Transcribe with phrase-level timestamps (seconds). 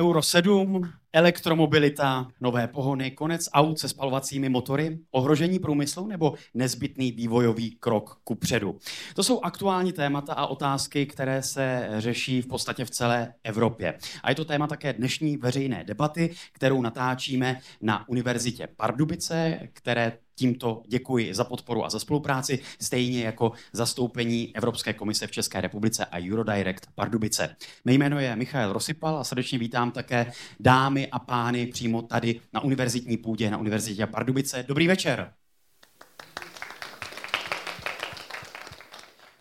[0.00, 7.70] Euro 7, elektromobilita, nové pohony, konec aut se spalovacími motory, ohrožení průmyslu nebo nezbytný vývojový
[7.70, 8.78] krok ku předu.
[9.14, 13.98] To jsou aktuální témata a otázky, které se řeší v podstatě v celé Evropě.
[14.22, 20.82] A je to téma také dnešní veřejné debaty, kterou natáčíme na Univerzitě Pardubice, které tímto
[20.88, 26.18] děkuji za podporu a za spolupráci, stejně jako zastoupení Evropské komise v České republice a
[26.18, 27.56] Eurodirect Pardubice.
[27.84, 32.60] Mé jméno je Michal Rosypal a srdečně vítám také dámy a pány přímo tady na
[32.60, 34.64] univerzitní půdě na Univerzitě Pardubice.
[34.68, 35.32] Dobrý večer.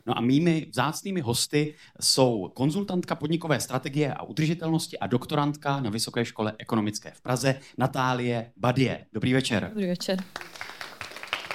[0.05, 6.25] No a mými vzácnými hosty jsou konzultantka podnikové strategie a udržitelnosti a doktorantka na Vysoké
[6.25, 9.05] škole ekonomické v Praze Natálie Badie.
[9.13, 9.69] Dobrý večer.
[9.69, 10.19] Dobrý večer.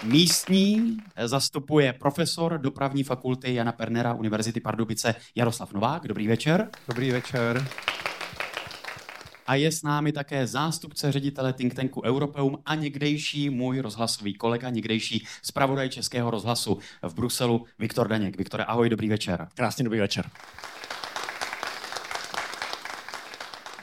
[0.04, 6.08] Místní zastupuje profesor dopravní fakulty Jana Pernera Univerzity Pardubice Jaroslav Novák.
[6.08, 6.68] Dobrý večer.
[6.88, 7.68] Dobrý večer.
[9.46, 14.70] A je s námi také zástupce ředitele think tanku Europeum a někdejší můj rozhlasový kolega,
[14.70, 18.38] někdejší zpravodaj Českého rozhlasu v Bruselu, Viktor Daněk.
[18.38, 19.48] Viktore, ahoj, dobrý večer.
[19.54, 20.30] Krásný dobrý večer.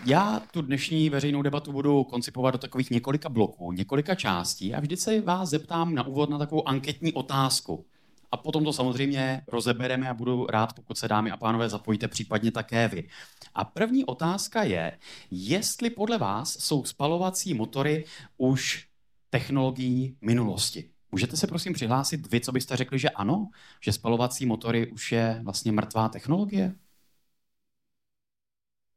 [0.05, 4.97] Já tu dnešní veřejnou debatu budu koncipovat do takových několika bloků, několika částí a vždy
[4.97, 7.85] se vás zeptám na úvod na takovou anketní otázku.
[8.31, 12.51] A potom to samozřejmě rozebereme a budu rád, pokud se dámy a pánové zapojíte, případně
[12.51, 13.07] také vy.
[13.55, 14.97] A první otázka je,
[15.31, 18.05] jestli podle vás jsou spalovací motory
[18.37, 18.87] už
[19.29, 20.89] technologií minulosti.
[21.11, 23.49] Můžete se prosím přihlásit vy, co byste řekli, že ano,
[23.81, 26.75] že spalovací motory už je vlastně mrtvá technologie?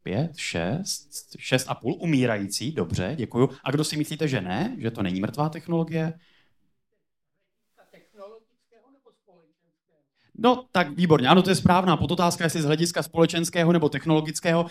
[0.05, 3.50] Pět, šest, šest a půl, umírající, dobře, děkuju.
[3.64, 6.12] A kdo si myslíte, že ne, že to není mrtvá technologie?
[10.38, 14.66] No, tak výborně, ano, to je správná podotázka, jestli z hlediska společenského nebo technologického.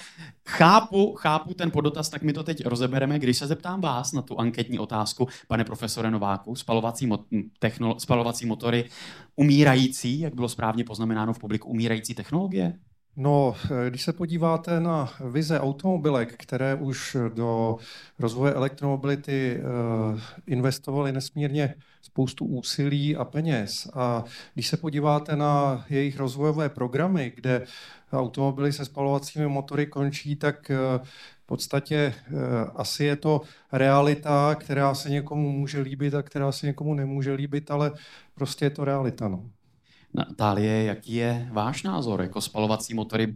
[0.47, 3.19] Chápu, chápu ten podotaz, tak my to teď rozebereme.
[3.19, 7.25] Když se zeptám vás na tu anketní otázku, pane profesore Nováku, spalovací, mo-
[7.61, 8.89] technolo- spalovací motory
[9.35, 12.79] umírající, jak bylo správně poznamenáno v publiku, umírající technologie?
[13.15, 13.55] No,
[13.89, 17.77] když se podíváte na vize automobilek, které už do
[18.19, 24.23] rozvoje elektromobility eh, investovaly nesmírně spoustu úsilí a peněz, a
[24.53, 27.65] když se podíváte na jejich rozvojové programy, kde
[28.11, 30.77] automobily se spalovacími motory končí, tak eh,
[31.43, 32.31] v podstatě eh,
[32.75, 33.41] asi je to
[33.71, 37.91] realita, která se někomu může líbit a která se někomu nemůže líbit, ale
[38.35, 39.27] prostě je to realita.
[39.27, 39.49] No.
[40.15, 42.21] Natálie, jaký je váš názor?
[42.21, 43.35] Jako spalovací motory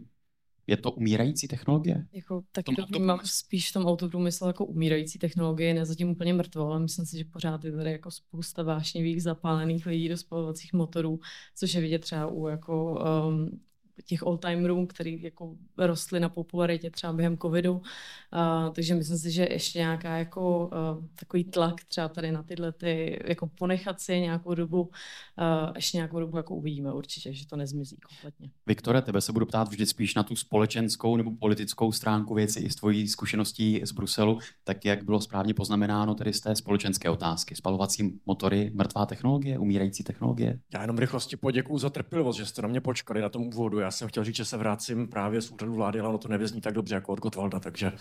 [0.66, 2.06] je to umírající technologie?
[2.12, 6.66] Jako, tak to vnímám spíš v tom autoprůmyslu jako umírající technologie, ne zatím úplně mrtvou,
[6.66, 11.20] ale myslím si, že pořád je tady jako spousta vášnivých zapálených lidí do spalovacích motorů,
[11.56, 13.60] což je vidět třeba u jako um,
[14.04, 17.72] těch old-timerů, který jako rostly na popularitě třeba během covidu.
[17.72, 22.72] Uh, takže myslím si, že ještě nějaká jako uh, takový tlak třeba tady na tyhle
[22.72, 27.56] ty, jako ponechat si nějakou dobu, uh, ještě nějakou dobu jako uvidíme určitě, že to
[27.56, 28.50] nezmizí kompletně.
[28.66, 32.70] Viktore, tebe se budu ptát vždy spíš na tu společenskou nebo politickou stránku věci i
[32.70, 37.56] z tvojí zkušeností z Bruselu, tak jak bylo správně poznamenáno tedy z té společenské otázky.
[37.56, 40.60] Spalovací motory, mrtvá technologie, umírající technologie?
[40.74, 43.78] Já jenom rychlosti poděkuju za trpělivost, že jste na mě počkali na tom úvodu.
[43.78, 46.60] Já jsem chtěl říct, že se vracím právě z úřadu vlády, ale ono to nevězní
[46.60, 47.92] tak dobře jako od Gotwalda, takže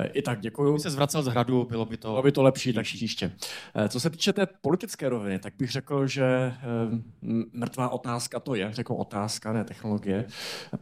[0.00, 0.70] eh, i tak děkuju.
[0.70, 3.32] Kdyby se zvracel z hradu, bylo by to, bylo by to lepší, tak příště.
[3.74, 6.56] Eh, co se týče té politické roviny, tak bych řekl, že eh,
[7.52, 10.24] mrtvá otázka to je, řekl otázka, ne technologie,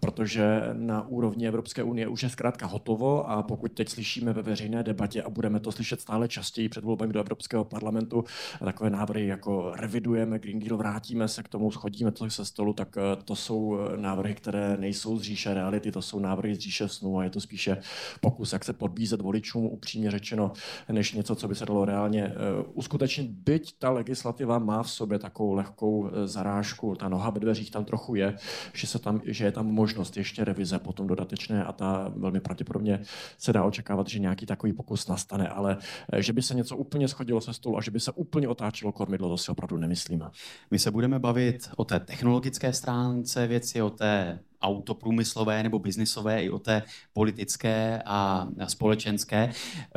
[0.00, 4.82] protože na úrovni Evropské unie už je zkrátka hotovo a pokud teď slyšíme ve veřejné
[4.82, 8.24] debatě a budeme to slyšet stále častěji před volbami do Evropského parlamentu,
[8.64, 12.96] takové návrhy jako revidujeme Green Deal, vrátíme se k tomu, schodíme to se stolu, tak
[13.24, 17.24] to jsou návrhy, které nejsou z říše reality, to jsou návrhy z říše snů a
[17.24, 17.76] je to spíše
[18.20, 20.52] pokus, jak se podbízet voličům, upřímně řečeno,
[20.92, 22.32] než něco, co by se dalo reálně uh,
[22.74, 23.30] uskutečnit.
[23.30, 27.84] Byť ta legislativa má v sobě takovou lehkou uh, zarážku, ta noha ve dveřích tam
[27.84, 28.36] trochu je,
[28.72, 33.00] že, se tam, že je tam možnost ještě revize potom dodatečné a ta velmi pravděpodobně
[33.38, 37.08] se dá očekávat, že nějaký takový pokus nastane, ale uh, že by se něco úplně
[37.08, 40.30] schodilo se stolu a že by se úplně otáčelo kormidlo, to si opravdu nemyslíme.
[40.70, 44.29] My se budeme bavit o té technologické stránce věci, o té
[44.62, 49.52] autoprůmyslové nebo biznisové, i o té politické a společenské.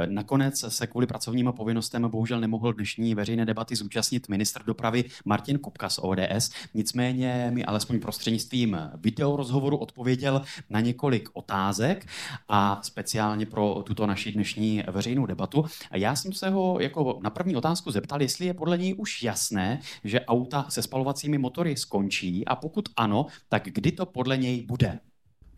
[0.05, 5.89] Nakonec se kvůli pracovním povinnostem bohužel nemohl dnešní veřejné debaty zúčastnit ministr dopravy Martin Kupka
[5.89, 6.51] z ODS.
[6.73, 12.07] Nicméně mi alespoň prostřednictvím videorozhovoru odpověděl na několik otázek
[12.49, 15.65] a speciálně pro tuto naši dnešní veřejnou debatu.
[15.91, 19.23] A já jsem se ho jako na první otázku zeptal, jestli je podle něj už
[19.23, 24.52] jasné, že auta se spalovacími motory skončí a pokud ano, tak kdy to podle něj
[24.53, 24.99] něj bude.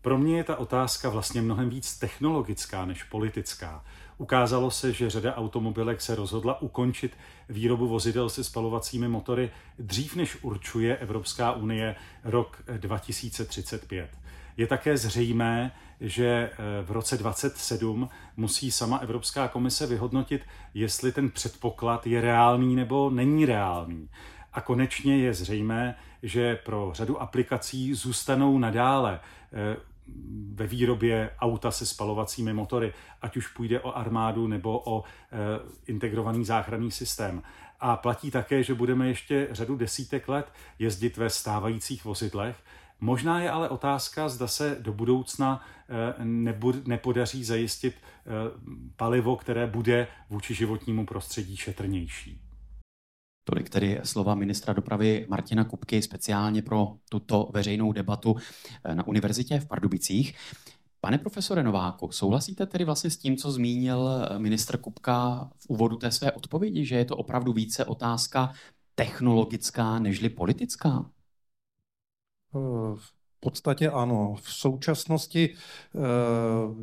[0.00, 3.84] Pro mě je ta otázka vlastně mnohem víc technologická než politická.
[4.18, 7.16] Ukázalo se, že řada automobilek se rozhodla ukončit
[7.48, 14.10] výrobu vozidel se spalovacími motory dřív, než určuje Evropská unie rok 2035.
[14.56, 20.42] Je také zřejmé, že eh, v roce 2027 musí sama Evropská komise vyhodnotit,
[20.74, 24.08] jestli ten předpoklad je reálný nebo není reálný.
[24.56, 29.20] A konečně je zřejmé, že pro řadu aplikací zůstanou nadále
[29.52, 29.76] eh,
[30.54, 32.92] ve výrobě auta se spalovacími motory,
[33.22, 35.04] ať už půjde o armádu nebo o e,
[35.86, 37.42] integrovaný záchranný systém.
[37.80, 42.56] A platí také, že budeme ještě řadu desítek let jezdit ve stávajících vozidlech.
[43.00, 46.24] Možná je ale otázka, zda se do budoucna e,
[46.86, 47.94] nepodaří zajistit
[48.96, 52.45] palivo, které bude vůči životnímu prostředí šetrnější.
[53.48, 58.36] Tolik tedy slova ministra dopravy Martina Kupky speciálně pro tuto veřejnou debatu
[58.84, 60.34] eh, na univerzitě v Pardubicích.
[61.00, 65.96] Pane profesore Nováku, souhlasíte tedy vlastně s tím, co zmínil eh, ministr Kupka v úvodu
[65.96, 68.52] té své odpovědi, že je to opravdu více otázka
[68.94, 71.10] technologická nežli politická?
[72.54, 72.58] Eh,
[72.96, 74.34] v podstatě ano.
[74.34, 75.54] V současnosti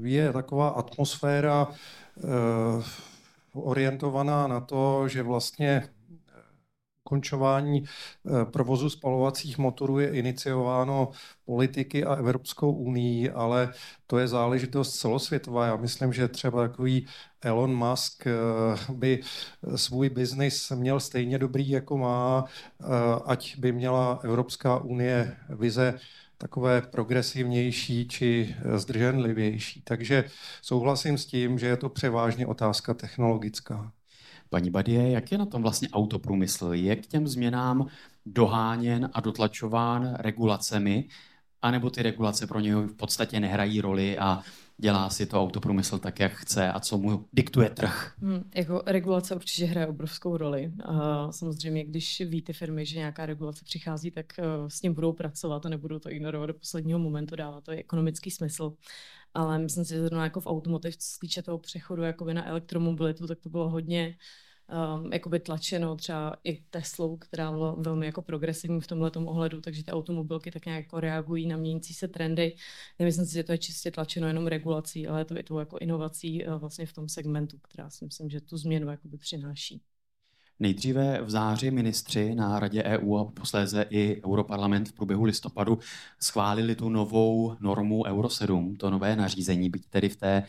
[0.02, 1.68] je taková atmosféra
[3.54, 5.90] orientovaná na to, že vlastně
[7.14, 11.12] ukončování eh, provozu spalovacích motorů je iniciováno
[11.46, 13.74] politiky a Evropskou unii, ale
[14.08, 15.66] to je záležitost celosvětová.
[15.66, 17.08] Já myslím, že třeba takový
[17.42, 18.34] Elon Musk eh,
[18.94, 19.22] by
[19.76, 22.46] svůj biznis měl stejně dobrý, jako má,
[22.82, 22.86] eh,
[23.26, 26.00] ať by měla Evropská unie vize
[26.38, 29.82] takové progresivnější či zdrženlivější.
[29.82, 30.24] Takže
[30.62, 33.92] souhlasím s tím, že je to převážně otázka technologická.
[34.54, 36.74] Paní Badie, jak je na tom vlastně autoprůmysl?
[36.74, 37.88] Je k těm změnám
[38.26, 41.08] doháněn a dotlačován regulacemi,
[41.62, 44.42] anebo ty regulace pro něho v podstatě nehrají roli a
[44.78, 48.14] dělá si to autoprůmysl tak, jak chce a co mu diktuje trh.
[48.22, 50.72] Hmm, jako regulace určitě hraje obrovskou roli.
[50.86, 55.14] A samozřejmě, když ví ty firmy, že nějaká regulace přichází, tak uh, s ním budou
[55.14, 58.74] pracovat a nebudou to ignorovat do posledního momentu, dává to ekonomický smysl.
[59.34, 62.48] Ale myslím si, že zrovna jako v automotiv, co se týče toho přechodu jakoby na
[62.48, 64.18] elektromobilitu, tak to bylo hodně
[64.98, 69.84] um, jakoby tlačeno třeba i Teslou, která byla velmi jako progresivní v tomhle ohledu, takže
[69.84, 72.56] ty automobilky tak nějak jako reagují na měnící se trendy.
[73.00, 75.78] Nemyslím si, že to je čistě tlačeno jenom regulací, ale je to i tou jako
[75.78, 79.82] inovací uh, vlastně v tom segmentu, která si myslím, že tu změnu jakoby přináší.
[80.60, 85.80] Nejdříve v září ministři na Radě EU a posléze i Europarlament v průběhu listopadu
[86.20, 90.44] schválili tu novou normu Euro 7, to nové nařízení, byť tedy v té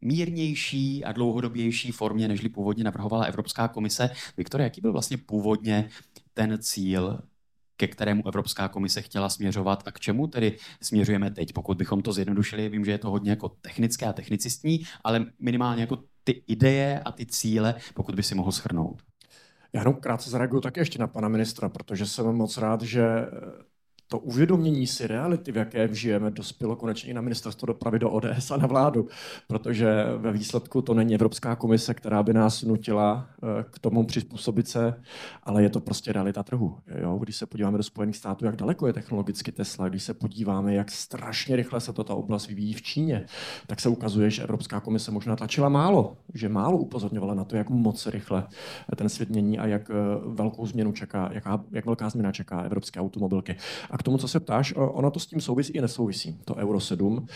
[0.00, 4.10] mírnější a dlouhodobější formě, nežli původně navrhovala Evropská komise.
[4.36, 5.88] Viktor, jaký byl vlastně původně
[6.34, 7.20] ten cíl,
[7.76, 12.12] ke kterému Evropská komise chtěla směřovat a k čemu tedy směřujeme teď, pokud bychom to
[12.12, 12.68] zjednodušili.
[12.68, 17.12] Vím, že je to hodně jako technické a technicistní, ale minimálně jako ty ideje a
[17.12, 19.02] ty cíle, pokud by si mohl shrnout.
[19.74, 23.04] Já jenom krátce zareaguju také ještě na pana ministra, protože jsem moc rád, že
[24.14, 28.50] to uvědomění si reality, v jaké žijeme, dospělo konečně i na ministerstvo dopravy do ODS
[28.50, 29.08] a na vládu,
[29.46, 34.68] protože ve výsledku to není Evropská komise, která by nás nutila eh, k tomu přizpůsobit
[34.68, 34.94] se,
[35.42, 36.78] ale je to prostě realita trhu.
[37.00, 37.18] Jo?
[37.22, 40.90] Když se podíváme do Spojených států, jak daleko je technologicky Tesla, když se podíváme, jak
[40.90, 43.26] strašně rychle se tato oblast vyvíjí v Číně,
[43.66, 47.70] tak se ukazuje, že Evropská komise možná tlačila málo, že málo upozorňovala na to, jak
[47.70, 48.46] moc rychle
[48.96, 49.94] ten svět mění a jak eh,
[50.26, 53.56] velkou změnu čeká, jaká, jak velká změna čeká evropské automobilky.
[53.90, 57.26] A tomu, co se ptáš, ono to s tím souvisí i nesouvisí, to Euro 7.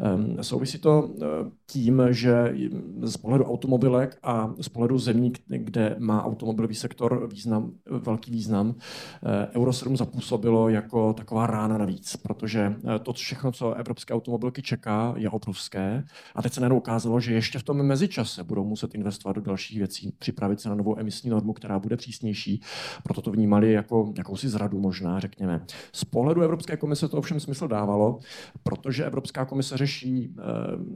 [0.00, 1.26] Ehm, souvisí to eh,
[1.66, 2.54] tím, že
[3.02, 9.48] z pohledu automobilek a z pohledu zemí, kde má automobilový sektor význam, velký význam, eh,
[9.56, 15.14] Euro 7 zapůsobilo jako taková rána navíc, protože eh, to všechno, co evropské automobilky čeká,
[15.16, 16.04] je obrovské.
[16.34, 19.78] A teď se najednou ukázalo, že ještě v tom mezičase budou muset investovat do dalších
[19.78, 22.62] věcí, připravit se na novou emisní normu, která bude přísnější.
[23.02, 25.64] Proto to vnímali jako jakousi zradu možná, řekněme.
[25.92, 28.18] Z pohledu Evropské komise to ovšem smysl dávalo,
[28.62, 30.34] protože Evropská komise řeší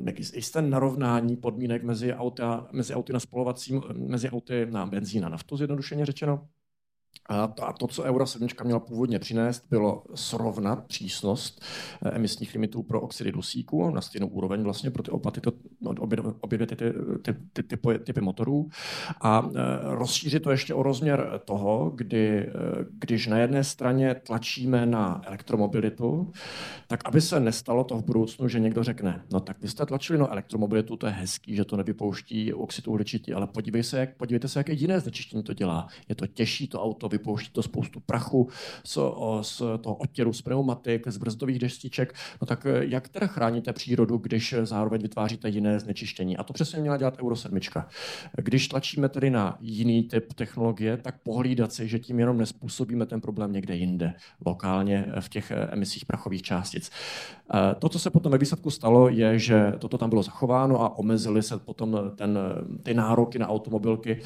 [0.07, 5.29] eh, jisté narovnání podmínek mezi, auta, mezi auty na spolovacím, mezi auty na benzín a
[5.29, 6.49] naftu, zjednodušeně řečeno.
[7.29, 11.63] A to, co Euro 7 měla původně přinést, bylo srovnat přísnost
[12.05, 15.91] eh, emisních limitů pro oxidy dusíku na stejnou úroveň vlastně pro ty oba tyto, no,
[15.99, 16.93] obě, obě ty, ty,
[17.23, 18.69] ty, ty typy, typy motorů
[19.21, 22.51] a eh, rozšířit to ještě o rozměr toho, kdy, eh,
[22.91, 26.33] když na jedné straně tlačíme na elektromobilitu,
[26.87, 30.19] tak aby se nestalo to v budoucnu, že někdo řekne, no tak vy jste tlačili
[30.19, 34.49] na elektromobilitu, to je hezký, že to nevypouští oxid uhličitý, ale podívej se, jak, podívejte
[34.49, 35.87] se, jaké jiné znečištění to dělá.
[36.09, 38.49] Je to těžší to auto auto, vypouští to spoustu prachu
[38.85, 38.99] z,
[39.43, 44.55] z toho odtěru z pneumatik, z brzdových deštíček, no tak jak teda chráníte přírodu, když
[44.63, 46.37] zároveň vytváříte jiné znečištění?
[46.37, 47.59] A to přesně měla dělat Euro 7.
[48.37, 53.21] Když tlačíme tedy na jiný typ technologie, tak pohlídat si, že tím jenom nespůsobíme ten
[53.21, 54.15] problém někde jinde,
[54.47, 56.91] lokálně v těch emisích prachových částic.
[57.79, 61.43] To, co se potom ve výsledku stalo, je, že toto tam bylo zachováno a omezily
[61.43, 62.39] se potom ten,
[62.83, 64.21] ty nároky na automobilky.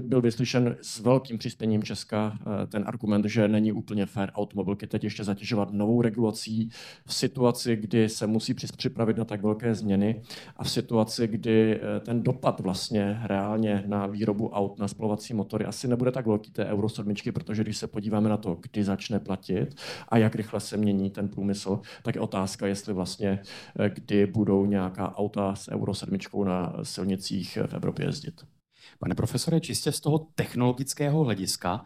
[0.00, 5.24] Byl vyslyšen s velkým přispěním Česka ten argument, že není úplně fér automobilky teď ještě
[5.24, 6.70] zatěžovat novou regulací
[7.06, 10.22] v situaci, kdy se musí připravit na tak velké změny
[10.56, 15.88] a v situaci, kdy ten dopad vlastně reálně na výrobu aut na spalovací motory asi
[15.88, 19.74] nebude tak velký té Euro 7, protože když se podíváme na to, kdy začne platit
[20.08, 23.42] a jak rychle se mění ten průmysl, tak je otázka, jestli vlastně
[23.78, 28.57] eh, kdy budou nějaká auta s Euro 7 na silnicích v Evropě jezdit.
[28.98, 31.84] Pane profesore, čistě z toho technologického hlediska,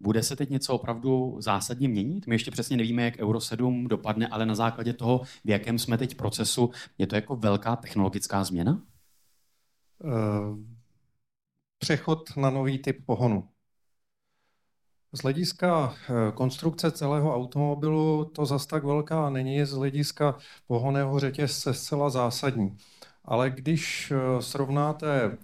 [0.00, 2.26] bude se teď něco opravdu zásadně měnit?
[2.26, 5.98] My ještě přesně nevíme, jak Euro 7 dopadne, ale na základě toho, v jakém jsme
[5.98, 8.82] teď procesu, je to jako velká technologická změna?
[10.04, 10.58] Uh,
[11.78, 13.48] přechod na nový typ pohonu.
[15.12, 21.74] Z hlediska eh, konstrukce celého automobilu to zas tak velká není, z hlediska pohoného řetězce
[21.74, 22.76] zcela zásadní.
[23.24, 25.38] Ale když eh, srovnáte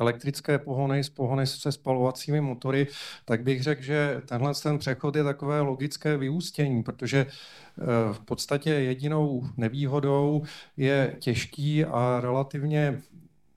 [0.00, 2.86] elektrické pohony s pohony se spalovacími motory,
[3.24, 8.70] tak bych řekl, že tenhle ten přechod je takové logické vyústění, protože eh, v podstatě
[8.70, 10.42] jedinou nevýhodou
[10.76, 13.02] je těžký a relativně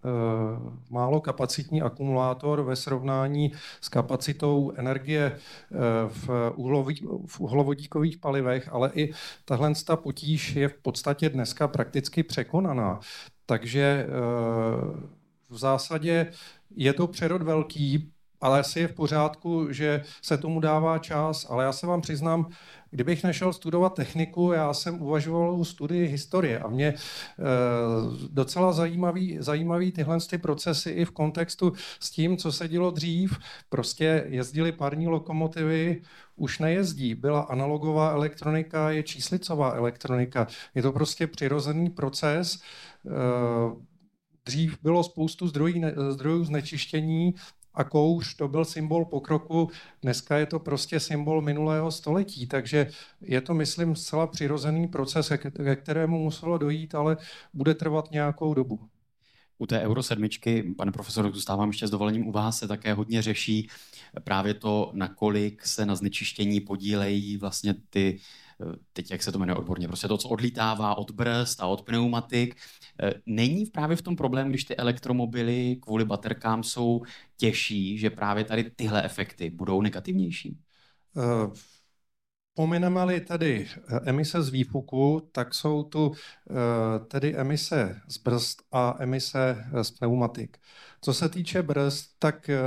[0.05, 8.69] Eh, málo kapacitní akumulátor ve srovnání s kapacitou energie eh, v, uhloví, v uhlovodíkových palivech,
[8.71, 9.13] ale i
[9.45, 12.99] tahle potíž je v podstatě dneska prakticky překonaná.
[13.45, 14.07] Takže
[15.53, 16.31] v zásadě
[16.75, 21.63] je to přerod velký, ale asi je v pořádku, že se tomu dává čas, ale
[21.63, 22.47] já se vám přiznám,
[22.91, 26.93] kdybych nešel studovat techniku, já jsem uvažoval o studii historie a mě e,
[28.29, 33.37] docela zajímavý, zajímavý tyhle ty procesy i v kontextu s tím, co se dělo dřív.
[33.69, 36.01] Prostě jezdili parní lokomotivy,
[36.35, 37.15] už nejezdí.
[37.15, 40.47] Byla analogová elektronika, je číslicová elektronika.
[40.75, 42.55] Je to prostě přirozený proces.
[42.55, 43.92] E,
[44.45, 47.33] Dřív bylo spoustu zdrojů, zdrojů znečištění,
[47.73, 49.69] a kouř to byl symbol pokroku,
[50.01, 52.89] dneska je to prostě symbol minulého století, takže
[53.21, 55.31] je to, myslím, zcela přirozený proces,
[55.63, 57.17] ke kterému muselo dojít, ale
[57.53, 58.79] bude trvat nějakou dobu.
[59.57, 60.27] U té Euro 7,
[60.77, 63.69] pane profesor, zůstávám ještě s dovolením u vás, se také hodně řeší
[64.23, 68.19] právě to, nakolik se na znečištění podílejí vlastně ty
[68.93, 72.55] teď jak se to jmenuje odborně, prostě to, co odlítává od brzd a od pneumatik.
[73.01, 77.01] Eh, není právě v tom problém, když ty elektromobily kvůli baterkám jsou
[77.37, 80.59] těžší, že právě tady tyhle efekty budou negativnější?
[81.15, 81.53] Uh,
[82.53, 86.11] Pomineme-li tedy eh, emise z výfuku, tak jsou tu
[87.07, 90.57] tedy emise z brzd a emise z pneumatik.
[91.03, 92.57] Co se týče brzd, tak eh,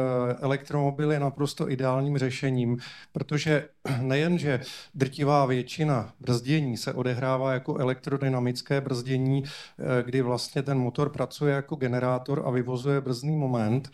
[0.41, 2.79] elektromobil je naprosto ideálním řešením,
[3.13, 3.69] protože
[4.01, 4.61] nejen, že
[4.95, 11.77] drtivá většina brzdění se odehrává jako elektrodynamické brzdění, eh, kdy vlastně ten motor pracuje jako
[11.77, 13.91] generátor a vyvozuje brzdný moment,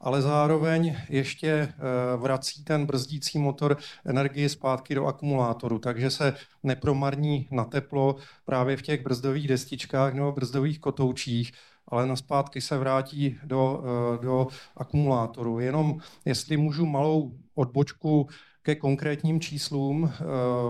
[0.00, 1.72] ale zároveň ještě eh,
[2.16, 8.82] vrací ten brzdící motor energii zpátky do akumulátoru, takže se nepromarní na teplo právě v
[8.82, 11.52] těch brzdových destičkách nebo brzdových kotoučích,
[11.88, 15.60] ale na zpátky se vrátí do, eh, do akumulátoru.
[15.60, 18.28] Jenom jestli můžu malou odbočku
[18.62, 20.24] ke konkrétním číslům, eh,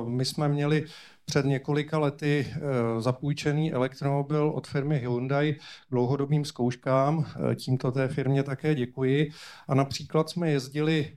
[0.09, 0.85] my jsme měli
[1.26, 2.61] před několika lety eh,
[3.00, 7.26] zapůjčený elektromobil od firmy Hyundai k dlouhodobým zkouškám.
[7.54, 9.30] Tímto té firmě také děkuji.
[9.68, 11.16] A například jsme jezdili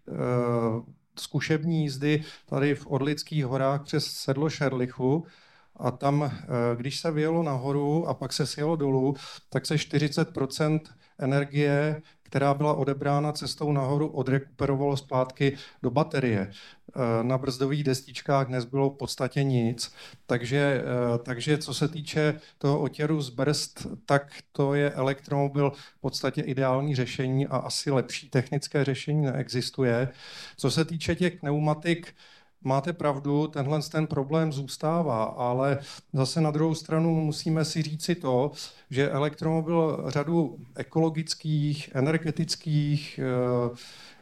[1.20, 5.26] zkušební jízdy tady v Orlických horách přes sedlo Šerlichu
[5.76, 6.38] a tam, eh,
[6.76, 9.16] když se vyjelo nahoru a pak se sjelo dolů,
[9.50, 10.80] tak se 40%
[11.20, 16.52] energie, která byla odebrána cestou nahoru, odrekuperovalo zpátky do baterie.
[16.96, 19.94] Eh, na brzdových destičkách nezbylo v podstatě nic,
[20.26, 26.02] takže, eh, takže co se týče toho otěru z brzd, tak to je elektromobil v
[26.02, 30.10] podstatě ideální řešení a asi lepší technické řešení neexistuje.
[30.58, 32.14] Co se týče těch pneumatik,
[32.64, 35.80] máte pravdu, tenhle ten problém zůstává, ale
[36.14, 38.52] zase na druhou stranu musíme si říci to,
[38.90, 43.76] že elektromobil řadu ekologických, energetických eh,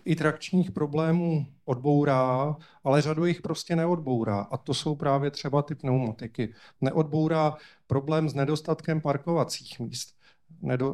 [0.06, 4.40] i trakčních problémů odbourá, ale řadu jich prostě neodbourá.
[4.52, 6.54] A to jsou právě třeba ty pneumatiky.
[6.82, 10.18] Neodbourá problém s nedostatkem parkovacích míst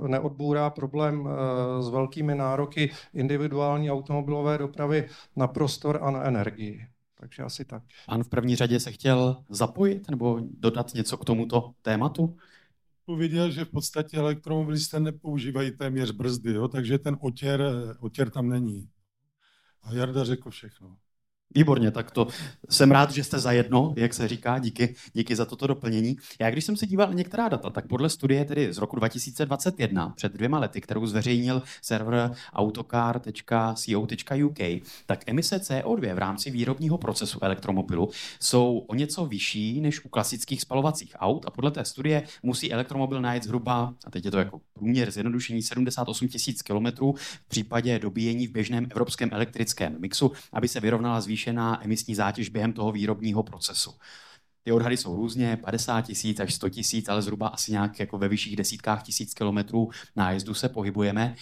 [0.07, 1.29] neodbůrá problém
[1.79, 6.87] s velkými nároky individuální automobilové dopravy na prostor a na energii.
[7.23, 7.83] Takže asi tak.
[8.05, 12.37] Pan v první řadě se chtěl zapojit nebo dodat něco k tomuto tématu?
[13.05, 16.67] Pověděl, že v podstatě elektromobilisté nepoužívají téměř brzdy, jo?
[16.67, 17.63] takže ten otěr,
[17.99, 18.89] otěr tam není.
[19.81, 20.97] A Jarda řekl všechno.
[21.55, 22.27] Výborně, tak to
[22.69, 26.17] jsem rád, že jste zajedno, jak se říká, díky, díky za toto doplnění.
[26.39, 30.13] Já když jsem se díval na některá data, tak podle studie tedy z roku 2021,
[30.15, 34.59] před dvěma lety, kterou zveřejnil server autocar.co.uk,
[35.05, 40.61] tak emise CO2 v rámci výrobního procesu elektromobilu jsou o něco vyšší než u klasických
[40.61, 44.61] spalovacích aut a podle té studie musí elektromobil najít zhruba, a teď je to jako
[44.73, 50.79] průměr zjednodušení 78 000 kilometrů v případě dobíjení v běžném evropském elektrickém mixu, aby se
[50.79, 53.91] vyrovnala zvýšení zvýšená emisní zátěž během toho výrobního procesu.
[54.63, 58.27] Ty odhady jsou různě, 50 tisíc až 100 tisíc, ale zhruba asi nějak jako ve
[58.27, 61.35] vyšších desítkách tisíc kilometrů nájezdu se pohybujeme.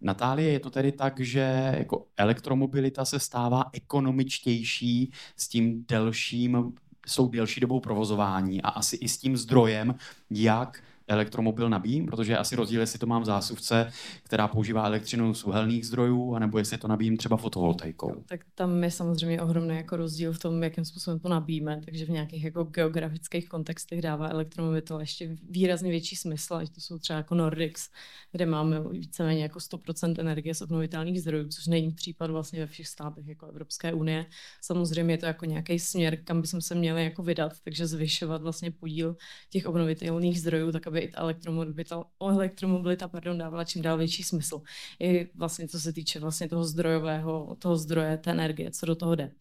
[0.00, 6.72] Natálie, je to tedy tak, že jako elektromobilita se stává ekonomičtější s tím delším,
[7.06, 9.94] s tou delší dobou provozování a asi i s tím zdrojem,
[10.30, 15.44] jak elektromobil nabíjím, protože asi rozdíl, jestli to mám v zásuvce, která používá elektřinu z
[15.44, 18.24] uhelných zdrojů, anebo jestli to nabíjím třeba fotovoltaikou.
[18.26, 22.10] Tak tam je samozřejmě ohromný jako rozdíl v tom, jakým způsobem to nabíjíme, takže v
[22.10, 27.34] nějakých jako geografických kontextech dává elektromobil ještě výrazně větší smysl, ať to jsou třeba jako
[27.34, 27.88] Nordics,
[28.32, 32.88] kde máme víceméně jako 100% energie z obnovitelných zdrojů, což není případ vlastně ve všech
[32.88, 34.26] státech jako Evropské unie.
[34.62, 38.70] Samozřejmě je to jako nějaký směr, kam bychom se měli jako vydat, takže zvyšovat vlastně
[38.70, 39.16] podíl
[39.50, 44.62] těch obnovitelných zdrojů, tak aby aby ta elektromobilita, elektromobilita pardon, dávala čím dál větší smysl.
[45.00, 49.14] I vlastně co se týče vlastně toho zdrojového, toho zdroje té energie, co do toho
[49.14, 49.32] jde.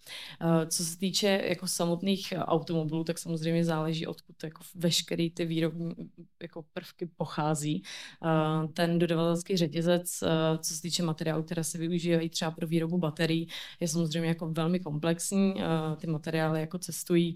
[0.41, 5.95] Eh, co se týče jako samotných automobilů, tak samozřejmě záleží, odkud jako veškerý ty výrobní
[6.41, 7.83] jako prvky pochází.
[7.83, 12.97] Eh, ten dodavatelský řetězec, eh, co se týče materiálů, které se využívají třeba pro výrobu
[12.97, 13.47] baterií,
[13.79, 15.53] je samozřejmě jako velmi komplexní.
[15.97, 17.35] Ty materiály jako cestují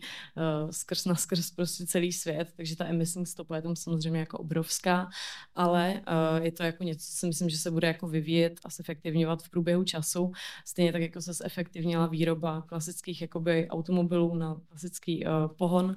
[0.72, 4.38] skrz na skrz prostě celý svět, takže ta emisní stopa je tam samozřejmě samozřejmě jako
[4.38, 5.10] obrovská,
[5.56, 8.70] ale uh, je to jako něco, co si myslím, že se bude jako vyvíjet a
[8.70, 10.32] zefektivňovat v průběhu času.
[10.66, 15.96] Stejně tak, jako se zefektivnila výroba klasických jakoby, automobilů na klasický uh, pohon, uh,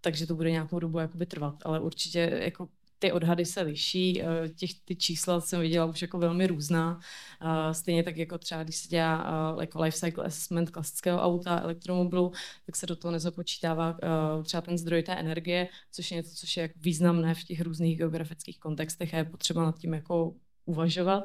[0.00, 4.48] takže to bude nějakou dobu jakoby trvat, ale určitě jako ty odhady se liší, eh,
[4.48, 7.00] těch, ty čísla jsem viděla už jako velmi různá.
[7.42, 9.26] Eh, stejně tak jako třeba, když se dělá
[9.58, 12.32] eh, jako life cycle assessment klasického auta, elektromobilu,
[12.66, 13.98] tak se do toho nezapočítává
[14.44, 18.58] třeba ten zdroj té energie, což je něco, což je významné v těch různých geografických
[18.58, 21.24] kontextech a je potřeba nad tím jako uvažovat.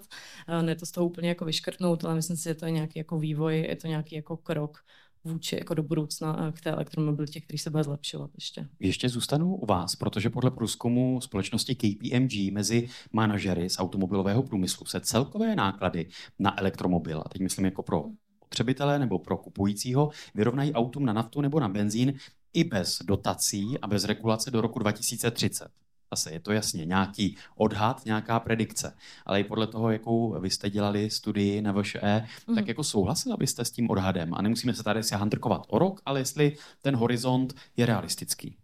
[0.61, 3.19] Ne to z toho úplně jako vyškrtnout, ale myslím si, že to je nějaký jako
[3.19, 4.77] vývoj, je to nějaký jako krok
[5.23, 8.67] vůči jako do budoucna eh, k té elektromobilitě, který se bude zlepšovat ještě.
[8.79, 14.99] Ještě zůstanu u vás, protože podle průzkumu společnosti KPMG mezi manažery z automobilového průmyslu se
[14.99, 18.05] celkové náklady na elektromobil, a teď myslím jako pro
[18.39, 22.13] potřebitele nebo pro kupujícího, vyrovnají autům na naftu nebo na benzín
[22.53, 25.67] i bez dotací a bez regulace do roku 2030.
[26.13, 28.95] Zase je to jasně nějaký odhad, nějaká predikce,
[29.25, 32.55] ale i podle toho, jakou vy jste dělali studii na VŠE, mm.
[32.55, 36.01] tak jako souhlasila byste s tím odhadem a nemusíme se tady si hantrkovat o rok,
[36.05, 38.57] ale jestli ten horizont je realistický.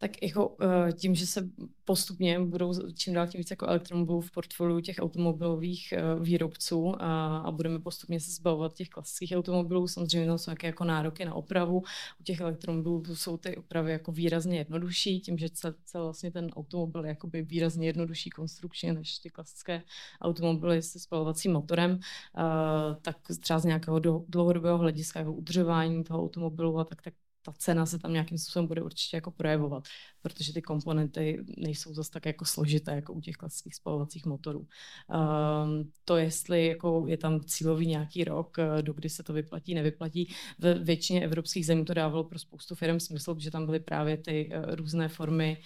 [0.00, 1.48] Tak jako eh, tím, že se
[1.84, 7.38] postupně budou čím dál tím více jako elektromobilů v portfoliu těch automobilových eh, výrobců a,
[7.38, 9.88] a budeme postupně se zbavovat těch klasických automobilů.
[9.88, 11.78] Samozřejmě tam jsou jako nároky na opravu.
[12.20, 17.04] U těch elektromobilů jsou ty opravy jako výrazně jednodušší, tím, že celý vlastně ten automobil
[17.04, 19.82] je jakoby výrazně jednodušší konstrukčně než ty klasické
[20.22, 22.00] automobily se spalovacím motorem,
[22.34, 27.52] a, tak třeba z nějakého dlouhodobého hlediska jako udržování toho automobilu a tak, tak ta
[27.58, 29.84] cena se tam nějakým způsobem bude určitě jako projevovat,
[30.22, 34.58] protože ty komponenty nejsou zase tak jako složité, jako u těch klasických spalovacích motorů.
[34.58, 39.74] Um, to, jestli jako je tam cílový nějaký rok, eh, do kdy se to vyplatí,
[39.74, 44.16] nevyplatí, ve většině evropských zemí to dávalo pro spoustu firm smysl, protože tam byly právě
[44.16, 45.62] ty uh, různé formy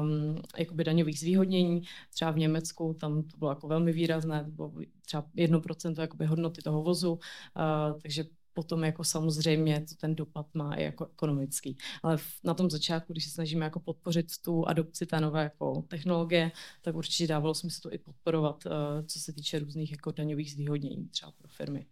[0.00, 1.82] um, jakoby daňových zvýhodnění.
[2.14, 4.72] Třeba v Německu tam to bylo jako velmi výrazné, to bylo
[5.06, 8.24] třeba 1% jakoby hodnoty toho vozu, uh, takže
[8.56, 11.76] potom jako samozřejmě to ten dopad má i jako ekonomický.
[12.02, 16.52] Ale na tom začátku, když se snažíme jako podpořit tu adopci té nové jako technologie,
[16.82, 18.70] tak určitě dávalo smysl to i podporovat, eh,
[19.06, 21.86] co se týče různých jako daňových zvýhodnění třeba pro firmy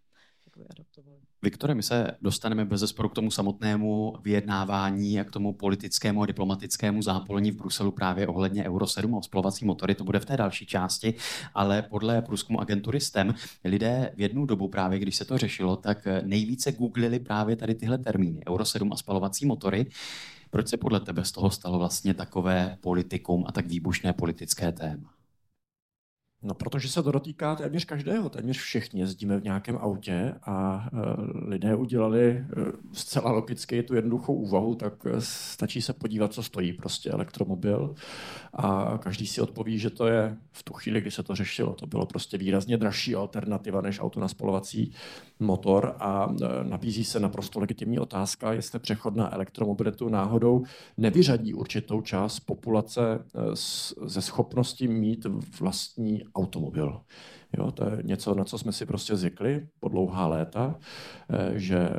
[0.55, 1.17] jakoby adaptovali.
[1.41, 6.25] Viktore, my se dostaneme bez zesporu k tomu samotnému vyjednávání a k tomu politickému a
[6.25, 9.95] diplomatickému zápolení v Bruselu právě ohledně Euro 7 a spalovací motory.
[9.95, 11.13] To bude v té další části,
[11.53, 16.07] ale podle průzkumu agentury STEM lidé v jednu dobu právě, když se to řešilo, tak
[16.23, 18.41] nejvíce googlili právě tady tyhle termíny.
[18.49, 19.85] Euro 7 a spalovací motory
[20.49, 25.14] Proč se podle tebe z toho stalo vlastně takové politikum a tak výbušné politické téma?
[26.47, 28.29] No, protože se to dotýká téměř každého.
[28.29, 30.97] Téměř všichni jezdíme v nějakém autě a e,
[31.49, 32.45] lidé udělali e,
[32.93, 37.95] zcela logicky tu jednoduchou úvahu, tak e, stačí se podívat, co stojí prostě elektromobil
[38.53, 41.73] a každý si odpoví, že to je v tu chvíli, kdy se to řešilo.
[41.73, 44.91] To bylo prostě výrazně dražší alternativa než auto na spalovací
[45.39, 50.63] motor a nabízí se naprosto legitimní otázka, jestli přechod na elektromobilitu náhodou
[50.97, 53.25] nevyřadí určitou část populace
[54.05, 55.25] ze schopnosti mít
[55.59, 57.01] vlastní automobil.
[57.57, 60.75] Jo, to je něco, na co jsme si prostě zvykli po dlouhá léta,
[61.29, 61.89] eh, že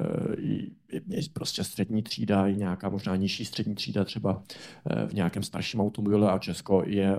[1.09, 4.43] je prostě střední třída, i nějaká možná nižší střední třída třeba
[4.91, 7.17] eh, v nějakém starším automobilu a Česko je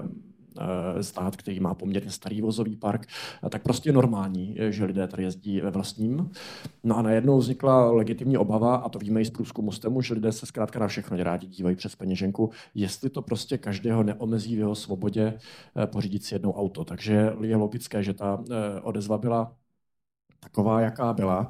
[1.02, 3.08] stát, který má poměrně starý vozový park,
[3.50, 6.32] tak prostě normální, že lidé tady jezdí ve vlastním.
[6.84, 10.32] No a najednou vznikla legitimní obava, a to víme i z průzkumu STEMu, že lidé
[10.32, 14.76] se zkrátka na všechno rádi dívají přes peněženku, jestli to prostě každého neomezí v jeho
[14.76, 15.34] svobodě
[15.84, 16.86] eh, pořídit si jednou auto.
[16.86, 19.56] Takže je logické, že ta eh, odezva byla
[20.40, 21.50] taková, jaká byla.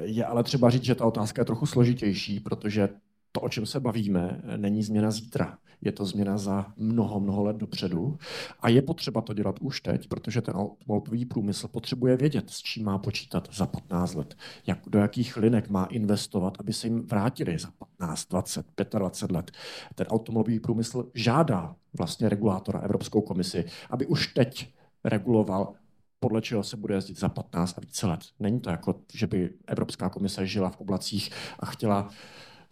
[0.00, 2.88] Je ale třeba říct, že ta otázka je trochu složitější, protože
[3.32, 5.58] to, o čem se bavíme, není změna zítra.
[5.80, 8.18] Je to změna za mnoho, mnoho let dopředu.
[8.60, 12.84] A je potřeba to dělat už teď, protože ten automobilový průmysl potřebuje vědět, s čím
[12.84, 14.34] má počítat za 15 let.
[14.66, 18.66] Jak, do jakých linek má investovat, aby se jim vrátili za 15, 20,
[18.98, 19.50] 25 let.
[19.94, 25.74] Ten automobilový průmysl žádá vlastně regulátora Evropskou komisi, aby už teď reguloval
[26.20, 28.20] podle čeho se bude jezdit za 15 a více let.
[28.40, 32.08] Není to jako, že by Evropská komise žila v oblacích a chtěla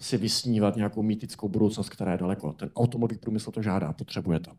[0.00, 2.52] si vysnívat nějakou mýtickou budoucnost, která je daleko.
[2.52, 4.50] Ten automobilový průmysl to žádá, potřebuje to.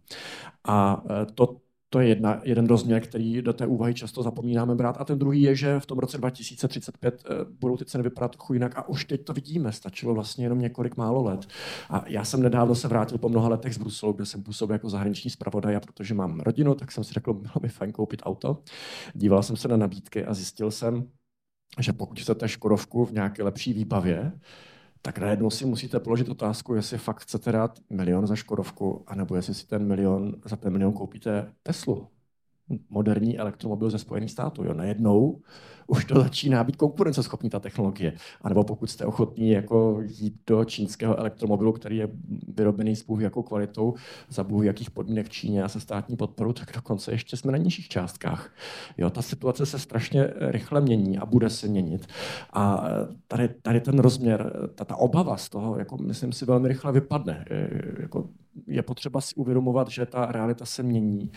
[0.64, 1.58] A e, to,
[1.90, 4.98] to je jedna, jeden rozměr, který do té úvahy často zapomínáme brát.
[5.00, 8.54] A ten druhý je, že v tom roce 2035 e, budou ty ceny vypadat trochu
[8.54, 8.78] jinak.
[8.78, 11.48] A už teď to vidíme, stačilo vlastně jenom několik málo let.
[11.90, 14.90] A já jsem nedávno se vrátil po mnoha letech z Bruselu, kde jsem působil jako
[14.90, 18.58] zahraniční zpravodaj a protože mám rodinu, tak jsem si řekl, bylo by fajn koupit auto.
[19.14, 21.08] Díval jsem se na nabídky a zjistil jsem,
[21.80, 24.32] že pokud chcete Škodovku v nějaké lepší výbavě,
[25.02, 29.54] tak najednou si musíte položit otázku, jestli fakt chcete dát milion za Škodovku, anebo jestli
[29.54, 32.08] si ten milion, za ten milion koupíte Teslu,
[32.90, 34.64] moderní elektromobil ze Spojených států.
[34.64, 34.74] Jo.
[34.74, 35.42] Najednou
[35.92, 38.14] už to začíná být konkurenceschopný ta technologie.
[38.42, 42.10] A nebo pokud jste ochotní jako jít do čínského elektromobilu, který je
[42.48, 43.94] vyrobený s jakou kvalitou,
[44.30, 47.58] za bůh jakých podmínek v Číně a se státní podporu, tak dokonce ještě jsme na
[47.58, 48.54] nižších částkách.
[48.98, 52.08] Jo, ta situace se strašně rychle mění a bude se měnit.
[52.54, 52.86] A
[53.28, 57.46] tady, tady ten rozměr, ta, ta obava z toho, jako myslím si, velmi rychle vypadne.
[58.00, 58.30] Jako
[58.68, 61.32] je potřeba si uvědomovat, že ta realita se mění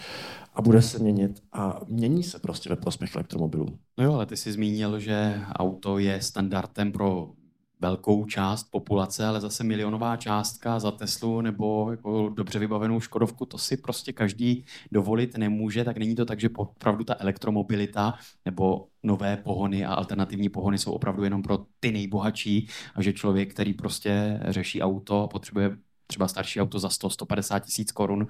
[0.55, 3.67] a bude se měnit a mění se prostě ve prospěch elektromobilů.
[3.98, 7.35] No jo, ale ty jsi zmínil, že auto je standardem pro
[7.80, 13.59] velkou část populace, ale zase milionová částka za Teslu nebo jako dobře vybavenou Škodovku, to
[13.59, 19.37] si prostě každý dovolit nemůže, tak není to tak, že opravdu ta elektromobilita nebo nové
[19.37, 24.40] pohony a alternativní pohony jsou opravdu jenom pro ty nejbohatší a že člověk, který prostě
[24.48, 25.76] řeší auto, potřebuje
[26.07, 28.26] třeba starší auto za 100-150 tisíc korun,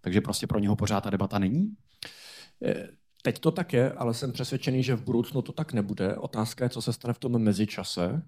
[0.00, 1.74] takže prostě pro něho pořád ta debata není?
[2.64, 2.88] Eh,
[3.26, 6.16] teď to tak je, ale jsem přesvědčený, že v budoucnu to tak nebude.
[6.16, 8.22] Otázka je, co se stane v tom mezičase.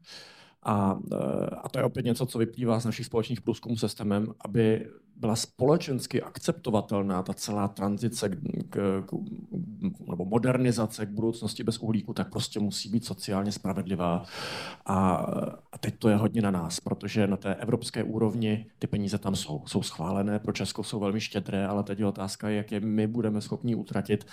[0.63, 4.35] A, eh, a to je opět něco, co vyplývá z našich společných průzkumů se STEMem,
[4.41, 8.37] aby byla společensky akceptovatelná ta celá tranzice k,
[8.71, 9.13] k, k,
[10.09, 14.25] nebo modernizace k budoucnosti bez uhlíku, tak prostě musí být sociálně spravedlivá.
[14.87, 15.15] A,
[15.73, 19.37] a teď to je hodně na nás, protože na té evropské úrovni ty peníze tam
[19.37, 19.63] jsou.
[19.67, 23.41] Jsou schválené, pro Česko jsou velmi štědré, ale teď je otázka, jak je my budeme
[23.41, 24.27] schopni utratit,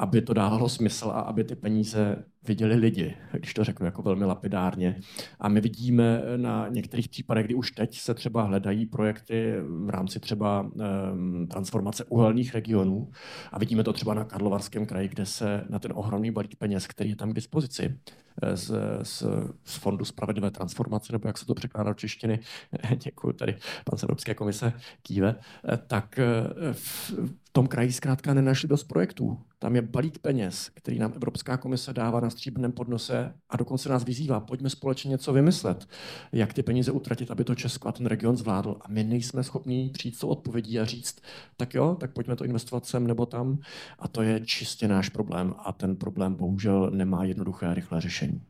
[0.00, 4.24] aby to dávalo smysl a aby ty peníze viděli lidi, když to řeknu jako velmi
[4.24, 5.00] lapidárně.
[5.40, 10.20] A my vidíme na některých případech, kdy už teď se třeba hledají projekty v rámci
[10.20, 13.10] třeba um, transformace uhelných regionů.
[13.52, 17.10] A vidíme to třeba na Karlovarském kraji, kde se na ten ohromný balík peněz, který
[17.10, 17.96] je tam k dispozici
[18.42, 19.22] eh, z, z,
[19.64, 22.40] z Fondu spravedlivé transformace, nebo jak se to překládá do češtiny,
[22.96, 25.34] děkuji tady pan z Evropské komise kýve,
[25.68, 26.24] eh, tak eh,
[26.72, 27.12] v,
[27.50, 29.38] v tom kraji zkrátka nenašli dost projektů.
[29.58, 34.04] Tam je balík peněz, který nám Evropská komise dává na stříbrném podnose a dokonce nás
[34.04, 35.88] vyzývá, pojďme společně něco vymyslet,
[36.32, 38.76] jak ty peníze utratit, aby to Česko a ten region zvládl.
[38.80, 41.20] A my nejsme schopni přijít s odpovědí a říct,
[41.56, 43.58] tak jo, tak pojďme to investovat sem nebo tam.
[43.98, 48.42] A to je čistě náš problém a ten problém bohužel nemá jednoduché a rychlé řešení.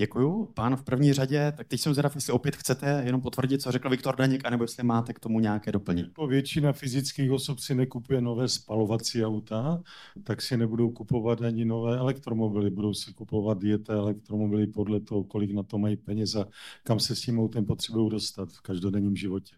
[0.00, 0.46] Děkuju.
[0.54, 3.90] Pán v první řadě, tak teď jsem zvědav, jestli opět chcete jenom potvrdit, co řekl
[3.90, 6.08] Viktor Daněk, anebo jestli máte k tomu nějaké doplnění.
[6.08, 9.82] Jako většina fyzických osob si nekupuje nové spalovací auta,
[10.24, 12.70] tak si nebudou kupovat ani nové elektromobily.
[12.70, 16.46] Budou si kupovat diete elektromobily podle toho, kolik na to mají peněz a
[16.82, 19.56] kam se s tím autem potřebují dostat v každodenním životě.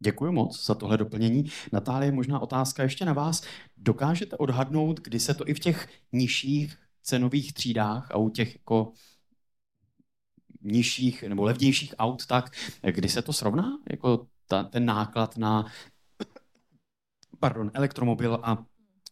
[0.00, 1.44] Děkuji moc za tohle doplnění.
[1.72, 3.42] Natálie, možná otázka ještě na vás.
[3.76, 8.92] Dokážete odhadnout, kdy se to i v těch nižších cenových třídách a u těch jako
[10.60, 12.50] nižších nebo levnějších aut, tak
[12.90, 13.78] kdy se to srovná?
[13.90, 15.66] Jako ta, ten náklad na
[17.40, 18.64] pardon, elektromobil a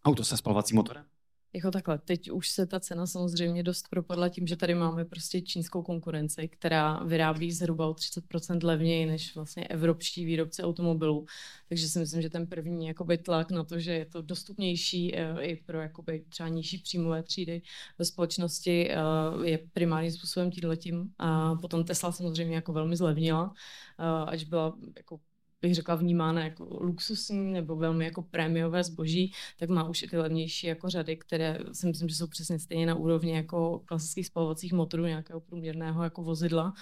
[0.05, 1.05] auto se spalovacím motorem?
[1.53, 5.41] Jako takhle, teď už se ta cena samozřejmě dost propadla tím, že tady máme prostě
[5.41, 11.27] čínskou konkurenci, která vyrábí zhruba o 30% levněji než vlastně evropští výrobci automobilů.
[11.69, 15.45] Takže si myslím, že ten první jakoby, tlak na to, že je to dostupnější uh,
[15.45, 17.63] i pro jakoby, třeba nižší příjmové třídy
[17.99, 18.91] ve společnosti
[19.37, 21.13] uh, je primárním způsobem tímhletím.
[21.19, 25.21] A potom Tesla samozřejmě jako velmi zlevnila, uh, ať byla jako
[25.63, 30.19] bych řekla, vnímána jako luxusní nebo velmi jako prémiové zboží, tak má už i ty
[30.19, 34.73] levnější jako řady, které si myslím, že jsou přesně stejně na úrovni jako klasických spalovacích
[34.73, 36.73] motorů nějakého průměrného jako vozidla,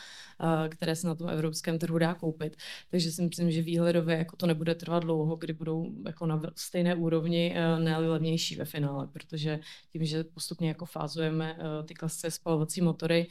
[0.68, 2.56] které se na tom evropském trhu dá koupit.
[2.90, 6.94] Takže si myslím, že výhledově jako to nebude trvat dlouho, kdy budou jako na stejné
[6.94, 9.60] úrovni, ne levnější ve finále, protože
[9.92, 13.26] tím, že postupně jako fázujeme ty klasické spalovací motory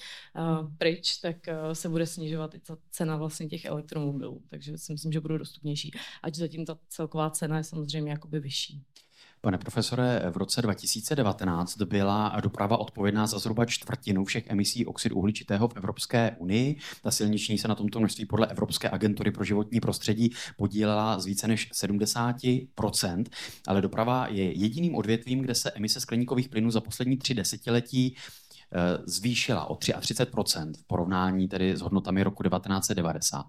[0.77, 1.35] pryč, tak
[1.73, 4.41] se bude snižovat i ta cena vlastně těch elektromobilů.
[4.49, 5.91] Takže si myslím, že budou dostupnější,
[6.23, 8.83] ať zatím ta celková cena je samozřejmě jakoby vyšší.
[9.45, 15.67] Pane profesore, v roce 2019 byla doprava odpovědná za zhruba čtvrtinu všech emisí oxidu uhličitého
[15.67, 16.75] v Evropské unii.
[17.01, 21.47] Ta silniční se na tomto množství podle Evropské agentury pro životní prostředí podílela z více
[21.47, 23.25] než 70%,
[23.67, 28.15] ale doprava je jediným odvětvím, kde se emise skleníkových plynů za poslední tři desetiletí
[29.05, 33.45] zvýšila o 33% v porovnání tedy s hodnotami roku 1990.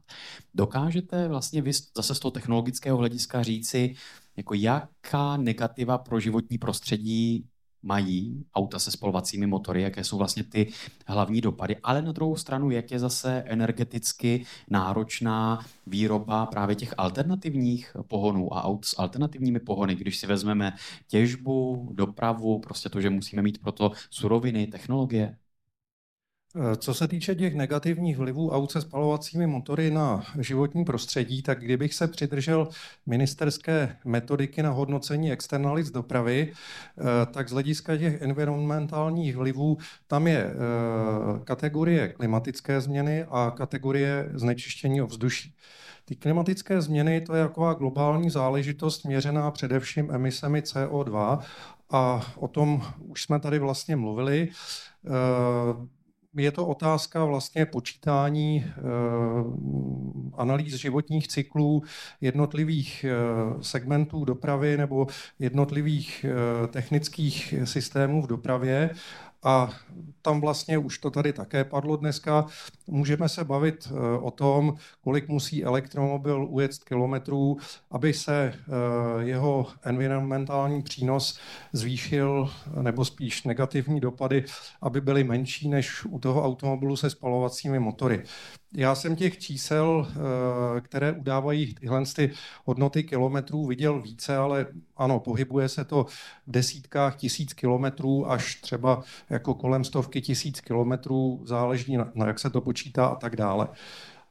[0.54, 3.94] Dokážete vlastně vy zase z toho technologického hlediska říci,
[4.36, 7.46] jako jaká negativa pro životní prostředí
[7.84, 10.72] mají auta se spalovacími motory, jaké jsou vlastně ty
[11.06, 17.96] hlavní dopady, ale na druhou stranu, jak je zase energeticky náročná výroba právě těch alternativních
[18.08, 20.72] pohonů a aut s alternativními pohony, když si vezmeme
[21.08, 25.36] těžbu, dopravu, prostě to, že musíme mít proto suroviny, technologie.
[26.56, 31.60] Eh, co se týče těch negativních vlivů aut se spalovacími motory na životní prostředí, tak
[31.60, 32.68] kdybych se přidržel
[33.06, 40.38] ministerské metodiky na hodnocení externalic dopravy, eh, tak z hlediska těch environmentálních vlivů tam je
[40.38, 40.54] eh,
[41.44, 45.54] kategorie klimatické změny a kategorie znečištění ovzduší.
[46.04, 51.38] Ty klimatické změny to je taková globální záležitost měřená především emisemi CO2
[51.90, 54.48] a o tom už jsme tady vlastně mluvili
[56.36, 58.80] je to otázka vlastně počítání eh,
[60.34, 61.82] analýz životních cyklů
[62.20, 63.14] jednotlivých eh,
[63.62, 65.06] segmentů dopravy nebo
[65.38, 68.90] jednotlivých eh, technických systémů v dopravě
[69.44, 69.70] a
[70.22, 72.46] tam vlastně už to tady také padlo dneska.
[72.86, 77.56] Můžeme se bavit eh, o tom, kolik musí elektromobil ujet kilometrů,
[77.90, 81.38] aby se eh, jeho environmentální přínos
[81.72, 82.50] zvýšil,
[82.82, 84.44] nebo spíš negativní dopady,
[84.82, 88.24] aby byly menší než u toho automobilu se spalovacími motory.
[88.76, 92.30] Já jsem těch čísel, eh, které udávají tyhle ty
[92.64, 96.04] hodnoty kilometrů, viděl více, ale ano, pohybuje se to
[96.46, 102.38] v desítkách tisíc kilometrů až třeba jako kolem stovky tisíc kilometrů, záleží na, na jak
[102.38, 103.68] se to počítá a tak dále.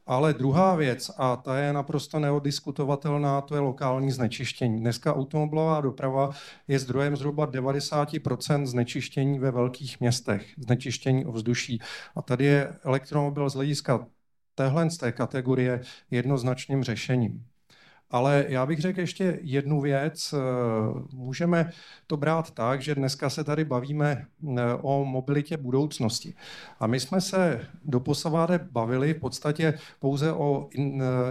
[0.06, 4.80] Ale druhá věc, a ta je naprosto neodiskutovatelná, to je lokální znečištění.
[4.80, 6.30] Dneska automobilová doprava
[6.68, 11.80] je zdrojem zhruba 90% znečištění ve velkých městech, znečištění ovzduší.
[12.16, 14.06] A tady je elektromobil z hlediska
[14.54, 17.46] téhle z té kategorie jednoznačným řešením.
[18.14, 20.34] Ale já bych řekl ještě jednu věc.
[21.12, 21.70] Můžeme
[22.06, 24.26] to brát tak, že dneska se tady bavíme
[24.58, 26.34] eh, o mobilitě budoucnosti.
[26.80, 30.82] A my jsme se do posavade bavili v podstatě pouze o eh,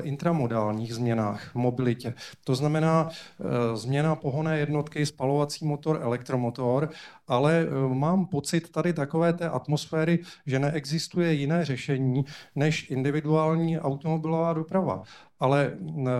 [0.02, 2.14] intramodálních změnách v mobilitě.
[2.44, 6.90] To znamená eh, změna pohonné jednotky, spalovací motor, elektromotor,
[7.28, 15.04] ale mám pocit tady takové té atmosféry, že neexistuje jiné řešení než individuální automobilová doprava
[15.44, 15.72] ale
[16.08, 16.12] eh,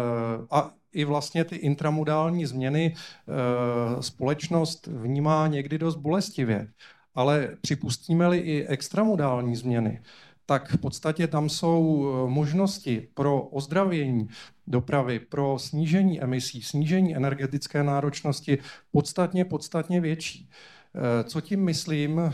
[0.52, 6.68] a i vlastně ty intramodální změny eh, společnost vnímá někdy dost bolestivě.
[7.16, 10.02] Ale připustíme-li i extramodální změny,
[10.46, 14.28] tak v podstatě tam jsou eh, možnosti pro ozdravění
[14.68, 18.58] dopravy, pro snížení emisí, snížení energetické náročnosti
[18.92, 20.50] podstatně, podstatně větší.
[20.96, 22.20] Eh, co tím myslím?
[22.20, 22.32] Eh,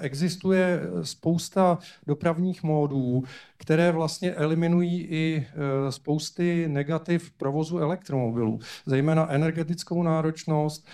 [0.00, 3.22] existuje spousta dopravních módů,
[3.56, 5.46] které vlastně eliminují i
[5.90, 10.88] spousty negativ provozu elektromobilů, zejména energetickou náročnost,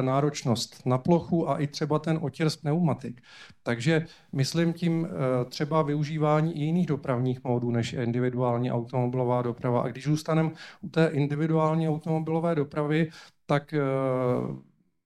[0.00, 3.20] náročnost na plochu a i třeba ten otěr z pneumatik.
[3.62, 5.08] Takže myslím tím
[5.48, 9.80] třeba využívání i jiných dopravních módů než individuální automobilová doprava.
[9.80, 13.10] A když zůstaneme u té individuální automobilové dopravy,
[13.46, 13.74] tak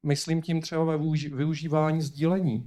[0.03, 0.99] myslím tím třeba ve
[1.33, 2.67] využívání sdílení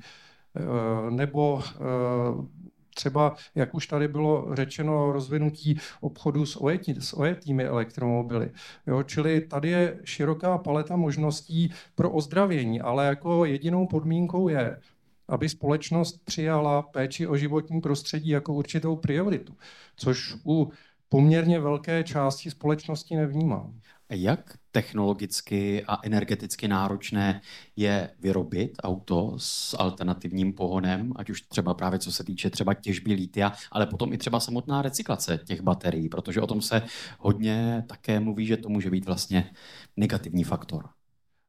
[0.56, 2.64] eh, nebo eh,
[2.96, 8.52] třeba, jak už tady bylo řečeno, rozvinutí obchodu s, ojetí, s ojetými elektromobily.
[8.88, 14.80] Jo, čili tady je široká paleta možností pro ozdravění, ale jako jedinou podmínkou je,
[15.28, 19.58] aby společnost přijala péči o životní prostředí jako určitou prioritu,
[19.96, 20.72] což u
[21.10, 23.80] poměrně velké části společnosti nevnímám.
[24.10, 27.42] Jak technologicky a energeticky náročné
[27.76, 33.14] je vyrobit auto s alternativním pohonem, ať už třeba právě co se týče třeba těžby
[33.14, 36.82] lítia, ale potom i třeba samotná recyklace těch baterií, protože o tom se
[37.20, 39.52] hodně také mluví, že to může být vlastně
[39.98, 40.90] negativní faktor.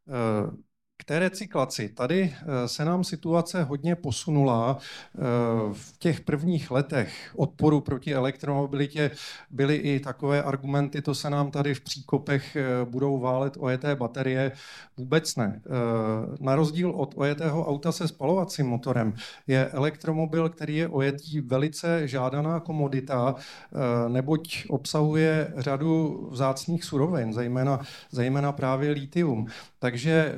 [0.06, 0.54] Uh
[1.04, 1.88] té recyklaci.
[1.88, 4.78] Tady eh, se nám situace hodně posunula.
[4.78, 5.20] Eh,
[5.72, 9.10] v těch prvních letech odporu proti elektromobilitě
[9.50, 14.52] byly i takové argumenty, to se nám tady v příkopech eh, budou válet ojeté baterie.
[14.96, 15.60] Vůbec ne.
[16.40, 19.14] Na rozdíl od ojetého auta se spalovacím motorem
[19.46, 23.34] je elektromobil, který je ojetý velice žádaná komodita,
[24.08, 29.46] neboť obsahuje řadu vzácných surovin, zejména, zejména právě litium.
[29.78, 30.34] Takže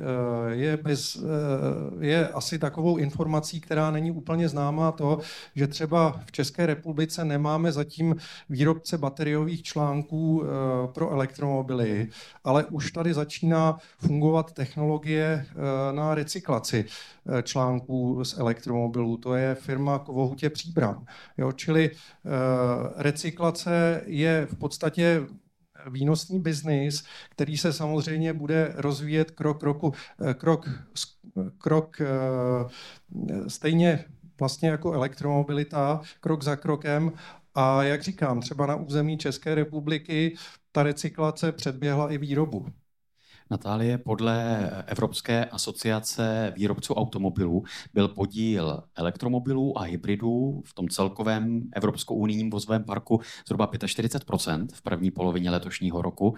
[0.57, 5.19] je, bez, eh, je asi takovou informací, která není úplně známá to,
[5.55, 8.15] že třeba v České republice nemáme zatím
[8.49, 10.47] výrobce bateriových článků eh,
[10.93, 12.07] pro elektromobily,
[12.43, 15.55] ale už tady začíná fungovat technologie eh,
[15.93, 16.85] na recyklaci
[17.43, 19.17] článků z elektromobilů.
[19.17, 21.05] To je firma Kovohutě Příbram.
[21.37, 21.91] Jo, čili
[22.97, 25.27] recyklace je v podstatě
[25.89, 29.93] výnosný biznis, který se samozřejmě bude rozvíjet krok, roku,
[30.29, 30.69] eh, krok,
[31.57, 32.05] krok eh,
[33.49, 34.05] stejně
[34.39, 37.11] vlastně jako elektromobilita, krok za krokem.
[37.55, 40.35] A jak říkám, třeba na území České republiky
[40.71, 42.65] ta recyklace předběhla i výrobu.
[43.51, 52.15] Natálie, podle Evropské asociace výrobců automobilů byl podíl elektromobilů a hybridů v tom celkovém Evropskou
[52.15, 56.35] unijním vozovém parku zhruba 45% v první polovině letošního roku.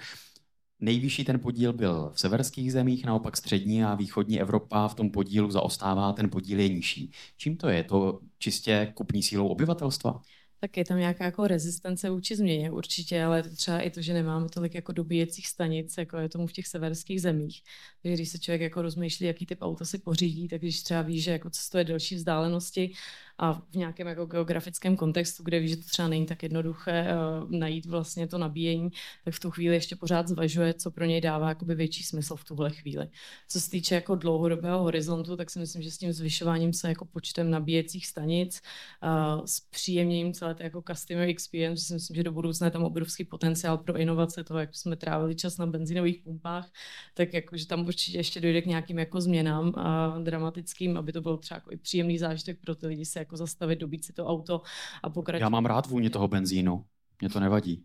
[0.79, 5.51] Nejvyšší ten podíl byl v severských zemích, naopak střední a východní Evropa v tom podílu
[5.51, 7.11] zaostává, ten podíl je nižší.
[7.37, 7.83] Čím to je?
[7.83, 10.21] To čistě kupní sílou obyvatelstva?
[10.59, 14.49] Tak je tam nějaká jako rezistence vůči změně určitě, ale třeba i to, že nemáme
[14.49, 17.61] tolik jako dobíjecích stanic, jako je tomu v těch severských zemích.
[18.01, 21.21] Takže když se člověk jako rozmýšlí, jaký typ auta si pořídí, tak když třeba ví,
[21.21, 22.93] že jako cestuje delší vzdálenosti
[23.37, 27.51] a v nějakém jako geografickém kontextu, kde ví, že to třeba není tak jednoduché uh,
[27.51, 28.89] najít vlastně to nabíjení,
[29.25, 32.43] tak v tu chvíli ještě pořád zvažuje, co pro něj dává jakoby větší smysl v
[32.43, 33.07] tuhle chvíli.
[33.47, 37.05] Co se týče jako dlouhodobého horizontu, tak si myslím, že s tím zvyšováním se jako
[37.05, 38.61] počtem nabíjecích stanic,
[39.03, 42.83] uh, s příjemněním celé té jako customer experience, si myslím, že do budoucna je tam
[42.83, 46.71] obrovský potenciál pro inovace toho, jak jsme trávili čas na benzinových pumpách,
[47.13, 51.21] tak jako, že tam určitě ještě dojde k nějakým jako změnám a dramatickým, aby to
[51.21, 54.25] bylo třeba jako i příjemný zážitek pro ty lidi se jako zastavit, dobít si to
[54.25, 54.61] auto
[55.03, 55.45] a pokračovat.
[55.45, 56.85] Já mám rád vůni toho benzínu.
[57.21, 57.83] Mě to nevadí.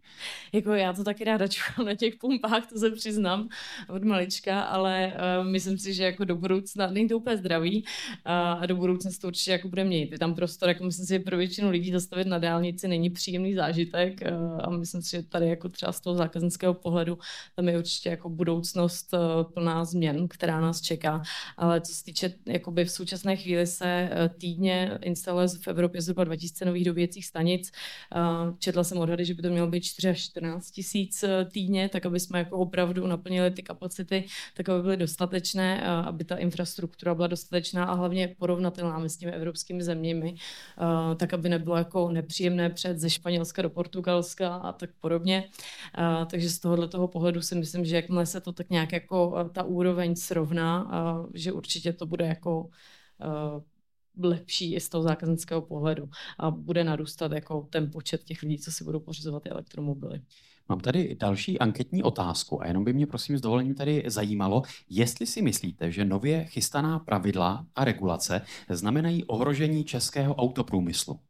[0.52, 3.48] Jako já to taky ráda čukám na těch pumpách, to se přiznám
[3.88, 8.32] od malička, ale uh, myslím si, že jako do budoucna, není to úplně zdravý uh,
[8.32, 10.12] a do budoucna se to určitě jako bude měnit.
[10.12, 13.54] Je tam prostor, jako myslím si, že pro většinu lidí zastavit na dálnici není příjemný
[13.54, 17.18] zážitek uh, a myslím si, že tady jako třeba z toho zákaznického pohledu
[17.56, 21.22] tam je určitě jako budoucnost uh, plná změn, která nás čeká.
[21.56, 26.24] Ale co se týče, jakoby v současné chvíli se uh, týdně instaluje v Evropě zhruba
[26.24, 27.72] 2000 nových dobíjecích stanic.
[28.16, 31.88] Uh, četla jsem odhady, že by to mělo být 4 až 14 tisíc eh, týdně,
[31.88, 36.36] tak aby jsme jako opravdu naplnili ty kapacity, tak aby byly dostatečné, eh, aby ta
[36.36, 42.08] infrastruktura byla dostatečná a hlavně porovnatelná s těmi evropskými zeměmi, eh, tak aby nebylo jako
[42.08, 45.48] nepříjemné před ze Španělska do Portugalska a tak podobně.
[46.30, 49.62] Takže z tohohle toho pohledu si myslím, že jakmile se to tak nějak jako ta
[49.62, 50.90] úroveň srovná,
[51.34, 52.70] že určitě to bude jako
[54.18, 58.72] lepší i z toho zákaznického pohledu a bude narůstat jako ten počet těch lidí, co
[58.72, 60.22] si budou pořizovat ty elektromobily.
[60.68, 65.26] Mám tady další anketní otázku a jenom by mě prosím s dovolením tady zajímalo, jestli
[65.26, 71.20] si myslíte, že nově chystaná pravidla a regulace znamenají ohrožení českého autoprůmyslu.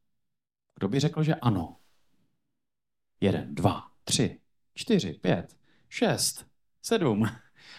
[0.74, 1.76] Kdo by řekl, že ano?
[3.20, 4.40] Jeden, dva, tři,
[4.74, 5.56] čtyři, pět,
[5.88, 6.46] šest,
[6.82, 7.26] sedm.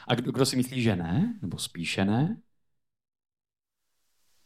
[0.07, 1.39] A kdo, kdo si myslí, že ne?
[1.41, 2.41] Nebo spíše ne?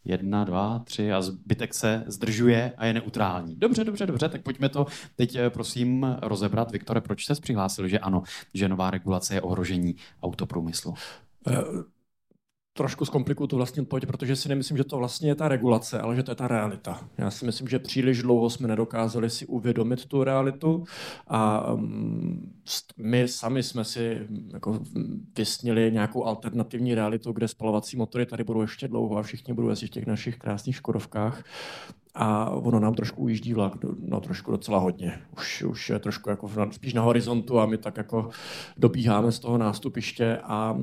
[0.10, 3.55] Jedna, dva, tři a zbytek se zdržuje a je neutrální.
[3.55, 4.86] Dobře, dobře, dobře, tak pojďme to
[5.16, 6.72] teď eh, prosím rozebrat.
[6.72, 10.93] Viktore, proč jste přihlásil, že ano, že nová regulace je ohrožení autoprůmyslu?
[11.47, 11.84] Uh
[12.80, 16.15] trošku zkomplikuju tu vlastní odpověď, protože si nemyslím, že to vlastně je ta regulace, ale
[16.15, 17.01] že to je ta realita.
[17.17, 20.84] Já si myslím, že příliš dlouho jsme nedokázali si uvědomit tu realitu
[21.27, 22.53] a um,
[22.97, 24.80] my sami jsme si jako
[25.38, 29.88] vysnili nějakou alternativní realitu, kde spalovací motory tady budou ještě dlouho a všichni budou jezdit
[29.88, 31.43] v těch našich krásných Škodovkách
[32.22, 35.22] a ono nám trošku ujíždí vlak, no trošku docela hodně.
[35.38, 38.30] Už, už je trošku jako spíš na horizontu a my tak jako
[38.78, 40.78] dobíháme z toho nástupiště a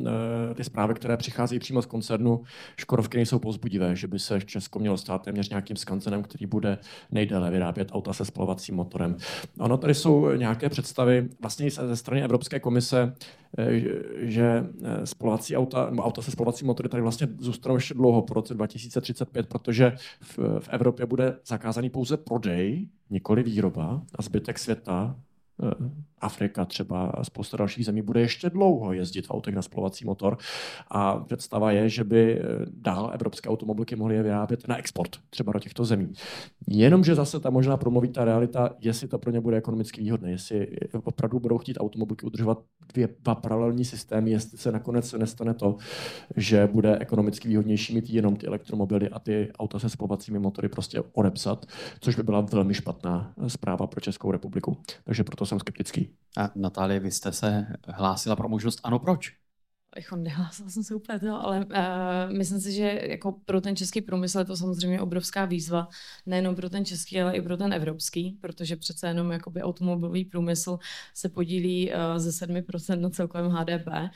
[0.50, 2.42] e, ty zprávy, které přicházejí přímo z koncernu
[2.76, 6.78] Škodovky nejsou pozbudivé, že by se Česko mělo stát téměř nějakým skancenem, který bude
[7.10, 9.16] nejdéle vyrábět auta se spalovacím motorem.
[9.58, 13.12] Ono tady jsou nějaké představy vlastně ze strany Evropské komise,
[14.16, 18.34] že eh, spolovací auta, nebo auta se spolovacím motory tady vlastně zůstanou ještě dlouho po
[18.34, 25.16] roce 2035, protože v, v Evropě bude zakázaný pouze prodej, nikoli výroba a zbytek světa
[25.62, 25.90] Eh,
[26.20, 30.38] Afrika třeba spousta dalších zemí bude ještě dlouho jezdit v autech na spalovací motor
[30.88, 35.52] a představa je, že by eh, dál evropské automobilky mohly je vyrábět na export, třeba
[35.52, 36.12] do těchto zemí.
[36.68, 40.68] Jenomže zase ta možná promluví ta realita, jestli to pro ně bude ekonomicky výhodné, jestli
[41.04, 42.58] opravdu budou chtít automobilky udržovat
[42.94, 45.76] dvě, dva paralelní systémy, jestli se nakonec nestane to,
[46.36, 51.02] že bude ekonomicky výhodnější mít jenom ty elektromobily a ty auta se spalovacími motory prostě
[51.12, 51.66] odepsat,
[52.00, 54.76] což by byla velmi špatná zpráva pro Českou republiku.
[55.04, 56.05] Takže proto jsem skeptický.
[56.36, 59.32] A Natálie, vy jste se hlásila pro možnost ano, proč?
[59.96, 64.00] Jako nehlásila jsem se úplně to, ale uh, myslím si, že jako pro ten český
[64.00, 65.88] průmysl je to samozřejmě obrovská výzva,
[66.26, 70.78] nejenom pro ten český, ale i pro ten evropský, protože přece jenom jakoby automobilový průmysl
[71.14, 74.08] se podílí uh, ze 7% na celkovém HDP uh,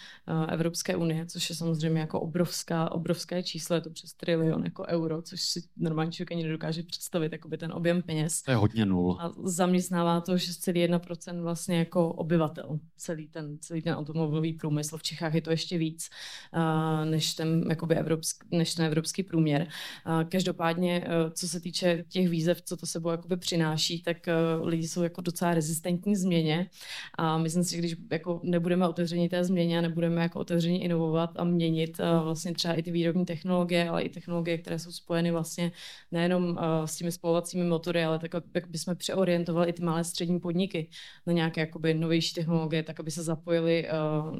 [0.48, 5.22] Evropské unie, což je samozřejmě jako obrovská, obrovské číslo, je to přes trilion jako euro,
[5.22, 8.42] což si normální člověk ani nedokáže představit, jakoby ten objem peněz.
[8.42, 9.16] To je hodně nul.
[9.20, 14.98] A zaměstnává to 6,1% vlastně jako obyvatel, celý ten, celý ten automobilový průmysl.
[14.98, 16.10] V Čechách je to ještě ještě víc
[16.54, 19.66] uh, než, ten, jakoby evropský, než ten evropský průměr.
[20.06, 24.16] Uh, každopádně, uh, co se týče těch výzev, co to sebou jakoby přináší, tak
[24.62, 26.70] lidi jsou jako docela rezistentní změně
[27.18, 31.30] a myslím si, že když jako nebudeme otevření té změně a nebudeme jako otevření inovovat
[31.36, 35.72] a měnit vlastně třeba i ty výrobní technologie, ale i technologie, které jsou spojeny vlastně
[36.12, 40.88] nejenom s těmi spolovacími motory, ale tak, jak bychom přeorientovali i ty malé střední podniky
[41.26, 43.88] na nějaké jakoby novější technologie, tak aby se zapojili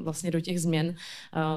[0.03, 0.95] vlastně do těch změn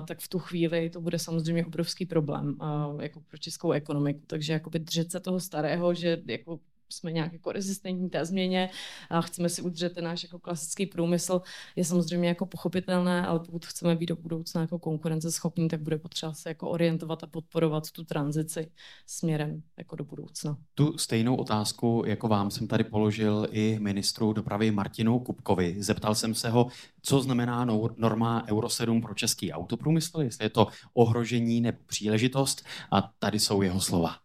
[0.07, 2.57] tak v tu chvíli to bude samozřejmě obrovský problém
[3.01, 4.21] jako pro českou ekonomiku.
[4.27, 6.61] Takže jakoby držet se toho starého, že jako
[6.95, 8.71] jsme nějak jako rezistentní té změně
[9.11, 11.41] a chceme si udržet ten náš jako klasický průmysl,
[11.77, 16.33] je samozřejmě jako pochopitelné, ale pokud chceme být do budoucna jako konkurenceschopní, tak bude potřeba
[16.33, 18.71] se jako orientovat a podporovat tu tranzici
[19.07, 20.57] směrem jako do budoucna.
[20.75, 25.77] Tu stejnou otázku jako vám jsem tady položil i ministru dopravy Martinu Kupkovi.
[25.79, 26.67] Zeptal jsem se ho,
[27.03, 27.65] co znamená
[27.97, 33.63] norma Euro 7 pro český autoprůmysl, jestli je to ohrožení nebo příležitost a tady jsou
[33.63, 34.24] jeho slova.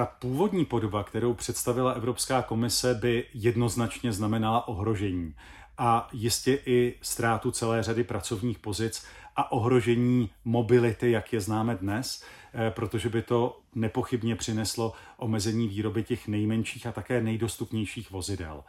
[0.00, 5.34] Ta původní podoba, kterou představila Evropská komise, by jednoznačně znamenala ohrožení
[5.78, 9.04] a jistě i ztrátu celé řady pracovních pozic
[9.36, 12.24] a ohrožení mobility, jak je známe dnes,
[12.54, 18.64] eh, protože by to nepochybně přineslo omezení výroby těch nejmenších a také nejdostupnějších vozidel.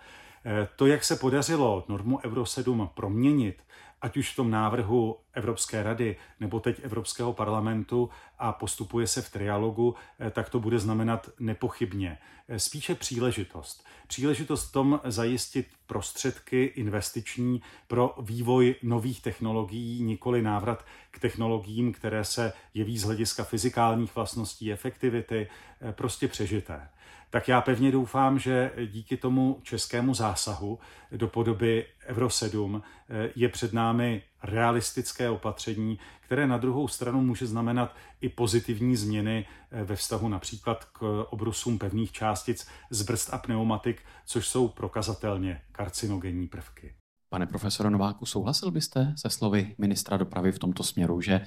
[0.46, 3.64] Eh, to, jak se podařilo normu Euro 7 proměnit
[4.02, 9.30] ať už v tom návrhu Evropské rady nebo teď Evropského parlamentu a postupuje se v
[9.30, 13.86] trialogu, eh, tak to bude znamenat nepochybně eh, spíše příležitost.
[14.08, 22.24] Příležitost v tom zajistit prostředky investiční pro vývoj nových technologií, nikoli návrat k technologiím, které
[22.24, 25.48] se jeví z hlediska fyzikálních vlastností, efektivity,
[25.82, 26.90] eh, prostě přežité
[27.32, 30.80] tak já pevně doufám, že díky tomu českému zásahu
[31.12, 37.48] do podoby Euro 7 eh, je před námi realistické opatření, které na druhou stranu může
[37.48, 43.38] znamenat i pozitivní změny eh, ve vztahu například k obrusům pevných částic z brzd a
[43.38, 46.96] pneumatik, což jsou prokazatelně karcinogenní prvky.
[47.30, 51.42] Pane profesore Nováku, souhlasil byste se slovy ministra dopravy v tomto směru, že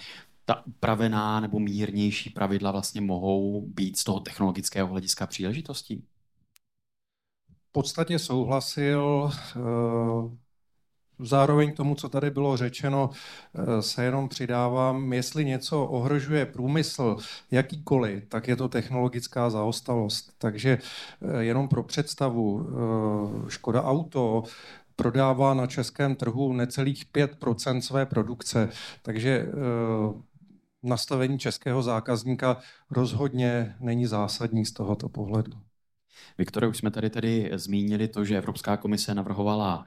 [0.44, 6.04] ta upravená nebo mírnější pravidla vlastně mohou být z toho technologického hlediska příležitostí?
[7.68, 9.30] V podstatě souhlasil.
[9.56, 9.60] Eh,
[11.18, 13.10] zároveň k tomu, co tady bylo řečeno,
[13.54, 17.16] eh, se jenom přidávám, jestli něco ohrožuje průmysl
[17.50, 20.32] jakýkoliv, tak je to technologická zaostalost.
[20.38, 22.68] Takže eh, jenom pro představu,
[23.48, 24.42] Škoda Auto
[24.96, 28.68] prodává na českém trhu necelých 5% své produkce,
[29.02, 29.46] takže
[30.84, 32.56] nastavení českého zákazníka
[32.90, 35.52] rozhodně není zásadní z tohoto pohledu.
[36.38, 39.86] Viktore, už jsme tady tedy zmínili to, že Evropská komise navrhovala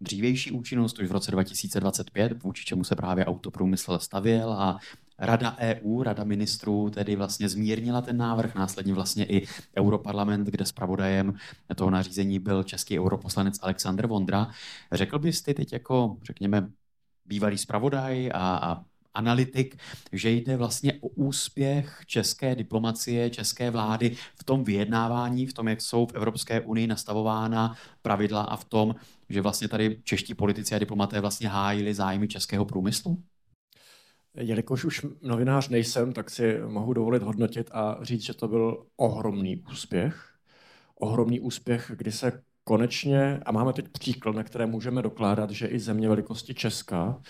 [0.00, 4.78] dřívější účinnost už v roce 2025, vůči čemu se právě autoprůmysl stavěl a
[5.18, 9.46] Rada EU, Rada ministrů tedy vlastně zmírnila ten návrh, následně vlastně i
[9.78, 11.34] Europarlament, kde zpravodajem
[11.76, 14.50] toho nařízení byl český europoslanec Aleksandr Vondra.
[14.92, 16.70] Řekl bys ty teď jako, řekněme,
[17.24, 18.84] bývalý zpravodaj a, a
[19.14, 19.76] analytik,
[20.12, 25.80] že jde vlastně o úspěch české diplomacie, české vlády v tom vyjednávání, v tom, jak
[25.80, 28.94] jsou v Evropské unii nastavována pravidla a v tom,
[29.28, 33.22] že vlastně tady čeští politici a diplomaté vlastně hájili zájmy českého průmyslu?
[34.34, 39.64] Jelikož už novinář nejsem, tak si mohu dovolit hodnotit a říct, že to byl ohromný
[39.72, 40.24] úspěch.
[40.94, 45.78] Ohromný úspěch, kdy se konečně, a máme teď příklad, na které můžeme dokládat, že i
[45.78, 47.20] země velikosti Česka,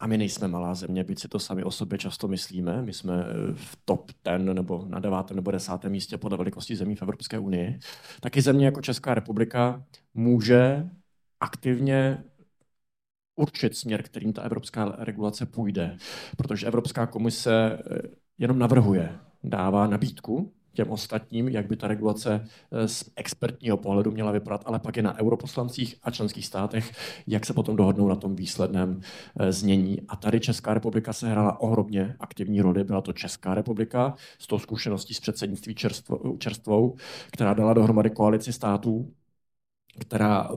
[0.00, 3.24] a my nejsme malá země, byť si to sami o sobě často myslíme, my jsme
[3.24, 7.38] eh, v top 10 nebo na devátém nebo desátém místě podle velikosti zemí v Evropské
[7.38, 7.78] unii,
[8.20, 9.84] tak i země jako Česká republika
[10.14, 10.88] může
[11.40, 12.24] aktivně
[13.36, 15.96] určit směr, kterým ta evropská regulace půjde.
[16.36, 17.98] Protože Evropská komise eh,
[18.38, 24.32] jenom navrhuje, dává nabídku těm ostatním, jak by ta regulace eh, z expertního pohledu měla
[24.32, 26.92] vypadat, ale pak je na europoslancích a členských státech,
[27.26, 29.00] jak se potom dohodnou na tom výsledném
[29.40, 30.02] eh, znění.
[30.08, 32.84] A tady Česká republika se hrála ohromně aktivní roli.
[32.84, 35.74] Byla to Česká republika s tou zkušeností s předsednictví
[36.38, 36.96] čerstvou,
[37.32, 39.12] která dala dohromady koalici států,
[39.98, 40.50] která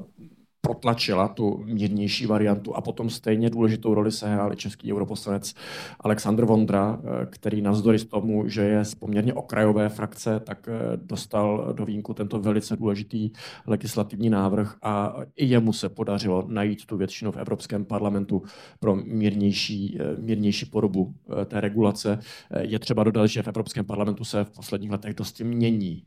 [0.62, 5.53] protlačila tu mírnější variantu a potom stejně důležitou roli sehrál i český europoslanec
[5.99, 11.74] Aleksandr Vondra, eh, který navzdory tomu, že je z poměrně okrajové frakce, tak eh, dostal
[11.74, 13.32] do výjimku tento velice důležitý
[13.68, 18.43] legislativní návrh a i jemu se podařilo najít tu většinu v Evropském parlamentu
[18.80, 21.14] pro mírnější, eh, mírnější podobu
[21.45, 22.20] té regulace.
[22.59, 26.03] Je třeba dodat, že v Evropském parlamentu se v posledních letech dosti mění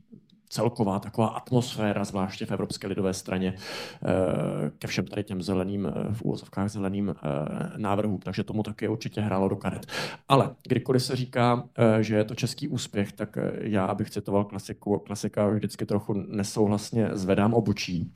[0.55, 6.13] celková taková atmosféra, zvláště v Evropské lidové straně, eh, ke všem tady těm zeleným, eh,
[6.13, 8.19] v úvozovkách zeleným eh, návrhům.
[8.19, 9.85] Takže tomu taky určitě hrálo do karet.
[10.27, 11.63] Ale kdykoliv se říká,
[12.01, 17.53] že je to český úspěch, tak já, abych citoval klasiku, klasika, vždycky trochu nesouhlasně zvedám
[17.53, 18.11] obočí,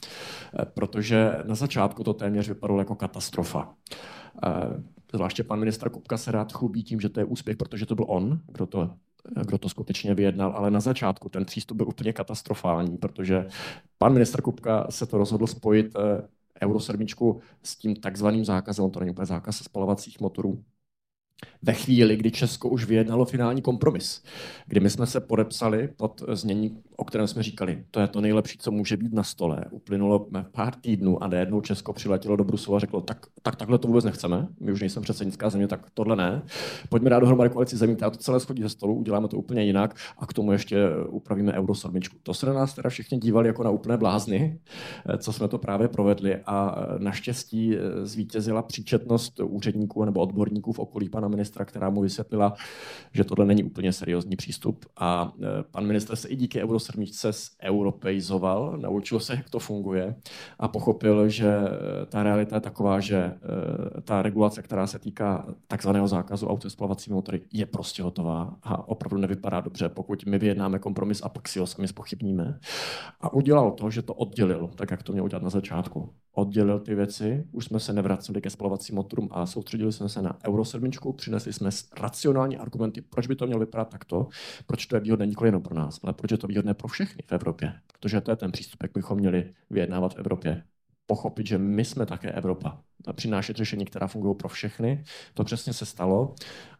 [0.73, 3.73] protože na začátku to téměř vypadalo jako katastrofa.
[5.13, 8.05] Zvláště pan ministr Kupka se rád chlubí tím, že to je úspěch, protože to byl
[8.07, 8.89] on, kdo to
[9.45, 13.47] kdo to skutečně vyjednal, ale na začátku ten přístup byl úplně katastrofální, protože
[13.97, 16.27] pan ministr Kupka se to rozhodl spojit eh,
[16.65, 17.05] Euro 7
[17.63, 20.63] s tím takzvaným zákazem, to není úplně zákaz spalovacích motorů,
[21.61, 24.23] ve chvíli, kdy Česko už vyjednalo finální kompromis,
[24.67, 28.57] kdy my jsme se podepsali pod znění, o kterém jsme říkali, to je to nejlepší,
[28.57, 29.65] co může být na stole.
[29.71, 33.87] Uplynulo pár týdnů a najednou Česko přiletělo do Bruselu a řeklo, tak, tak takhle to
[33.87, 36.41] vůbec nechceme, my už nejsme předsednická země, tak tohle ne.
[36.89, 39.95] Pojďme dát dohromady koalici zemí, která to celé schodí ze stolu, uděláme to úplně jinak
[40.17, 40.77] a k tomu ještě
[41.09, 41.73] upravíme euro
[42.23, 44.59] To se na nás teda všichni dívali jako na úplné blázny,
[45.17, 51.27] co jsme to právě provedli a naštěstí zvítězila příčetnost úředníků nebo odborníků v okolí pana
[51.29, 52.53] ministra, která mu vysvětlila,
[53.13, 54.85] že tohle není úplně seriózní přístup.
[54.97, 57.05] A e, pan ministr se i díky Euro 7
[57.63, 60.15] europeizoval, naučil se, jak to funguje
[60.59, 63.35] a pochopil, že e, ta realita je taková, že e,
[64.01, 68.87] ta regulace, která se týká takzvaného zákazu aut se spalovacími motory, je prostě hotová a
[68.87, 72.59] opravdu nevypadá dobře, pokud my vyjednáme kompromis a pak si ho sami spochybníme.
[73.21, 76.13] A udělal to, že to oddělil, tak jak to měl udělat na začátku.
[76.33, 80.37] Oddělil ty věci, už jsme se nevraceli ke spalovacím motorům a soustředili jsme se na
[80.47, 84.27] Euro 7, přinesli jsme racionální argumenty, proč by to mělo vypadat takto,
[84.65, 87.23] proč to je výhodné nikoli jenom pro nás, ale proč je to výhodné pro všechny
[87.27, 87.73] v Evropě.
[87.93, 90.63] Protože to je ten přístup, jak bychom měli vyjednávat v Evropě.
[91.05, 92.81] Pochopit, že my jsme také Evropa.
[93.07, 95.03] A přinášet řešení, která fungují pro všechny.
[95.33, 96.35] To přesně se stalo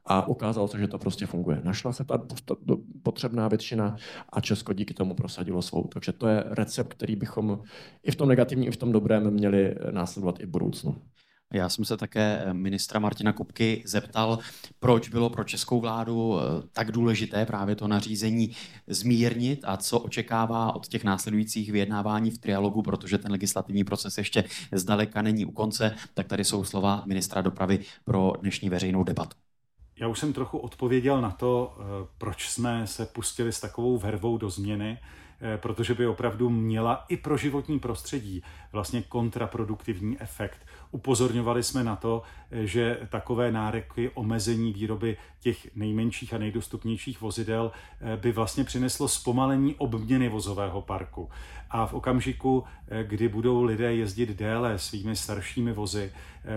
[0.06, 1.62] a ukázalo se, že to prostě funguje.
[1.64, 2.22] Našla se ta
[3.04, 3.96] potřebná většina
[4.30, 5.88] a Česko díky tomu prosadilo svou.
[5.88, 7.62] Takže to je recept, který bychom
[8.04, 10.96] i v tom negativním, i v tom dobrém měli následovat i v budoucnu.
[11.54, 14.40] Já jsem se také eh, ministra Martina Kupky zeptal,
[14.80, 18.56] proč bylo pro českou vládu eh, tak důležité právě to nařízení
[18.88, 24.44] zmírnit a co očekává od těch následujících vyjednávání v trialogu, protože ten legislativní proces ještě
[24.72, 29.38] zdaleka není u konce, tak tady jsou slova ministra dopravy pro dnešní veřejnou debatu.
[30.00, 34.38] Já už jsem trochu odpověděl na to, eh, proč jsme se pustili s takovou vervou
[34.38, 34.98] do změny,
[35.58, 40.60] protože by opravdu měla i pro životní prostředí vlastně kontraproduktivní efekt
[40.92, 42.22] Upozorňovali jsme na to,
[42.52, 47.72] že takové nároky omezení výroby těch nejmenších a nejdostupnějších vozidel
[48.16, 51.30] by vlastně přineslo zpomalení obměny vozového parku.
[51.70, 52.64] A v okamžiku,
[53.04, 56.12] kdy budou lidé jezdit déle svými staršími vozy,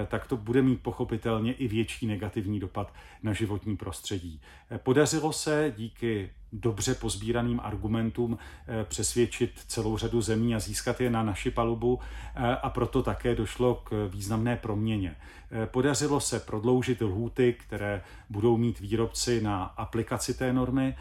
[0.08, 4.40] tak to bude mít pochopitelně i větší negativní dopad na životní prostředí.
[4.76, 11.22] Podařilo se díky dobře pozbíraným argumentům eh, přesvědčit celou řadu zemí a získat je na
[11.22, 12.00] naši palubu
[12.34, 15.16] eh, a proto také došlo k významné proměně.
[15.50, 20.96] Eh, podařilo se prodloužit lhůty, které budou mít výrobci na aplikaci té normy.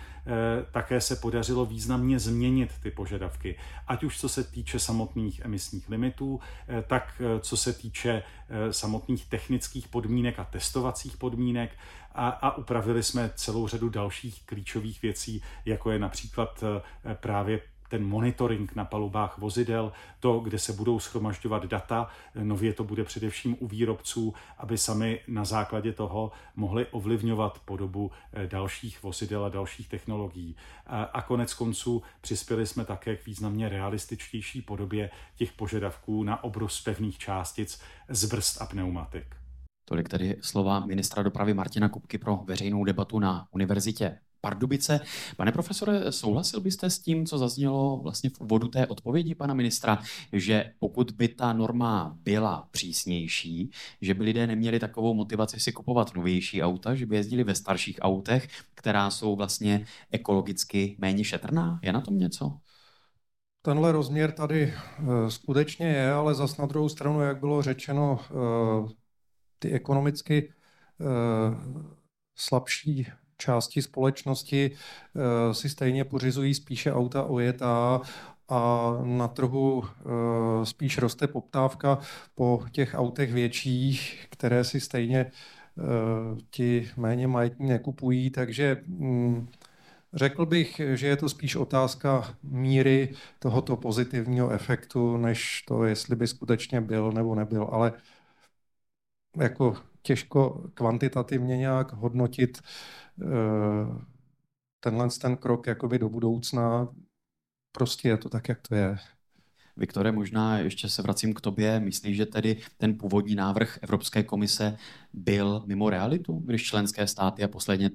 [0.72, 3.56] Také se podařilo významně změnit ty požadavky,
[3.88, 6.40] ať už co se týče samotných emisních limitů,
[6.88, 8.24] tak co se týče
[8.72, 11.72] samotných technických podmínek a testovacích podmínek
[12.16, 18.08] a, a upravili jsme celou řadu dalších klíčových věcí, jako je například eh, právě ten
[18.08, 22.08] monitoring na palubách vozidel, to, kde se budou schromažďovat data.
[22.36, 28.48] Nově to bude především u výrobců, aby sami na základě toho mohli ovlivňovat podobu eh,
[28.48, 30.56] dalších vozidel a dalších technologií.
[31.14, 37.18] A konec konců přispěli jsme také k významně realističtější podobě těch požadavků na obroz pevných
[37.18, 39.41] částic z brzd a pneumatik.
[39.92, 45.00] Tolik tedy slova ministra dopravy Martina Kupky pro veřejnou debatu na univerzitě Pardubice.
[45.38, 50.02] Pane profesore, souhlasil byste s tím, co zaznělo vlastně v úvodu té odpovědi pana ministra,
[50.34, 53.72] že pokud by ta norma byla přísnější,
[54.02, 58.00] že by lidé neměli takovou motivaci si kupovat novější auta, že by jezdili ve starších
[58.02, 61.80] autech, která jsou vlastně ekologicky méně šetrná?
[61.84, 62.58] Je na tom něco?
[63.62, 69.01] Tenhle rozměr tady eh, skutečně je, ale zas na druhou stranu, jak bylo řečeno, eh,
[69.62, 70.54] ty ekonomicky
[71.00, 71.08] uh,
[72.36, 73.08] slabší
[73.38, 78.02] části společnosti uh, si stejně pořizují spíše auta ojetá
[78.50, 81.98] a na trhu uh, spíš roste poptávka
[82.36, 85.32] po těch autech větších, které si stejně
[86.50, 89.48] ti méně majetní nekupují, takže um,
[90.14, 96.28] Řekl bych, že je to spíš otázka míry tohoto pozitivního efektu, než to, jestli by
[96.28, 97.68] skutečně byl nebo nebyl.
[97.72, 97.94] Ale
[99.38, 102.62] jako těžko kvantitativně nějak hodnotit
[103.22, 103.26] eh,
[104.80, 106.88] tenhle ten krok jakoby do budoucna.
[107.72, 108.98] Prostě je to tak, jak to je.
[109.78, 111.80] Viktore, možná ještě se vracím k tobě.
[111.80, 114.78] Myslíš, že tedy ten původní návrh Evropské komise
[115.14, 117.90] byl mimo realitu, když členské státy a posledně,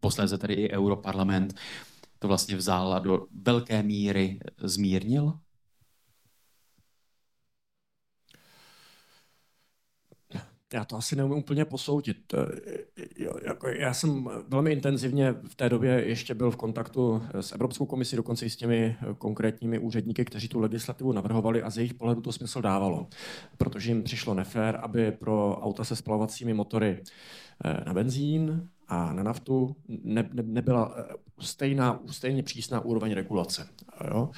[0.00, 1.54] posledně tedy i Europarlament
[2.18, 5.38] to vlastně vzal a do velké míry zmírnil?
[10.74, 12.34] Já to asi neumím úplně posoudit.
[13.16, 17.86] Jo, jako já jsem velmi intenzivně v té době ještě byl v kontaktu s Evropskou
[17.86, 22.20] komisí, dokonce i s těmi konkrétními úředníky, kteří tu legislativu navrhovali a z jejich pohledu
[22.20, 23.06] to smysl dávalo,
[23.56, 27.02] protože jim přišlo nefér, aby pro auta se spalovacími motory
[27.64, 31.04] eh, na benzín a na naftu ne, ne, nebyla eh,
[31.40, 33.68] stejná, stejně přísná úroveň regulace.
[34.10, 34.30] Jo?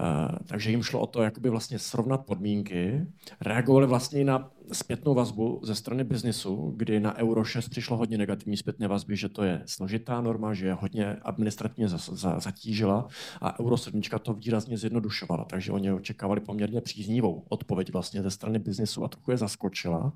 [0.00, 0.04] E,
[0.46, 3.06] takže jim šlo o to, jakoby vlastně srovnat podmínky.
[3.40, 8.56] Reagovali vlastně na zpětnou vazbu ze strany biznisu, kdy na Euro 6 přišlo hodně negativní
[8.56, 13.08] zpětné vazby, že to je složitá norma, že je hodně administrativně za, za, zatížila
[13.40, 18.58] a Euro 7 to výrazně zjednodušovala, takže oni očekávali poměrně příznivou odpověď vlastně ze strany
[18.58, 20.12] biznisu a trochu je zaskočila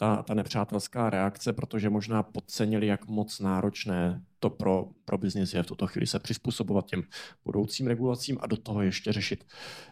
[0.00, 5.62] ta, ta nepřátelská reakce, protože možná podcenili, jak moc náročné to pro, pro biznis je
[5.62, 7.02] v tuto chvíli se přizpůsobovat těm
[7.44, 9.44] budoucím regulacím a do toho ještě řešit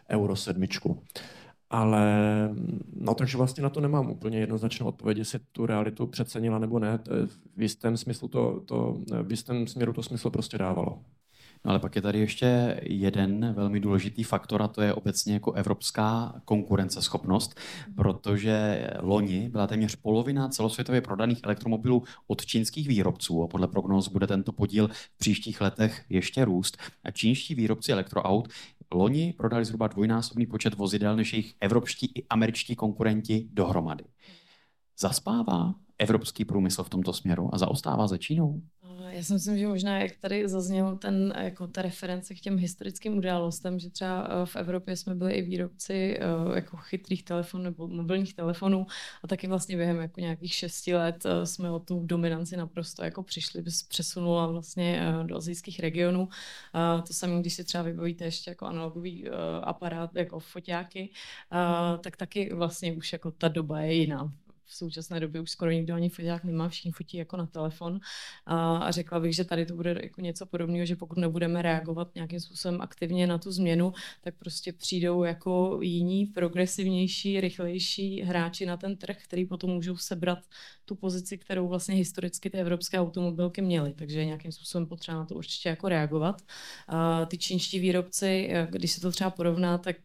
[0.09, 0.65] Euro 7.
[1.69, 2.09] Ale
[2.93, 6.99] no takže vlastně na to nemám úplně jednoznačnou odpověď, jestli tu realitu přecenila nebo ne.
[7.55, 11.03] V jistém smyslu to, to, v jistém směru to smysl prostě dávalo.
[11.65, 15.51] No ale pak je tady ještě jeden velmi důležitý faktor a to je obecně jako
[15.51, 17.59] evropská konkurenceschopnost,
[17.95, 24.27] protože loni byla téměř polovina celosvětově prodaných elektromobilů od čínských výrobců a podle prognóz bude
[24.27, 26.77] tento podíl v příštích letech ještě růst.
[27.03, 28.47] A čínští výrobci elektroaut
[28.93, 34.03] loni prodali zhruba dvojnásobný počet vozidel než jejich evropští i američtí konkurenti dohromady.
[34.99, 38.61] Zaspává evropský průmysl v tomto směru a zaostává za Čínou?
[39.09, 43.17] Já si myslím, že možná, jak tady zazněl ten, jako ta reference k těm historickým
[43.17, 47.87] událostem, že třeba eh, v Evropě jsme byli i výrobci eh, jako chytrých telefonů nebo
[47.87, 48.85] mobilních telefonů
[49.23, 53.23] a taky vlastně během jako nějakých šesti let eh, jsme o tu dominanci naprosto jako
[53.23, 56.29] přišli, přesunula vlastně do azijských regionů.
[57.07, 59.25] To samé, když si třeba vybavíte ještě jako analogový
[59.63, 61.09] aparát, jako foťáky,
[62.01, 64.33] tak taky vlastně už jako ta doba je jiná
[64.69, 67.99] v současné době už skoro nikdo ani foták nemá, všichni fotí jako na telefon.
[68.45, 72.15] A, a řekla bych, že tady to bude jako něco podobného, že pokud nebudeme reagovat
[72.15, 78.77] nějakým způsobem aktivně na tu změnu, tak prostě přijdou jako jiní, progresivnější, rychlejší hráči na
[78.77, 80.39] ten trh, který potom můžou sebrat
[80.85, 83.93] tu pozici, kterou vlastně historicky ty evropské automobilky měly.
[83.93, 86.41] Takže nějakým způsobem potřeba na to určitě jako reagovat.
[86.87, 89.97] A ty čínští výrobci, když se to třeba porovná, tak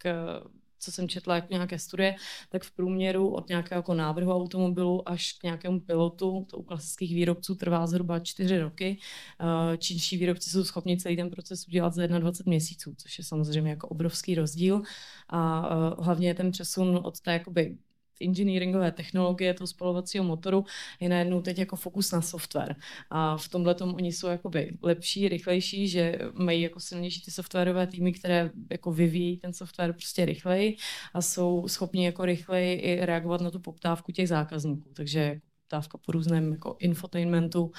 [0.85, 2.17] co jsem četla jako nějaké studie,
[2.49, 7.15] tak v průměru od nějakého jako návrhu automobilu až k nějakému pilotu, to u klasických
[7.15, 8.99] výrobců trvá zhruba čtyři roky.
[9.41, 13.71] Eh, čínští výrobci jsou schopni celý ten proces udělat za 21 měsíců, což je samozřejmě
[13.71, 14.83] jako obrovský rozdíl.
[15.29, 17.77] A eh, hlavně ten přesun od té jakoby
[18.21, 20.65] engineeringové technologie toho spalovacího motoru
[21.01, 22.77] je najednou teď jako fokus na software.
[23.11, 27.87] A v tomhle tom oni jsou jakoby lepší, rychlejší, že mají jako silnější ty softwarové
[27.87, 30.77] týmy, které jako vyvíjí ten software prostě rychleji
[31.15, 34.91] a jsou schopni jako rychleji i reagovat na tu poptávku těch zákazníků.
[34.97, 35.41] Takže
[35.75, 37.71] poptávka po různém jako infotainmentu,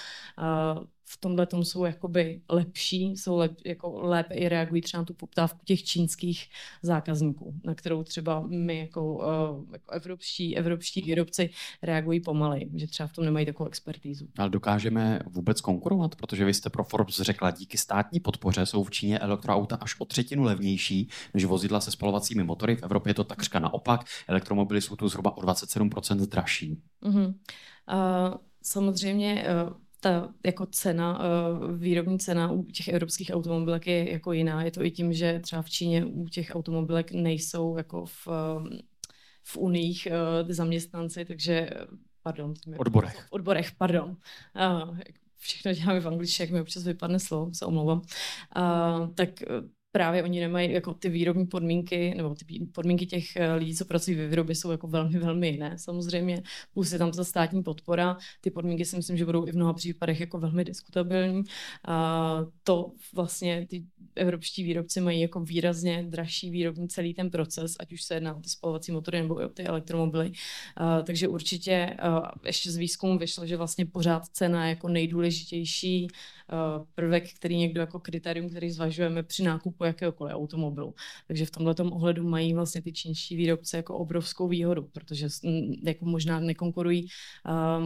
[1.08, 5.14] v tomhle tom jsou jakoby lepší, jsou lep, jako lépe i reagují třeba na tu
[5.14, 6.50] poptávku těch čínských
[6.82, 11.50] zákazníků, na kterou třeba my jako, uh, jako evropští, evropští výrobci
[11.84, 14.28] reagují pomaleji, že třeba v tom nemají takovou expertízu.
[14.38, 18.92] Ale dokážeme vůbec konkurovat, protože vy jste pro Forbes řekla, díky státní podpoře jsou v
[18.92, 22.76] Číně elektroauta až o třetinu levnější než vozidla se spalovacími motory.
[22.76, 24.02] V Evropě je to takřka naopak.
[24.28, 26.82] Elektromobily jsou tu zhruba o 27% dražší.
[27.04, 27.26] Uh-huh.
[27.28, 27.34] Uh,
[28.62, 29.74] samozřejmě uh,
[30.06, 34.64] ta jako cena, uh, výrobní cena u těch evropských automobilek je jako jiná.
[34.64, 38.28] Je to i tím, že třeba v Číně u těch automobilek nejsou jako v,
[39.44, 41.70] v uních uh, zaměstnanci, takže
[42.24, 42.54] pardon.
[42.76, 43.16] V odborech.
[43.16, 44.18] V odborech, pardon.
[45.38, 48.02] Všechno děláme v angličtině, jak mi občas vypadne slovo, se omlouvám.
[49.16, 49.30] Tak
[49.96, 54.18] právě oni nemají jako ty výrobní podmínky, nebo ty podmínky těch eh, lidí, co pracují
[54.18, 55.78] ve výrobě, jsou jako velmi, velmi jiné.
[55.78, 56.44] Samozřejmě,
[56.74, 59.74] plus je tam ta státní podpora, ty podmínky si myslím, že budou i v mnoha
[59.74, 61.44] případech jako velmi diskutabilní.
[61.88, 63.86] A to vlastně ty
[64.16, 68.40] evropští výrobci mají jako výrazně dražší výrobní celý ten proces, ať už se jedná o
[68.40, 70.32] ty spalovací motory nebo i o ty elektromobily.
[70.76, 76.08] A, takže určitě a, ještě z výzkumu vyšlo, že vlastně pořád cena je jako nejdůležitější
[76.96, 80.94] prvek, který někdo jako kritérium, který zvažujeme při nákupu jakéhokoliv automobilu.
[81.28, 85.28] Takže v tomto ohledu mají vlastně ty čínští výrobce jako obrovskou výhodu, protože
[85.84, 87.08] jako možná nekonkurují,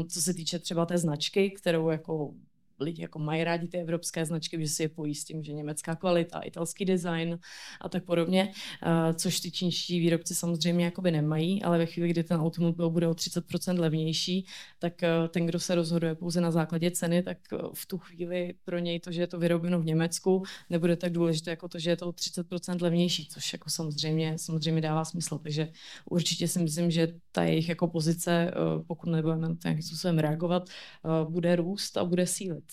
[0.07, 2.34] co se týče třeba té značky, kterou jako
[2.82, 5.95] lidi jako mají rádi ty evropské značky, že si je pojí s tím, že německá
[5.95, 7.39] kvalita, italský design
[7.82, 8.51] a tak podobně,
[8.86, 13.07] uh, což ty čínští výrobci samozřejmě jakoby nemají, ale ve chvíli, kdy ten automobil bude
[13.07, 14.45] o 30% levnější,
[14.80, 18.53] tak uh, ten, kdo se rozhoduje pouze na základě ceny, tak uh, v tu chvíli
[18.65, 21.89] pro něj to, že je to vyrobeno v Německu, nebude tak důležité jako to, že
[21.89, 25.38] je to o 30% levnější, což jako samozřejmě, samozřejmě dává smysl.
[25.38, 25.71] Takže
[26.09, 28.51] určitě si myslím, že ta jejich jako pozice,
[28.88, 30.69] pokud nebudeme nějakým způsobem reagovat,
[31.30, 32.68] bude růst a bude sílit.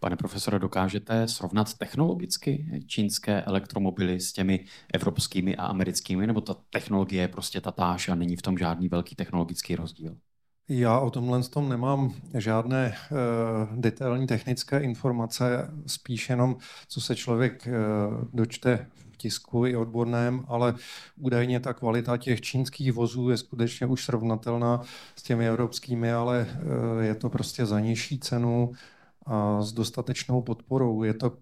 [0.00, 7.22] Pane profesore, dokážete srovnat technologicky čínské elektromobily s těmi evropskými a americkými, nebo ta technologie
[7.22, 10.16] je prostě tatáž a není v tom žádný velký technologický rozdíl?
[10.68, 16.56] Já o tomhle tom nemám žádné uh, detailní technické informace, spíš jenom,
[16.88, 20.74] co se člověk uh, dočte v tisku i odborném, ale
[21.16, 24.82] údajně ta kvalita těch čínských vozů je skutečně už srovnatelná
[25.16, 28.72] s těmi evropskými, ale uh, je to prostě za nižší cenu
[29.28, 31.02] a s dostatečnou podporou.
[31.02, 31.36] Je to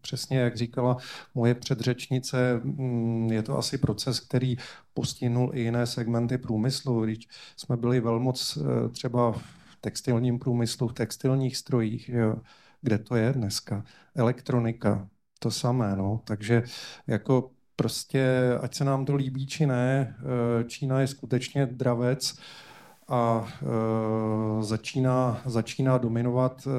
[0.00, 0.96] přesně, jak říkala
[1.34, 4.56] moje předřečnice, mm, je to asi proces, který
[4.94, 7.04] postihnul i jiné segmenty průmyslu.
[7.04, 9.42] Když jsme byli velmoc eh, třeba v
[9.80, 12.10] textilním průmyslu, v textilních strojích,
[12.82, 13.84] kde to je dneska?
[14.14, 15.08] Elektronika,
[15.38, 16.20] to samé, no.
[16.24, 16.62] Takže
[17.06, 18.26] jako prostě,
[18.60, 22.38] ať se nám to líbí či ne, eh, Čína je skutečně dravec,
[23.08, 26.70] a e, začíná, začíná dominovat e,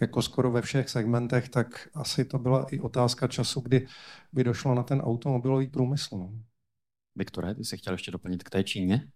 [0.00, 3.86] jako skoro ve všech segmentech, tak asi to byla i otázka času, kdy
[4.32, 6.16] by došlo na ten automobilový průmysl.
[6.16, 6.32] No.
[7.16, 9.08] Viktore, ty jsi chtěl ještě doplnit k té Číně?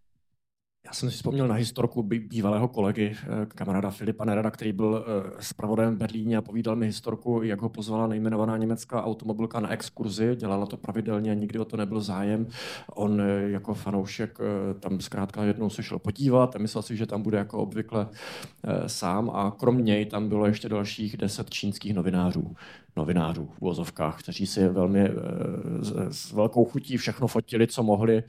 [0.87, 5.31] Já jsem si vzpomněl na historku bývalého kolegy, eh, kamaráda Filipa Nerada, který byl eh,
[5.41, 10.37] zpravodajem v Berlíně a povídal mi historku, jak ho pozvala nejmenovaná německá automobilka na exkurzi.
[10.37, 12.47] Dělala to pravidelně, nikdy o to nebyl zájem.
[12.95, 14.39] On eh, jako fanoušek
[14.81, 18.09] tam zkrátka jednou se šel podívat a myslel si, že tam bude jako obvykle
[18.87, 22.57] sám a krom něj tam bylo ještě dalších deset čínských novinářů
[22.97, 25.11] novinářů v uvozovkách, kteří si velmi
[26.11, 28.23] s velkou chutí všechno fotili, co mohli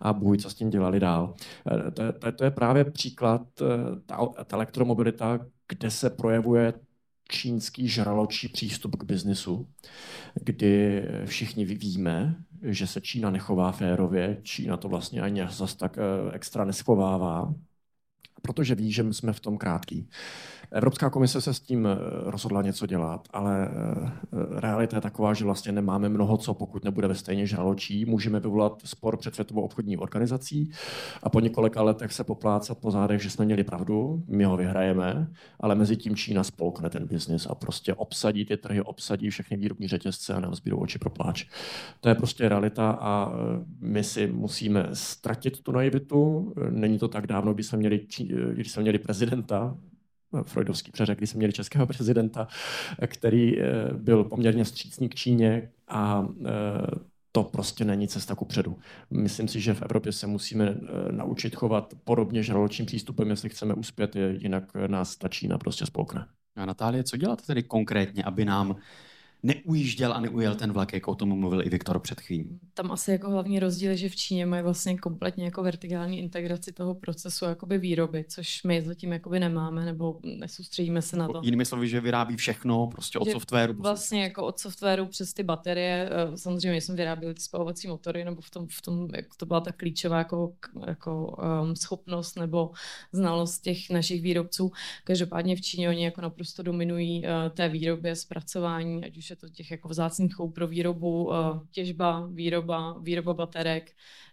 [0.00, 1.34] a bůj, co s tím dělali dál.
[2.00, 3.66] Eh, to, to, to je právě příklad, eh,
[4.06, 5.38] ta, ta elektromobilita,
[5.68, 6.74] kde se projevuje
[7.28, 9.68] čínský žraločí přístup k biznisu,
[10.34, 15.98] kdy všichni víme, že se Čína nechová férově, Čína to vlastně ani zas tak
[16.32, 17.54] extra neschovává,
[18.42, 20.08] protože ví, že my jsme v tom krátký.
[20.72, 25.44] Evropská komise se s tím eh, rozhodla něco dělat, ale eh, realita je taková, že
[25.44, 28.04] vlastně nemáme mnoho co, pokud nebude ve stejně žraločí.
[28.04, 30.70] Můžeme vyvolat spor před Světovou obchodní organizací
[31.22, 35.30] a po několika letech se poplácat po zádech, že jsme měli pravdu, my ho vyhrajeme,
[35.60, 39.88] ale mezi tím Čína spolkne ten biznis a prostě obsadí ty trhy, obsadí všechny výrobní
[39.88, 41.46] řetězce a nám zbydou oči pro pláč.
[42.00, 46.52] To je prostě realita a eh, my si musíme ztratit tu naivitu.
[46.70, 48.06] Není to tak dávno, když jsme měli,
[48.52, 49.76] když jsme měli prezidenta,
[50.42, 52.48] freudovský přeřek, kdy jsme měli českého prezidenta,
[53.06, 56.50] který eh, byl poměrně vstřícný k Číně a eh,
[57.32, 58.78] to prostě není cesta ku předu.
[59.10, 63.74] Myslím si, že v Evropě se musíme eh, naučit chovat podobně žraločním přístupem, jestli chceme
[63.74, 66.26] uspět, jinak nás ta Čína prostě spolkne.
[66.56, 68.76] A Natálie, co dělat tedy konkrétně, aby nám
[69.42, 72.58] neujížděl a neujel ten vlak, jako o tom mluvil i Viktor před chvílí.
[72.74, 76.72] Tam asi jako hlavní rozdíl je, že v Číně mají vlastně kompletně jako vertikální integraci
[76.72, 81.40] toho procesu jakoby výroby, což my zatím jakoby nemáme, nebo nesoustředíme se na to.
[81.44, 83.74] Jinými slovy, že vyrábí všechno prostě od že softwaru.
[83.74, 88.40] Vlastně jako od softwaru přes ty baterie, eh, samozřejmě jsme vyráběli ty spalovací motory, nebo
[88.40, 90.52] v tom, v tom jak to byla ta klíčová jako,
[90.86, 92.70] jako um, schopnost nebo
[93.12, 94.72] znalost těch našich výrobců.
[95.04, 99.48] Každopádně v Číně oni jako naprosto dominují uh, té výrobě, zpracování, ať už je to
[99.48, 101.34] těch jako vzácných chou pro výrobu, uh,
[101.70, 103.90] těžba, výroba, výroba baterek,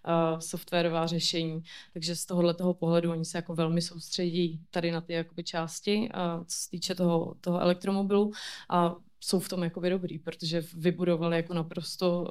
[0.08, 1.62] uh, softwarová řešení.
[1.94, 5.98] Takže z tohohle toho pohledu oni se jako velmi soustředí tady na ty jakoby části,
[6.00, 8.32] uh, co se týče toho, toho elektromobilu.
[8.70, 12.28] A jsou v tom jakoby dobrý, protože vybudovali jako naprosto,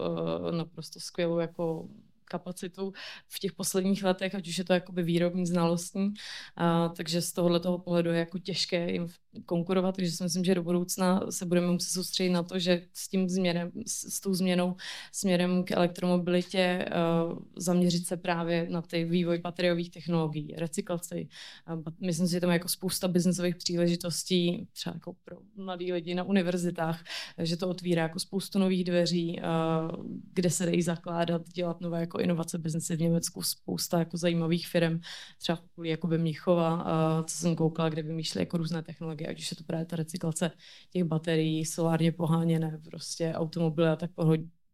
[0.51, 1.89] naprosto skvělou jako
[2.27, 2.93] kapacitu
[3.29, 6.15] v těch posledních letech, ať už je to jakoby výrobní, znalostní,
[6.57, 9.07] a, takže z tohohle toho pohledu je jako těžké jim
[9.47, 13.09] konkurovat, takže si myslím, že do budoucna se budeme muset soustředit na to, že s
[13.09, 14.77] tím změrem, s, tou změnou
[15.13, 21.29] směrem k elektromobilitě uh, zaměřit se právě na ty vývoj bateriových technologií, recyklaci.
[21.73, 26.15] Uh, myslím si, že tam je jako spousta biznesových příležitostí, třeba jako pro mladý lidi
[26.15, 27.05] na univerzitách,
[27.39, 32.19] že to otvírá jako spoustu nových dveří, uh, kde se dají zakládat, dělat nové jako
[32.19, 35.01] inovace biznesy v Německu, spousta jako zajímavých firm,
[35.39, 39.51] třeba kvůli jako Mnichova, uh, co jsem koukala, kde vymýšleli jako různé technologie ať už
[39.51, 40.51] je to právě ta recyklace
[40.91, 44.11] těch baterií, solárně poháněné, prostě automobily a tak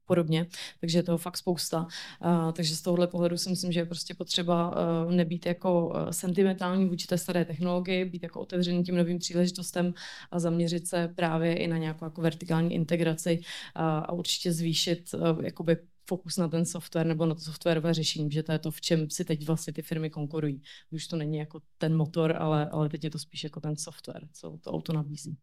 [0.07, 0.47] podobně,
[0.81, 1.87] takže je toho fakt spousta.
[2.25, 6.11] Uh, takže z tohohle pohledu si myslím, že je prostě potřeba uh, nebýt jako uh,
[6.11, 9.95] sentimentální vůči té staré technologii, být jako otevřený tím novým příležitostem
[10.31, 15.45] a zaměřit se právě i na nějakou jako vertikální integraci uh, a určitě zvýšit uh,
[15.45, 15.77] jakoby
[16.13, 19.11] fokus na ten software nebo na to softwarové řešení, že to je to, v čem
[19.11, 20.63] si teď vlastně ty firmy konkurují.
[20.91, 24.29] Už to není jako ten motor, ale, ale teď je to spíš jako ten software,
[24.33, 25.37] co to auto nabízí.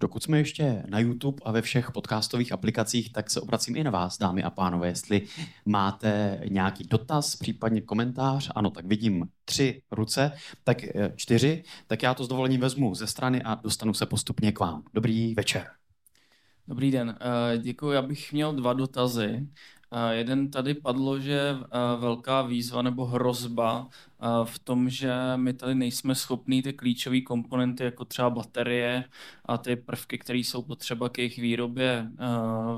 [0.00, 3.90] Dokud jsme ještě na YouTube a ve všech podcastových aplikacích, tak se obracím i na
[3.90, 4.88] vás, dámy a pánové.
[4.88, 5.22] Jestli
[5.66, 10.32] máte nějaký dotaz, případně komentář, ano, tak vidím tři ruce,
[10.64, 14.52] tak eh, čtyři, tak já to s dovolením vezmu ze strany a dostanu se postupně
[14.52, 14.84] k vám.
[14.94, 15.66] Dobrý večer.
[16.68, 17.90] Dobrý den, eh, děkuji.
[17.90, 19.48] Já bych měl dva dotazy.
[20.10, 21.56] Jeden tady padlo, že
[21.98, 23.88] velká výzva nebo hrozba
[24.44, 29.04] v tom, že my tady nejsme schopní ty klíčové komponenty, jako třeba baterie
[29.44, 32.10] a ty prvky, které jsou potřeba k jejich výrobě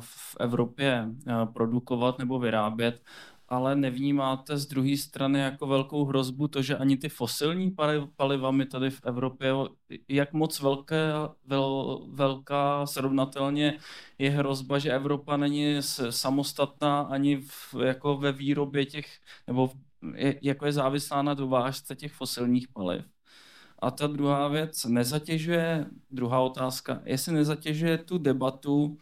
[0.00, 1.08] v Evropě
[1.52, 3.02] produkovat nebo vyrábět,
[3.48, 7.76] ale nevnímáte z druhé strany jako velkou hrozbu to, že ani ty fosilní
[8.16, 9.52] paliva my tady v Evropě,
[10.08, 11.12] jak moc velké,
[11.44, 13.78] vel, velká srovnatelně
[14.18, 15.76] je hrozba, že Evropa není
[16.10, 19.06] samostatná ani v, jako ve výrobě těch,
[19.46, 19.70] nebo
[20.14, 23.04] je, jako je závislá na dovážce těch fosilních paliv.
[23.78, 28.96] A ta druhá věc nezatěžuje, druhá otázka, jestli nezatěžuje tu debatu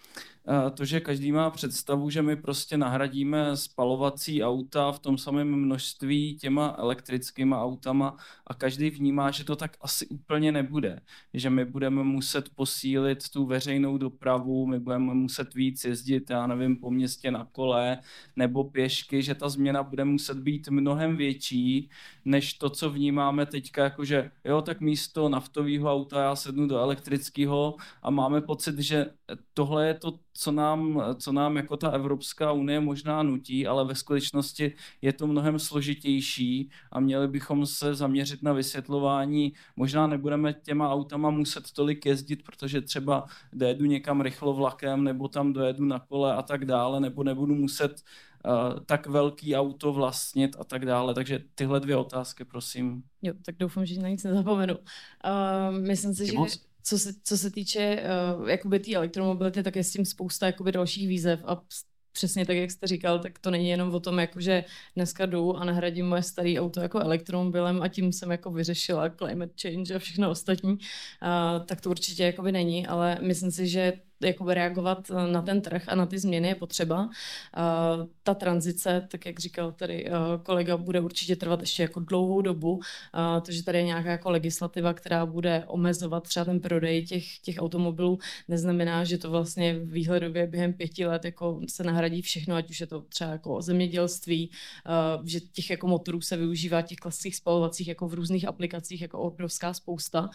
[0.74, 6.36] to, že každý má představu, že my prostě nahradíme spalovací auta v tom samém množství
[6.36, 8.16] těma elektrickýma autama
[8.46, 11.00] a každý vnímá, že to tak asi úplně nebude.
[11.34, 16.76] Že my budeme muset posílit tu veřejnou dopravu, my budeme muset víc jezdit, já nevím,
[16.76, 17.98] po městě na kole
[18.36, 21.90] nebo pěšky, že ta změna bude muset být mnohem větší,
[22.24, 27.76] než to, co vnímáme teďka, jakože jo, tak místo naftového auta já sednu do elektrického
[28.02, 29.06] a máme pocit, že
[29.54, 33.94] tohle je to, co nám, co nám jako ta Evropská unie možná nutí, ale ve
[33.94, 34.72] skutečnosti
[35.02, 39.52] je to mnohem složitější a měli bychom se zaměřit na vysvětlování.
[39.76, 45.52] Možná nebudeme těma autama muset tolik jezdit, protože třeba dojedu někam rychlo vlakem, nebo tam
[45.52, 50.64] dojedu na kole a tak dále, nebo nebudu muset uh, tak velký auto vlastnit a
[50.64, 51.14] tak dále.
[51.14, 53.02] Takže tyhle dvě otázky, prosím.
[53.22, 54.74] Jo, tak doufám, že na nic nezapomenu.
[54.74, 56.32] Uh, myslím si, že
[56.84, 58.02] co se, co se týče
[58.40, 61.62] uh, jakoby té elektromobility, tak je s tím spousta jakoby dalších výzev a
[62.12, 64.64] přesně tak, jak jste říkal, tak to není jenom o tom, jako že
[64.96, 69.52] dneska jdu a nahradím moje staré auto jako elektromobilem a tím jsem jako vyřešila climate
[69.62, 70.78] change a všechno ostatní, uh,
[71.66, 75.82] tak to určitě jakoby není, ale myslím si, že jakoby reagovat eh, na ten trh
[75.88, 77.02] a na ty změny je potřeba.
[77.02, 77.10] Uh,
[78.22, 82.72] ta tranzice, tak jak říkal tady uh, kolega, bude určitě trvat ještě jako dlouhou dobu,
[82.72, 82.80] uh,
[83.46, 88.18] takže tady je nějaká jako legislativa, která bude omezovat třeba ten prodej těch, těch automobilů,
[88.48, 92.86] neznamená, že to vlastně výhledově během pěti let jako se nahradí všechno, ať už je
[92.86, 94.50] to třeba jako zemědělství,
[95.24, 99.74] že těch jako motorů se využívá těch klasických spalovacích jako v různých aplikacích jako obrovská
[99.74, 100.30] spousta,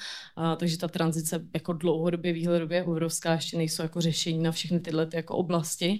[0.58, 5.18] takže ta tranzice jako dlouhodobě výhledově obrovská, ještě jsou jako řešení na všechny tyhle ty
[5.18, 6.00] jako oblasti.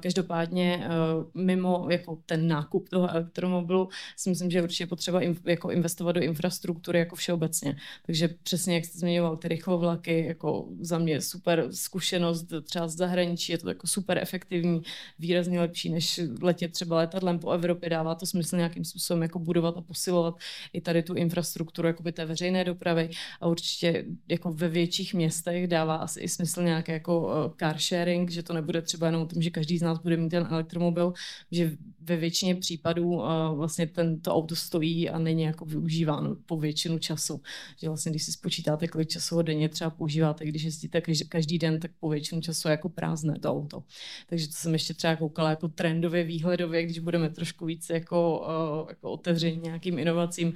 [0.00, 0.88] Každopádně
[1.34, 6.20] mimo jako ten nákup toho elektromobilu si myslím, že je určitě potřeba jako investovat do
[6.20, 7.76] infrastruktury jako všeobecně.
[8.06, 13.52] Takže přesně jak jste zmiňoval, ty rychlovlaky, jako za mě super zkušenost třeba z zahraničí,
[13.52, 14.82] je to jako super efektivní,
[15.18, 19.76] výrazně lepší, než letět třeba letadlem po Evropě, dává to smysl nějakým způsobem jako budovat
[19.76, 20.34] a posilovat
[20.72, 25.96] i tady tu infrastrukturu jakoby té veřejné dopravy a určitě jako ve větších městech dává
[25.96, 29.42] asi i smysl nějaké jako eh, car sharing, že to nebude třeba jenom o tom,
[29.42, 31.12] že každý z nás bude mít ten elektromobil,
[31.50, 33.24] že ve většině případů uh,
[33.54, 37.40] vlastně tento auto stojí a není jako využíváno po většinu času.
[37.80, 41.90] Že vlastně, když si spočítáte, kolik času denně třeba používáte, když jezdíte každý, den, tak
[42.00, 43.82] po většinu času je jako prázdné to auto.
[44.26, 48.46] Takže to jsem ještě třeba koukala jako trendově, výhledově, když budeme trošku víc jako,
[48.82, 50.54] uh, jako otevření nějakým inovacím,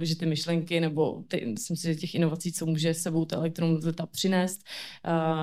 [0.00, 4.06] že ty myšlenky nebo ty, myslím si, že těch inovací, co může sebou ta elektromobilita
[4.06, 4.64] přinést,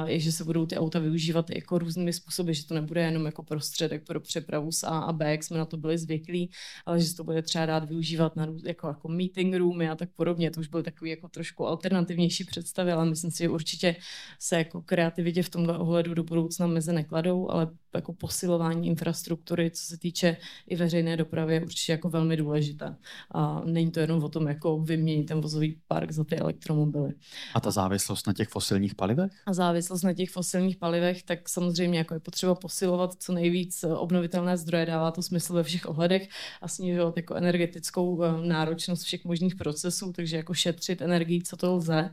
[0.07, 3.43] je, že se budou ty auta využívat jako různými způsoby, že to nebude jenom jako
[3.43, 6.51] prostředek pro přepravu z A a B, jak jsme na to byli zvyklí,
[6.85, 10.09] ale že se to bude třeba dát využívat na jako, jako meeting roomy a tak
[10.15, 10.51] podobně.
[10.51, 13.95] To už byly takový jako trošku alternativnější představy, ale myslím si, že určitě
[14.39, 19.85] se jako kreativitě v tomhle ohledu do budoucna meze nekladou, ale jako posilování infrastruktury, co
[19.85, 20.37] se týče
[20.67, 22.95] i veřejné dopravy, je určitě jako velmi důležité.
[23.31, 27.13] A není to jenom o tom, jako vyměnit ten vozový park za ty elektromobily.
[27.53, 29.31] A ta závislost na těch fosilních palivech?
[29.45, 34.57] A závislost na těch fosilních palivech, tak samozřejmě jako je potřeba posilovat co nejvíc obnovitelné
[34.57, 36.29] zdroje, dává to smysl ve všech ohledech
[36.61, 41.75] a snižovat jako energetickou eh, náročnost všech možných procesů, takže jako šetřit energii, co to
[41.75, 42.09] lze,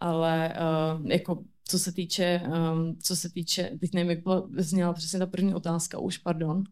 [0.00, 0.54] ale
[1.00, 5.18] uh, jako co se týče, um, co se týče, teď nevím, jak byla, zněla přesně
[5.18, 6.64] ta první otázka už, pardon.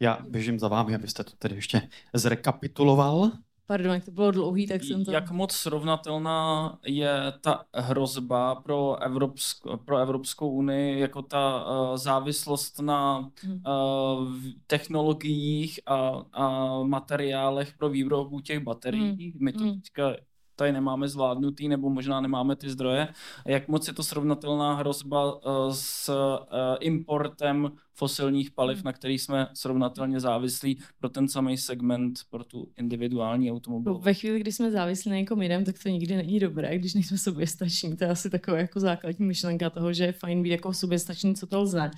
[0.00, 3.30] Já běžím za vámi, abyste to tedy ještě zrekapituloval.
[3.68, 5.10] Pardon, jak to bylo dlouhý, tak jsem to...
[5.10, 12.80] Jak moc srovnatelná je ta hrozba pro, Evropsk, pro Evropskou unii, jako ta uh, závislost
[12.80, 14.28] na uh,
[14.66, 19.32] technologiích a, a materiálech pro výrobu těch baterií.
[19.32, 19.44] Hmm.
[19.44, 19.80] My to hmm.
[19.80, 20.12] teďka
[20.56, 23.08] tady nemáme zvládnutý, nebo možná nemáme ty zdroje.
[23.46, 25.40] Jak moc je to srovnatelná hrozba uh,
[25.70, 28.84] s uh, importem fosilních paliv, hmm.
[28.84, 33.98] na kterých jsme srovnatelně závislí pro ten samý segment, pro tu individuální automobil.
[33.98, 37.18] Ve chvíli, kdy jsme závislí na někom jiném, tak to nikdy není dobré, když nejsme
[37.18, 37.96] soběstační.
[37.96, 41.46] To je asi taková jako základní myšlenka toho, že je fajn být jako soběstační, co
[41.46, 41.90] to lze.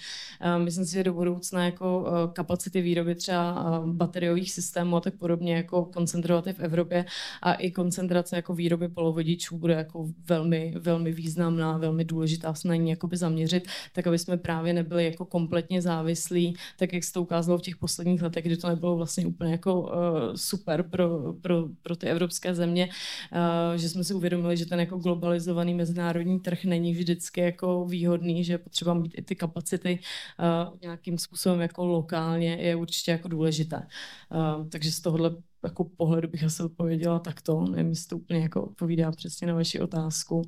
[0.64, 5.14] Myslím si, že do budoucna jako e, kapacity výroby třeba e, bateriových systémů a tak
[5.14, 7.05] podobně jako koncentrovat v Evropě
[7.42, 12.76] a i koncentrace jako výroby polovodičů bude jako velmi, velmi významná, velmi důležitá se na
[12.76, 17.59] ní zaměřit, tak aby jsme právě nebyli jako kompletně závislí, tak jak se to ukázalo
[17.59, 19.88] v těch posledních letech, kdy to nebylo vlastně úplně jako uh,
[20.34, 24.99] super pro, pro, pro ty evropské země, uh, že jsme si uvědomili, že ten jako
[24.99, 30.78] globalizovaný mezinárodní trh není vždycky jako výhodný, že je potřeba mít i ty kapacity uh,
[30.82, 33.86] nějakým způsobem jako lokálně je určitě jako důležité.
[34.30, 37.61] Uh, takže z tohohle jako pohledu bych asi odpověděla takto.
[37.61, 40.43] Nevím, jestli to úplně jako odpovídá přesně na vaši otázku.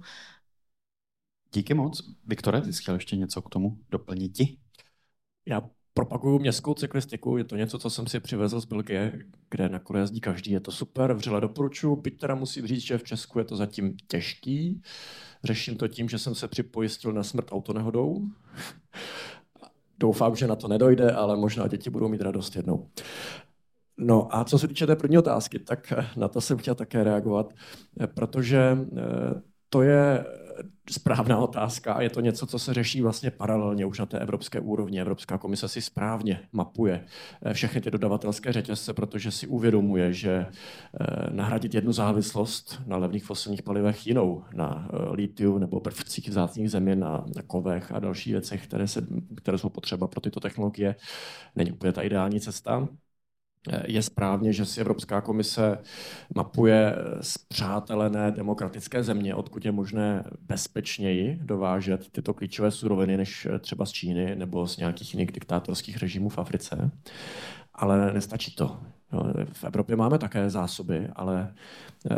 [1.54, 2.02] Díky moc.
[2.26, 4.61] Viktore, ty jsi chtěl ještě něco k tomu doplnit?
[5.46, 5.62] Já
[5.94, 9.18] propaguju městskou cyklistiku, je to něco, co jsem si přivezl z Belgie,
[9.50, 13.04] kde nakonec jezdí každý, je to super, vřele doporučuji, byť teda musím říct, že v
[13.04, 14.82] Česku je to zatím těžký.
[15.44, 18.22] Řeším to tím, že jsem se připojistil na smrt autonehodou.
[19.98, 22.88] Doufám, že na to nedojde, ale možná děti budou mít radost jednou.
[23.98, 27.54] No a co se týče té první otázky, tak na to jsem chtěl také reagovat,
[28.14, 30.24] protože eh, to je
[30.90, 34.60] správná otázka a je to něco, co se řeší vlastně paralelně už na té evropské
[34.60, 35.00] úrovni.
[35.00, 37.04] Evropská komise si správně mapuje
[37.42, 43.24] eh, všechny ty dodavatelské řetězce, protože si uvědomuje, že eh, nahradit jednu závislost na levných
[43.24, 48.32] fosilních palivech jinou, na eh, litiu nebo prvcích vzácných země, na, na kovech a další
[48.32, 49.06] věcech, které, se,
[49.36, 50.96] které jsou potřeba pro tyto technologie,
[51.56, 52.88] není úplně ta ideální cesta.
[53.86, 55.78] Je správně, že si Evropská komise
[56.34, 63.92] mapuje zpřátelené demokratické země, odkud je možné bezpečněji dovážet tyto klíčové suroviny než třeba z
[63.92, 66.90] Číny nebo z nějakých jiných diktátorských režimů v Africe.
[67.74, 68.80] Ale nestačí to.
[69.52, 71.54] V Evropě máme také zásoby, ale
[72.10, 72.16] eh,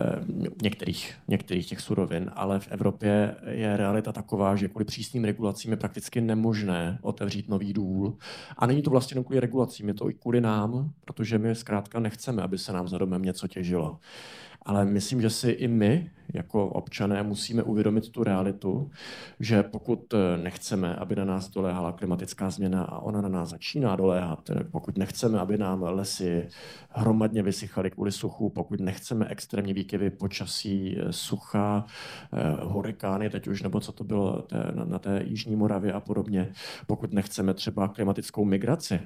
[0.63, 5.77] některých, některých těch surovin, ale v Evropě je realita taková, že kvůli přísným regulacím je
[5.77, 8.17] prakticky nemožné otevřít nový důl.
[8.57, 12.01] A není to vlastně jenom kvůli regulacím, je to i kvůli nám, protože my zkrátka
[12.01, 13.99] nechceme, aby se nám za domem něco těžilo.
[14.65, 18.91] Ale myslím, že si i my, jako občané, musíme uvědomit tu realitu,
[19.41, 23.97] že pokud eh, nechceme, aby na nás doléhala klimatická změna a ona na nás začíná
[23.97, 26.49] doléhat, eh, pokud nechceme, aby nám lesy
[26.91, 31.85] hromadně vysychaly kvůli suchu, pokud nechceme extrémní výkyvy počasí, eh, sucha,
[32.63, 34.47] hurikány, teď už, nebo co to bylo
[34.85, 36.53] na té Jižní Moravě a podobně,
[36.87, 39.01] pokud nechceme třeba klimatickou migraci,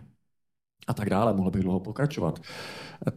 [0.89, 2.41] a tak dále, mohl bych dlouho pokračovat,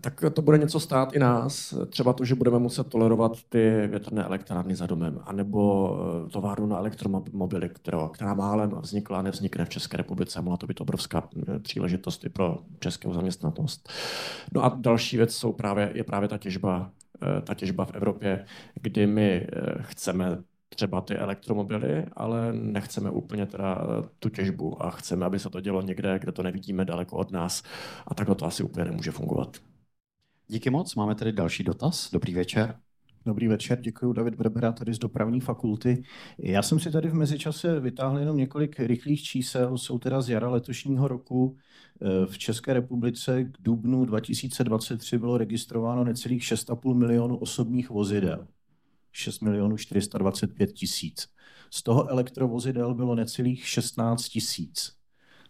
[0.01, 1.73] tak to bude něco stát i nás.
[1.89, 5.91] Třeba to, že budeme muset tolerovat ty větrné elektrárny za domem, anebo
[6.27, 10.41] eh, továrnu na elektromobily, která, která málem vznikla a nevznikne v České republice.
[10.41, 13.89] Mohla to být obrovská eh, příležitost i pro českou zaměstnanost.
[14.53, 16.91] No a další věc jsou právě, je právě ta těžba,
[17.21, 18.45] eh, ta těžba v Evropě,
[18.81, 19.47] kdy my
[19.81, 20.43] chceme
[20.75, 25.59] třeba ty elektromobily, ale nechceme úplně teda eh, tu těžbu a chceme, aby se to
[25.59, 27.63] dělo někde, kde to nevidíme daleko od nás
[28.07, 29.57] a takhle to asi úplně nemůže fungovat.
[30.47, 32.11] Díky moc, máme tady další dotaz.
[32.11, 32.75] Dobrý večer.
[33.25, 36.03] Dobrý večer, děkuji David Brbera tady z dopravní fakulty.
[36.37, 40.49] Já jsem si tady v mezičase vytáhl jenom několik rychlých čísel, jsou teda z jara
[40.49, 41.57] letošního roku.
[42.01, 48.47] Eh, v České republice k dubnu 2023 bylo registrováno necelých 6,5 milionů osobních vozidel.
[49.11, 51.27] 6 milionů 425 tisíc.
[51.73, 55.01] Z toho elektrovozidel bylo necelých 16 tisíc.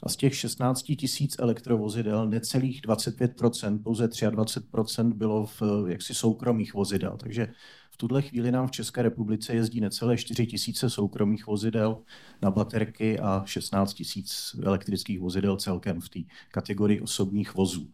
[0.04, 7.18] A z těch 16 tisíc elektrovozidel necelých 25%, pouze 23% bylo v jaksi soukromých vozidel.
[7.18, 7.54] Takže
[7.92, 12.04] v tuhle chvíli nám v České republice jezdí necelé 4 tisíce soukromých vozidel
[12.42, 16.20] na baterky a 16 tisíc elektrických vozidel celkem v té
[16.52, 17.92] kategorii osobních vozů.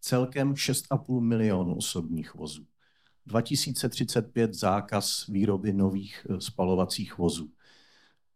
[0.00, 2.66] Celkem 6,5 milionů osobních vozů.
[3.26, 7.50] 2035 zákaz výroby nových eh, spalovacích vozů.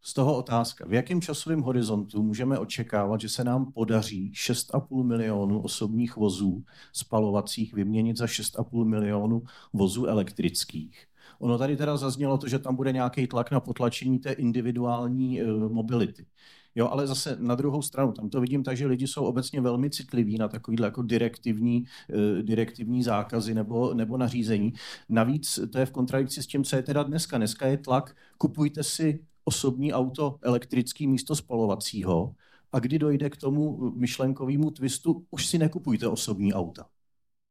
[0.07, 5.61] Z toho otázka, v jakém časovém horizontu můžeme očekávat, že se nám podaří 6,5 milionu
[5.61, 11.07] osobních vozů spalovacích vyměnit za 6,5 milionu vozů elektrických?
[11.39, 15.73] Ono tady teda zaznělo to, že tam bude nějaký tlak na potlačení té individuální uh,
[15.73, 16.27] mobility.
[16.75, 19.91] Jo, ale zase na druhou stranu, tam to vidím tak, že lidi jsou obecně velmi
[19.91, 24.73] citliví na takovýhle jako direktivní, uh, direktivní zákazy nebo, nebo nařízení.
[25.09, 27.39] Navíc to je v kontradikci s tím, co je teda dneska.
[27.39, 32.35] Dneska je tlak, kupujte si osobní auto elektrický místo spalovacího
[32.73, 36.87] a kdy dojde k tomu myšlenkovému twistu, už si nekupujte osobní auta,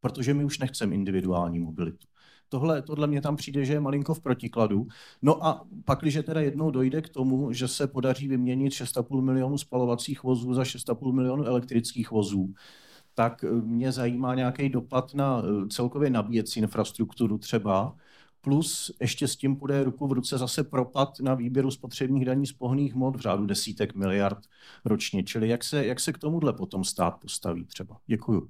[0.02, 2.08] protože my už nechceme individuální mobilitu.
[2.54, 4.88] Tohle, tohle mě tam přijde, že je malinko v protikladu.
[5.22, 9.58] No a pak, když teda jednou dojde k tomu, že se podaří vyměnit 6,5 milionů
[9.58, 12.54] spalovacích vozů za 6,5 milionů elektrických vozů,
[13.16, 17.96] tak mě zajímá nějaký dopad na eh, celkově nabíjecí infrastrukturu třeba,
[18.42, 22.54] plus ještě s tím půjde ruku v ruce zase propad na výběru spotřebních daní z
[22.54, 24.40] pohných hmot v řádu desítek miliard
[24.86, 25.24] ročně.
[25.24, 27.98] Čili jak se, jak se k tomuhle potom stát postaví třeba?
[28.08, 28.50] Děkuju.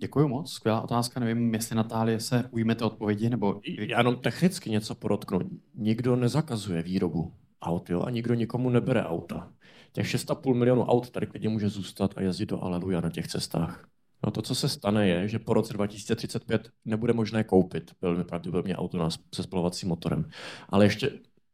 [0.00, 1.20] Děkuji moc, skvělá otázka.
[1.20, 3.60] Nevím, jestli Natálie se ujmete odpovědi, nebo...
[3.64, 5.40] Já jenom technicky něco podotknu.
[5.74, 7.32] Nikdo nezakazuje výrobu
[7.62, 9.52] aut, jo, a nikdo nikomu nebere auta.
[9.92, 13.88] Těch 6,5 milionů aut tady klidně může zůstat a jezdit do Aleluja na těch cestách.
[14.24, 18.76] No to, co se stane, je, že po roce 2035 nebude možné koupit velmi pravděpodobně
[18.76, 20.28] auto se spalovacím motorem.
[20.68, 21.10] Ale ještě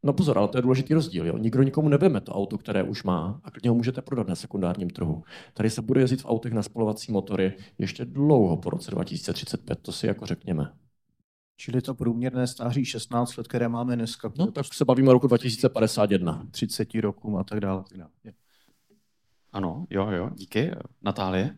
[0.07, 1.27] No pozor, ale to je důležitý rozdíl.
[1.27, 1.39] Jo?
[1.39, 4.91] Nikdo nikomu nebeme to auto, které už má a klidně ho můžete prodat na sekundárním
[4.91, 5.23] trhu.
[5.55, 9.93] Tady se bude jezdit v autech na spalovací motory ještě dlouho po roce 2035, to
[9.93, 10.73] si jako řekněme.
[11.57, 14.33] Čili to průměrné stáří 16 let, které máme dneska.
[14.39, 16.47] No, tak se bavíme o roku 2051.
[16.51, 17.85] 30 rokům a tak dále.
[17.89, 18.11] Tak dále.
[19.53, 20.71] Ano, jo, jo, díky.
[21.03, 21.57] Natálie?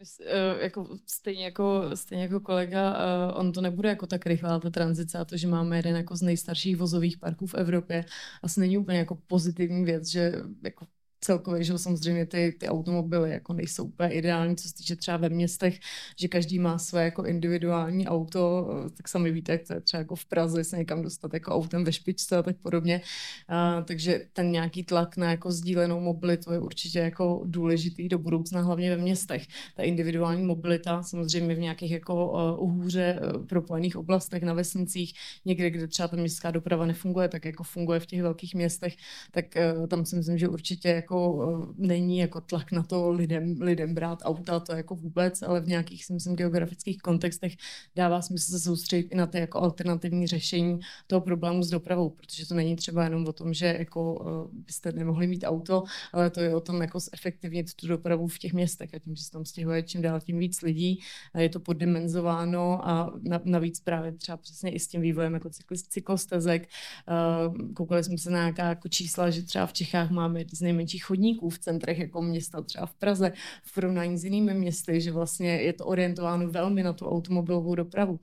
[0.00, 4.70] Eh, jako, stejně, jako, stejně jako kolega, uh, on to nebude jako tak rychlá ta
[4.70, 8.04] tranzice a to, že máme jeden jako z nejstarších vozových parků v Evropě,
[8.42, 10.32] asi není úplně jako pozitivní věc, že
[10.64, 10.86] jako
[11.20, 15.28] celkově, že samozřejmě ty, ty automobily jako nejsou úplně ideální, co se týče třeba ve
[15.28, 15.78] městech,
[16.20, 20.16] že každý má své jako individuální auto, tak sami víte, jak to je třeba jako
[20.16, 23.00] v Praze se někam dostat jako autem ve špičce a tak podobně.
[23.48, 28.62] A, takže ten nějaký tlak na jako sdílenou mobilitu je určitě jako důležitý do budoucna,
[28.62, 29.46] hlavně ve městech.
[29.76, 35.14] Ta individuální mobilita samozřejmě v nějakých jako uh, uhůře uh, propojených oblastech na vesnicích,
[35.44, 38.96] někde, kde třeba ta městská doprava nefunguje, tak jako funguje v těch velkých městech,
[39.30, 39.44] tak
[39.88, 43.94] tam si myslím, že určitě jako jako uh, není jako tlak na to lidem, lidem
[43.94, 47.56] brát auta, to jako vůbec, ale v nějakých, si myslím, geografických kontextech
[47.96, 52.46] dává smysl se soustředit i na ty jako alternativní řešení toho problému s dopravou, protože
[52.46, 55.82] to není třeba jenom o tom, že jako uh, byste nemohli mít auto,
[56.12, 59.24] ale to je o tom jako zefektivnit tu dopravu v těch městech a tím, že
[59.24, 61.00] se tam stěhuje čím dál tím víc lidí,
[61.38, 63.12] je to poddimenzováno a
[63.44, 65.50] navíc právě třeba přesně i s tím vývojem jako
[65.88, 66.68] cyklostezek.
[67.08, 70.99] Uh, koukali jsme se na nějaká jako čísla, že třeba v Čechách máme z nejmenších
[71.02, 73.32] chodníků v centrech jako města, třeba v Praze,
[73.62, 78.20] v porovnání s jinými městy, že vlastně je to orientováno velmi na tu automobilovou dopravu,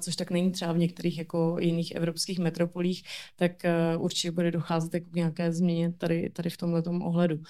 [0.00, 3.02] což tak není třeba v některých jako jiných evropských metropolích,
[3.36, 3.52] tak
[3.96, 7.42] uh, určitě bude docházet jako k nějaké změně tady, tady v tomhle ohledu.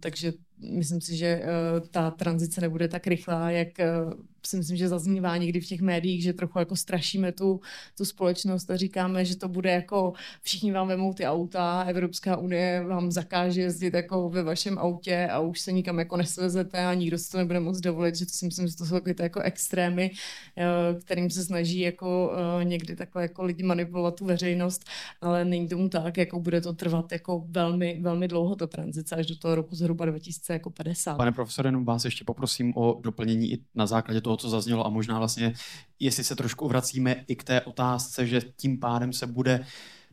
[0.00, 0.32] Takže
[0.70, 4.12] myslím si, že uh, ta tranzice nebude tak rychlá, jak uh,
[4.46, 7.60] si myslím, že zaznívá někdy v těch médiích, že trochu jako strašíme tu,
[7.96, 10.12] tu společnost a říkáme, že to bude jako
[10.42, 15.40] všichni vám vemou ty auta, Evropská unie vám zakáže jezdit jako ve vašem autě a
[15.40, 18.46] už se nikam jako nesvezete a nikdo si to nebude moc dovolit, že to si
[18.46, 22.32] myslím, že to jsou takové jako extrémy, uh, kterým se snaží jako
[22.62, 24.84] někdy takhle jako lidi manipulovat tu veřejnost,
[25.20, 29.26] ale není tomu tak, jako bude to trvat jako velmi, velmi dlouho ta tranzice až
[29.26, 31.16] do toho roku zhruba 2000 jako 50.
[31.16, 34.90] Pane profesore, jenom vás ještě poprosím o doplnění i na základě toho, co zaznělo a
[34.90, 35.52] možná vlastně,
[35.98, 39.66] jestli se trošku vracíme i k té otázce, že tím pádem se bude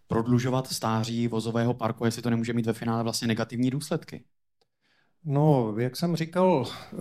[0.08, 4.24] prodlužovat stáří vozového parku, jestli to nemůže mít ve finále vlastně negativní důsledky.
[5.26, 6.98] No, jak jsem říkal, eh,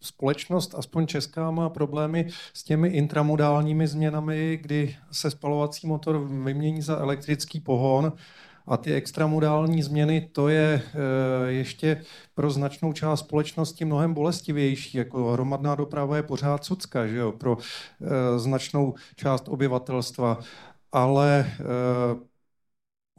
[0.00, 6.96] společnost, aspoň česká, má problémy s těmi intramodálními změnami, kdy se spalovací motor vymění za
[6.96, 8.12] elektrický pohon
[8.66, 12.02] a ty extramodální změny, to je eh, ještě
[12.34, 14.98] pro značnou část společnosti mnohem bolestivější.
[14.98, 20.38] Jako hromadná doprava je pořád cucka, že jo, pro eh, značnou část obyvatelstva.
[20.92, 22.35] Ale eh,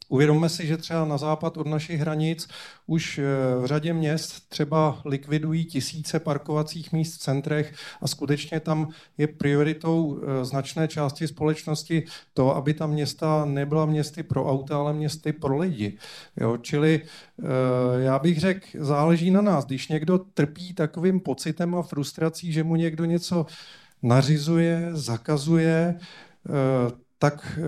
[0.09, 2.47] Uvědomme si, že třeba na západ od našich hranic
[2.85, 3.23] už eh,
[3.61, 10.19] v řadě měst třeba likvidují tisíce parkovacích míst v centrech a skutečně tam je prioritou
[10.21, 12.03] eh, značné části společnosti
[12.33, 15.97] to, aby ta města nebyla městy pro auta, ale městy pro lidi.
[16.37, 17.43] Jo, čili eh,
[18.01, 19.65] já bych řekl, záleží na nás.
[19.65, 23.45] Když někdo trpí takovým pocitem a frustrací, že mu někdo něco
[24.03, 25.99] nařizuje, zakazuje,
[27.19, 27.61] tak eh,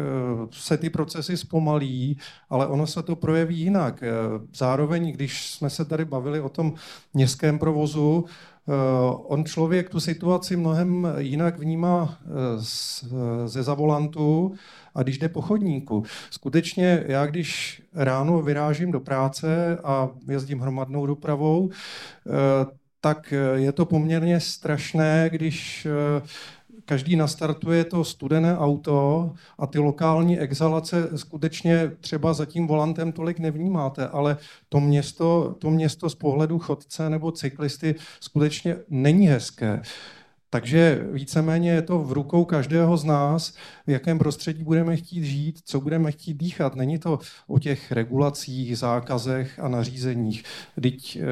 [0.51, 2.17] se ty procesy zpomalí,
[2.49, 4.03] ale ono se to projeví jinak.
[4.03, 4.09] Eh,
[4.55, 6.73] zároveň, když jsme se tady bavili o tom
[7.13, 8.73] městském provozu, eh,
[9.13, 12.17] on člověk tu situaci mnohem jinak vnímá
[13.45, 14.53] ze zavolantu
[14.95, 16.03] a když jde po chodníku.
[16.31, 21.69] Skutečně já, když ráno vyrážím do práce a jezdím hromadnou dopravou,
[23.01, 25.87] tak je to poměrně strašné, když
[26.89, 33.39] každý nastartuje to studené auto a ty lokální exhalace skutečně třeba za tím volantem tolik
[33.39, 34.37] nevnímáte, ale
[34.69, 39.81] to město, to město z pohledu chodce nebo cyklisty skutečně není hezké.
[40.51, 43.53] Takže víceméně je to v rukou každého z nás,
[43.87, 46.75] v jakém prostředí budeme chtít žít, co budeme chtít dýchat.
[46.75, 50.43] Není to o těch regulacích, zákazech a nařízeních.
[50.81, 51.25] Teď eh,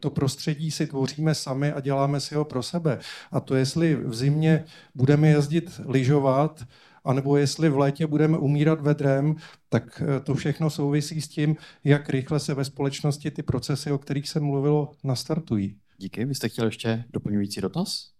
[0.00, 2.98] to prostředí si tvoříme sami a děláme si ho pro sebe.
[3.32, 4.64] A to, jestli v zimě
[4.94, 6.64] budeme jezdit lyžovat,
[7.04, 9.36] anebo jestli v létě budeme umírat vedrem,
[9.68, 13.98] tak eh, to všechno souvisí s tím, jak rychle se ve společnosti ty procesy, o
[13.98, 15.76] kterých se mluvilo, nastartují.
[15.98, 16.24] Díky.
[16.24, 18.15] Vy jste chtěl ještě doplňující dotaz?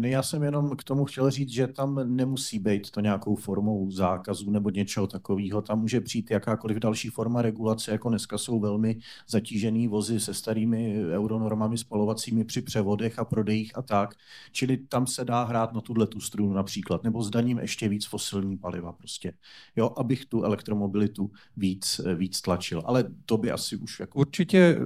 [0.00, 4.50] Já jsem jenom k tomu chtěl říct, že tam nemusí být to nějakou formou zákazu
[4.50, 5.62] nebo něčeho takového.
[5.62, 8.98] Tam může přijít jakákoliv další forma regulace, jako dneska jsou velmi
[9.28, 14.14] zatížený vozy se starými euronormami spalovacími při převodech a prodejích a tak.
[14.52, 18.56] Čili tam se dá hrát na tuhle tu strunu například, nebo zdaním ještě víc fosilní
[18.56, 19.32] paliva prostě.
[19.76, 22.82] Jo, abych tu elektromobilitu víc, víc tlačil.
[22.84, 24.18] Ale to by asi už jako...
[24.18, 24.78] Určitě,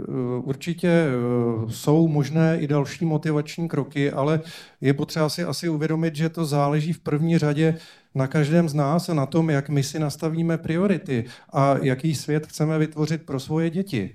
[0.42, 1.08] určitě
[1.68, 4.40] jsou možné i další motivační kroky, ale
[4.84, 7.76] je potřeba si asi uvědomit, že to záleží v první řadě
[8.14, 12.46] na každém z nás a na tom, jak my si nastavíme priority a jaký svět
[12.46, 14.14] chceme vytvořit pro svoje děti.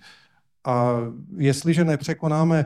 [0.66, 0.98] A
[1.38, 2.66] jestliže nepřekonáme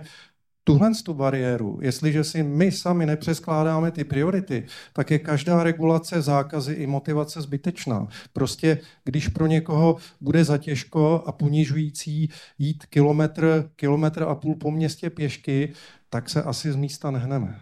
[0.63, 6.73] tuhle tu bariéru, jestliže si my sami nepřeskládáme ty priority, tak je každá regulace, zákazy
[6.73, 8.07] i motivace zbytečná.
[8.33, 15.09] Prostě když pro někoho bude zatěžko a ponižující jít kilometr, kilometr a půl po městě
[15.09, 15.73] pěšky,
[16.09, 17.59] tak se asi z místa nehneme.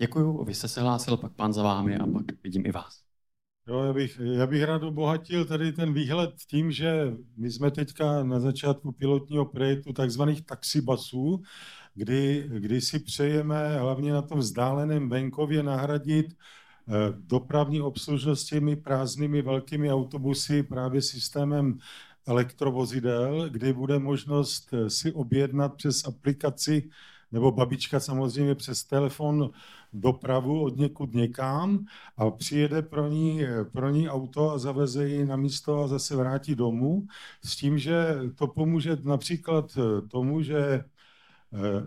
[0.00, 3.02] Děkuju, vy jste se hlásil, pak pán za vámi a pak vidím i vás.
[3.68, 8.24] Jo, já, bych, já bych rád obohatil tady ten výhled tím, že my jsme teďka
[8.24, 11.42] na začátku pilotního projektu takzvaných taxibasů,
[11.94, 19.42] kdy, kdy si přejeme hlavně na tom vzdáleném venkově nahradit eh, dopravní obslužnost těmi prázdnými
[19.42, 21.78] velkými autobusy právě systémem
[22.26, 26.90] elektrovozidel, kdy bude možnost si objednat přes aplikaci
[27.32, 29.50] nebo babička samozřejmě přes telefon
[29.92, 31.84] dopravu od někud někam
[32.16, 33.40] a přijede pro ní,
[33.72, 37.06] pro ní auto a zaveze ji na místo a zase vrátí domů.
[37.44, 39.78] S tím, že to pomůže například
[40.10, 40.84] tomu, že eh,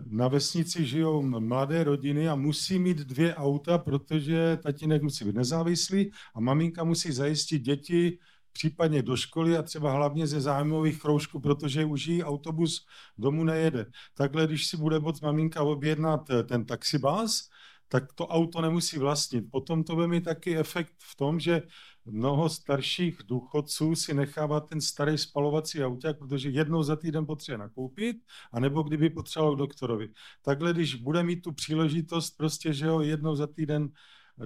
[0.06, 6.10] na vesnici žijou mladé rodiny a musí mít dvě auta, protože tatínek musí být nezávislý
[6.34, 8.18] a maminka musí zajistit děti
[8.54, 12.86] případně do školy a třeba hlavně ze zájmových kroužků, protože už jí autobus
[13.18, 13.86] domů nejede.
[14.14, 17.48] Takhle, když si bude moct maminka objednat eh, ten taxibás,
[17.94, 19.50] tak to auto nemusí vlastnit.
[19.50, 21.62] Potom to bude mít taky efekt v tom, že
[22.04, 28.16] mnoho starších důchodců si nechává ten starý spalovací auták, protože jednou za týden potřebuje nakoupit,
[28.52, 30.08] anebo kdyby potřeboval k doktorovi.
[30.42, 33.88] Takhle, když bude mít tu příležitost, prostě, že ho jednou za týden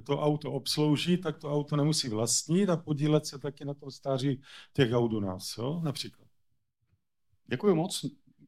[0.05, 4.43] to auto obslouží, tak to auto nemusí vlastnit a podílet se taky na tom stáří
[4.73, 5.81] těch aut u nás, jo?
[5.85, 6.29] například.
[7.47, 8.05] Děkuji moc.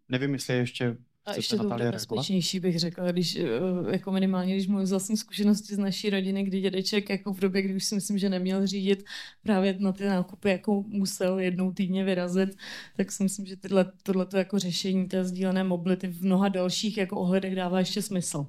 [0.09, 3.49] Nevím, jestli ještě a ještě to bezpečnější bych řekla, když eh,
[3.91, 7.63] jako minimálně, když mluvím z vlastní zkušenosti z naší rodiny, kdy dědeček jako v době,
[7.63, 9.05] kdy už si myslím, že neměl řídit
[9.43, 12.57] právě na ty nákupy, jako musel jednou týdně vyrazit,
[12.97, 17.17] tak si myslím, že tyhle, tohleto jako řešení té sdílené mobility v mnoha dalších jako
[17.17, 18.47] ohledech dává ještě smysl.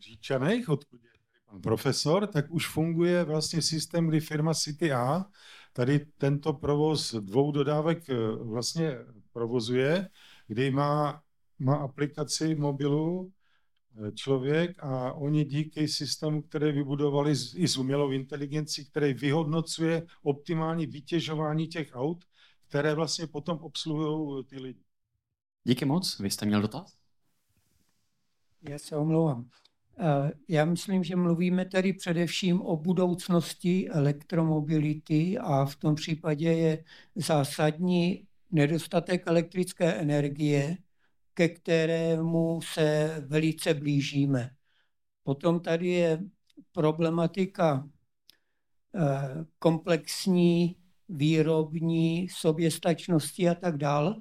[0.00, 1.10] Říčanech, odkud je
[1.50, 5.24] pan profesor, tak už funguje vlastně systém, kdy firma City A
[5.72, 8.98] tady tento provoz dvou dodávek eh, vlastně
[9.32, 10.08] provozuje
[10.50, 11.22] kdy má,
[11.58, 13.32] má aplikaci mobilu
[14.08, 20.86] eh, člověk a oni díky systému, které vybudovali i s umělou inteligencí, který vyhodnocuje optimální
[20.86, 22.24] vytěžování těch aut,
[22.68, 24.84] které vlastně potom obsluhují ty lidi.
[25.64, 26.18] Díky moc.
[26.18, 26.96] Vy jste měl dotaz?
[28.68, 29.48] Já se omlouvám.
[29.98, 36.84] Eh, já myslím, že mluvíme tady především o budoucnosti elektromobility a v tom případě je
[37.14, 40.76] zásadní nedostatek elektrické energie,
[41.34, 44.50] ke kterému se velice blížíme.
[45.22, 46.20] Potom tady je
[46.72, 47.88] problematika
[48.94, 50.76] eh, komplexní
[51.08, 54.16] výrobní soběstačnosti a tak dál.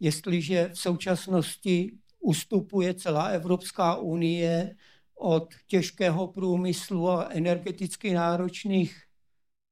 [0.00, 4.76] Jestliže v současnosti ustupuje celá Evropská unie
[5.14, 9.02] od těžkého průmyslu a energeticky náročných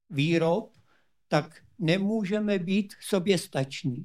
[0.09, 0.73] výrob,
[1.27, 4.03] tak nemůžeme být soběstační.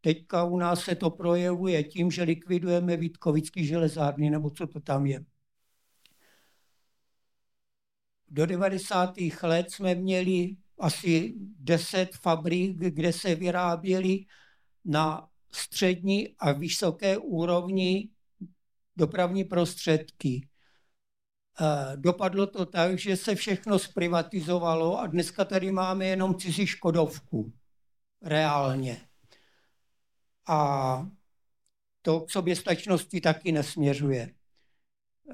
[0.00, 5.06] Teďka u nás se to projevuje tím, že likvidujeme Vítkovický železárny, nebo co to tam
[5.06, 5.24] je.
[8.28, 9.14] Do 90.
[9.42, 14.26] let jsme měli asi 10 fabrik, kde se vyráběly
[14.84, 18.08] na střední a vysoké úrovni
[18.96, 20.48] dopravní prostředky.
[21.60, 27.52] Eh, dopadlo to tak, že se všechno zprivatizovalo a dneska tady máme jenom cizí Škodovku.
[28.22, 29.00] Reálně.
[30.46, 31.08] A
[32.02, 34.30] to k soběstačnosti taky nesměřuje.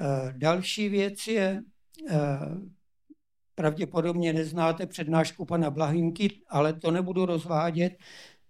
[0.00, 1.62] Eh, další věc je,
[2.10, 2.38] eh,
[3.54, 7.92] pravděpodobně neznáte přednášku pana Blahinky, ale to nebudu rozvádět.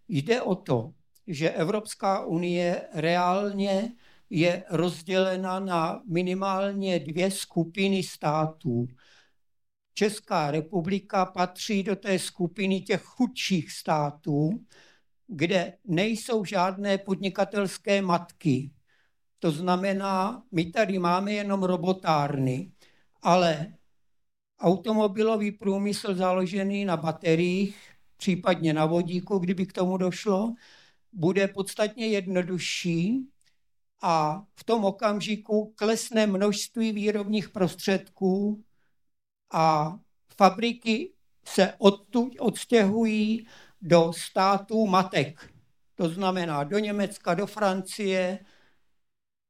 [0.08, 0.92] Jde o to,
[1.26, 3.92] že Evropská unie reálně
[4.30, 8.86] je rozdělena na minimálně dvě skupiny států.
[9.94, 14.64] Česká republika patří do té skupiny těch chudších států,
[15.26, 18.70] kde nejsou žádné podnikatelské matky.
[19.38, 22.72] To znamená, my tady máme jenom robotárny,
[23.22, 23.74] ale
[24.60, 27.76] automobilový průmysl založený na bateriích,
[28.16, 30.54] případně na vodíku, kdyby k tomu došlo,
[31.12, 33.28] bude podstatně jednodušší
[34.00, 38.64] a v tom okamžiku klesne množství výrobních prostředků
[39.52, 39.98] a
[40.36, 41.12] fabriky
[41.44, 43.46] se odtud odstěhují
[43.80, 45.54] do států matek.
[45.94, 48.44] To znamená do Německa, do Francie,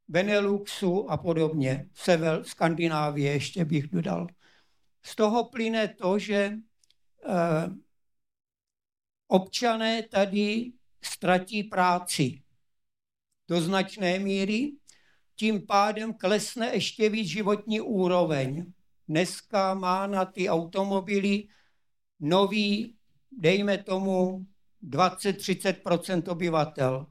[0.08, 1.88] Beneluxu a podobně.
[1.94, 4.26] Sever Skandinávie ještě bych dodal.
[5.02, 7.68] Z toho plyne to, že eh,
[9.28, 10.72] občané tady
[11.02, 12.42] ztratí práci
[13.50, 14.72] do značné míry,
[15.36, 18.72] tím pádem klesne ještě víc životní úroveň.
[19.08, 21.48] Dneska má na ty automobily
[22.20, 22.94] nový,
[23.32, 24.46] dejme tomu,
[24.82, 27.06] 20-30% obyvatel.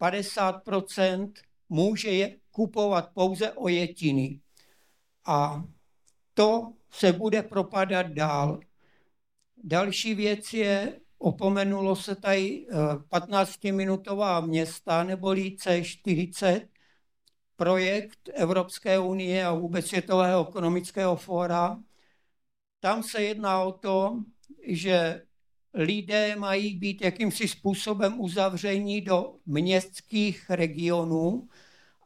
[0.00, 1.32] 50%
[1.68, 4.40] může je kupovat pouze ojetiny.
[5.24, 5.64] A
[6.34, 8.60] to se bude propadat dál.
[9.64, 12.66] Další věc je Opomenulo se tady
[13.10, 16.68] 15-minutová eh, města neboli C40,
[17.56, 21.82] projekt Evropské unie a vůbec Světového ekonomického fóra.
[22.80, 24.22] Tam se jedná o to,
[24.66, 25.22] že
[25.74, 31.48] lidé mají být jakýmsi způsobem uzavření do městských regionů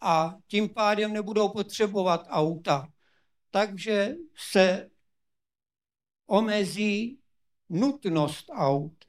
[0.00, 2.88] a tím pádem nebudou potřebovat auta.
[3.50, 4.90] Takže se
[6.26, 7.18] omezí
[7.68, 9.04] nutnost aut.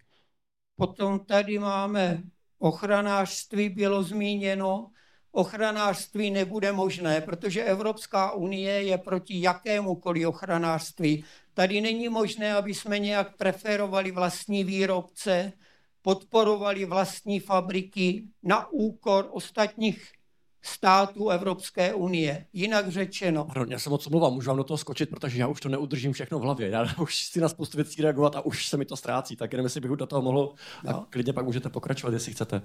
[0.76, 2.24] Potom tady máme
[2.60, 4.92] ochranářství, bylo zmíněno,
[5.32, 11.24] ochranářství nebude možné, protože Evropská unie je proti jakémukoliv ochranářství.
[11.54, 15.54] Tady není možné, aby jsme nějak preferovali vlastní výrobce,
[16.02, 20.17] podporovali vlastní fabriky na úkor ostatních
[20.62, 22.46] států Evropské unie.
[22.54, 23.46] Jinak řečeno.
[23.46, 26.14] Pardon, já se moc omlouvám, můžu vám do toho skočit, protože já už to neudržím
[26.14, 26.70] všechno v hlavě.
[26.70, 29.66] Já už si na spoustu věcí reagovat a už se mi to ztrácí, tak jenom
[29.66, 30.54] jestli bych do toho mohl
[30.84, 30.90] no.
[30.90, 32.62] a klidně pak můžete pokračovat, jestli chcete.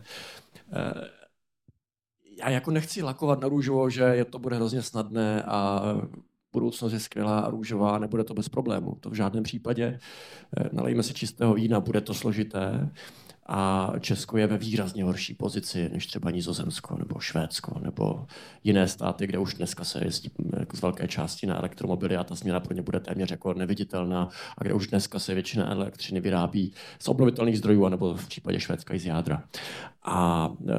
[0.72, 1.02] Uh,
[2.38, 5.82] já jako nechci lakovat na růžovo, že je to bude hrozně snadné a
[6.52, 8.96] budoucnost je skvělá a růžová, nebude to bez problému.
[9.00, 9.98] To v žádném případě.
[10.56, 12.90] Eh, nalejme si čistého vína, bude to složité
[13.54, 18.26] a Česko je ve výrazně horší pozici než třeba Nizozemsko nebo Švédsko nebo
[18.64, 22.34] jiné státy, kde už dneska se jezdí jako z velké části na elektromobily a ta
[22.34, 26.72] změna pro ně bude téměř jako neviditelná a kde už dneska se většina elektřiny vyrábí
[26.98, 29.42] z obnovitelných zdrojů nebo v případě Švédska i z jádra.
[30.02, 30.74] A e,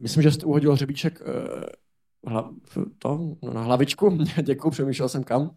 [0.00, 2.54] myslím, že jste uhodil hřebíček e, hla,
[2.98, 4.18] to, no, na hlavičku.
[4.42, 5.50] Děkuji, přemýšlel jsem kam.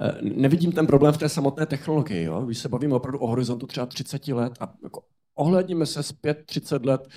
[0.00, 2.24] Eh, nevidím ten problém v té samotné technologii.
[2.24, 2.40] Jo?
[2.40, 5.02] Když se bavíme opravdu o horizontu třeba 30 let a jako
[5.34, 7.08] ohledníme se zpět 30 let,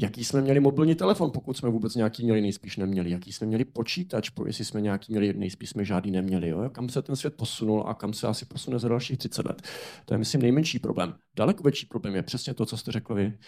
[0.00, 3.64] jaký jsme měli mobilní telefon, pokud jsme vůbec nějaký měli, nejspíš neměli, jaký jsme měli
[3.64, 6.70] počítač, jestli jsme nějaký měli, nejspíš jsme žádný neměli, jo?
[6.72, 9.62] kam se ten svět posunul a kam se asi posune za dalších 30 let.
[10.04, 11.14] To je, myslím, nejmenší problém.
[11.36, 13.38] Daleko větší problém je přesně to, co jste řekl vy.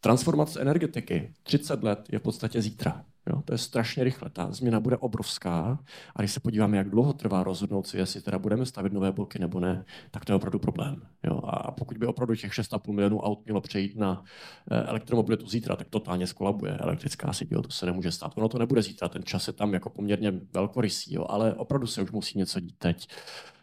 [0.00, 3.04] Transformace energetiky 30 let je v podstatě zítra.
[3.48, 4.30] To je strašně rychle.
[4.30, 5.78] Ta změna bude obrovská.
[6.16, 9.38] A když se podíváme, jak dlouho trvá rozhodnout si, jestli teda budeme stavit nové bloky
[9.38, 11.02] nebo ne, tak to je opravdu problém.
[11.24, 14.24] Jo, a pokud by opravdu těch 6,5 milionů aut mělo přejít na
[14.70, 17.48] eh, elektromobilitu zítra, tak totálně skolabuje elektrická síť.
[17.48, 18.32] To se nemůže stát.
[18.36, 22.02] Ono to nebude zítra, ten čas je tam jako poměrně velkorysý, jo, ale opravdu se
[22.02, 23.08] už musí něco dít teď.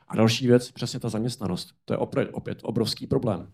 [0.08, 1.74] A další věc, přesně ta zaměstnanost.
[1.86, 3.48] To je opět, opět obrovský problém.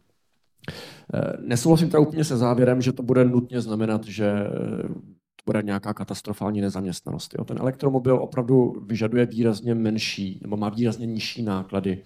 [1.13, 4.31] Eh, nesouhlasím teda úplně se závěrem, že to bude nutně znamenat, že
[5.45, 7.35] bude nějaká katastrofální nezaměstnanost.
[7.37, 7.45] Jo.
[7.45, 12.03] Ten elektromobil opravdu vyžaduje výrazně menší nebo má výrazně nižší náklady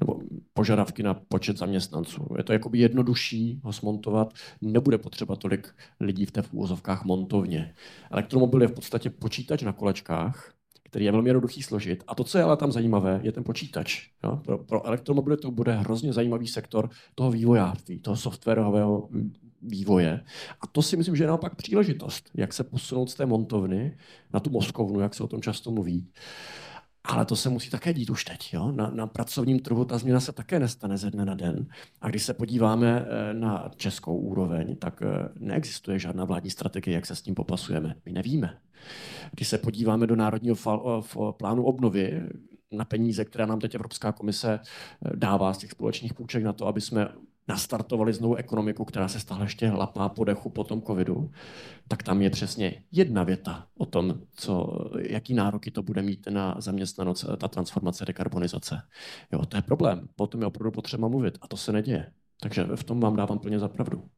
[0.00, 0.20] nebo
[0.52, 2.26] požadavky na počet zaměstnanců.
[2.36, 7.74] Je to jakoby jednodušší ho smontovat, nebude potřeba tolik lidí v té úvozovkách montovně.
[8.10, 10.54] Elektromobil je v podstatě počítač na kolečkách,
[10.94, 12.04] který je velmi jednoduchý složit.
[12.06, 14.08] A to, co je ale tam zajímavé, je ten počítač.
[14.24, 14.36] Jo?
[14.44, 19.08] Pro, pro elektromobilitu bude hrozně zajímavý sektor toho vývojářství, toho softwarového
[19.64, 20.20] vývoje.
[20.60, 23.96] A to si myslím, že je naopak příležitost, jak se posunout z té montovny
[24.32, 26.08] na tu moskovnu, jak se o tom často mluví.
[27.04, 28.54] Ale to se musí také dít už teď.
[28.54, 28.72] Jo?
[28.72, 31.66] Na, na pracovním trhu ta změna se také nestane ze dne na den.
[32.00, 37.06] A když se podíváme eh, na českou úroveň, tak eh, neexistuje žádná vládní strategie, jak
[37.06, 37.94] se s tím popasujeme.
[38.06, 38.58] My nevíme.
[39.32, 42.22] Když se podíváme do Národního eh, plánu obnovy,
[42.72, 44.60] na peníze, které nám teď Evropská komise
[45.14, 47.08] dává z těch společných půjček na to, aby jsme
[47.48, 51.30] nastartovali znovu ekonomiku, která se stále ještě lapá po dechu po tom covidu,
[51.88, 56.54] tak tam je přesně jedna věta o tom, co, jaký nároky to bude mít na
[56.58, 58.82] zaměstnanost, ta transformace, dekarbonizace.
[59.32, 60.08] Jo, to je problém.
[60.16, 62.12] Potom je opravdu potřeba mluvit a to se neděje.
[62.40, 64.10] Takže v tom vám dávám plně za pravdu.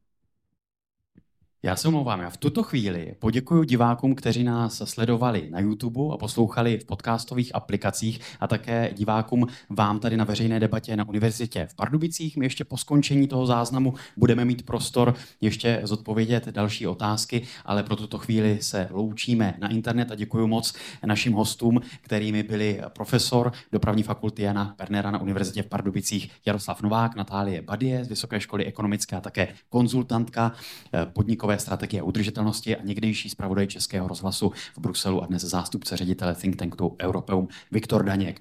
[1.66, 6.16] Já se omlouvám, já v tuto chvíli poděkuji divákům, kteří nás sledovali na YouTube a
[6.16, 11.74] poslouchali v podcastových aplikacích a také divákům vám tady na veřejné debatě na univerzitě v
[11.74, 12.36] Pardubicích.
[12.36, 17.96] My ještě po skončení toho záznamu budeme mít prostor ještě zodpovědět další otázky, ale pro
[17.96, 20.74] tuto chvíli se loučíme na internet a děkuji moc
[21.06, 27.16] našim hostům, kterými byli profesor dopravní fakulty Jana Pernera na univerzitě v Pardubicích Jaroslav Novák,
[27.16, 30.52] Natálie Badie z Vysoké školy ekonomické a také konzultantka
[30.92, 31.06] eh,
[31.56, 36.56] podnikové strategie udržitelnosti a někdejší zpravodaj Českého rozhlasu v Bruselu a dnes zástupce ředitele think
[36.56, 38.40] tanku Europeum Viktor Daněk.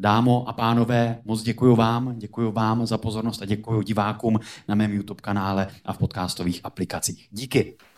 [0.00, 4.92] Dámo a pánové, moc děkuji vám, děkuji vám za pozornost a děkuji divákům na mém
[4.92, 7.28] YouTube kanále a v podcastových aplikacích.
[7.30, 7.89] Díky.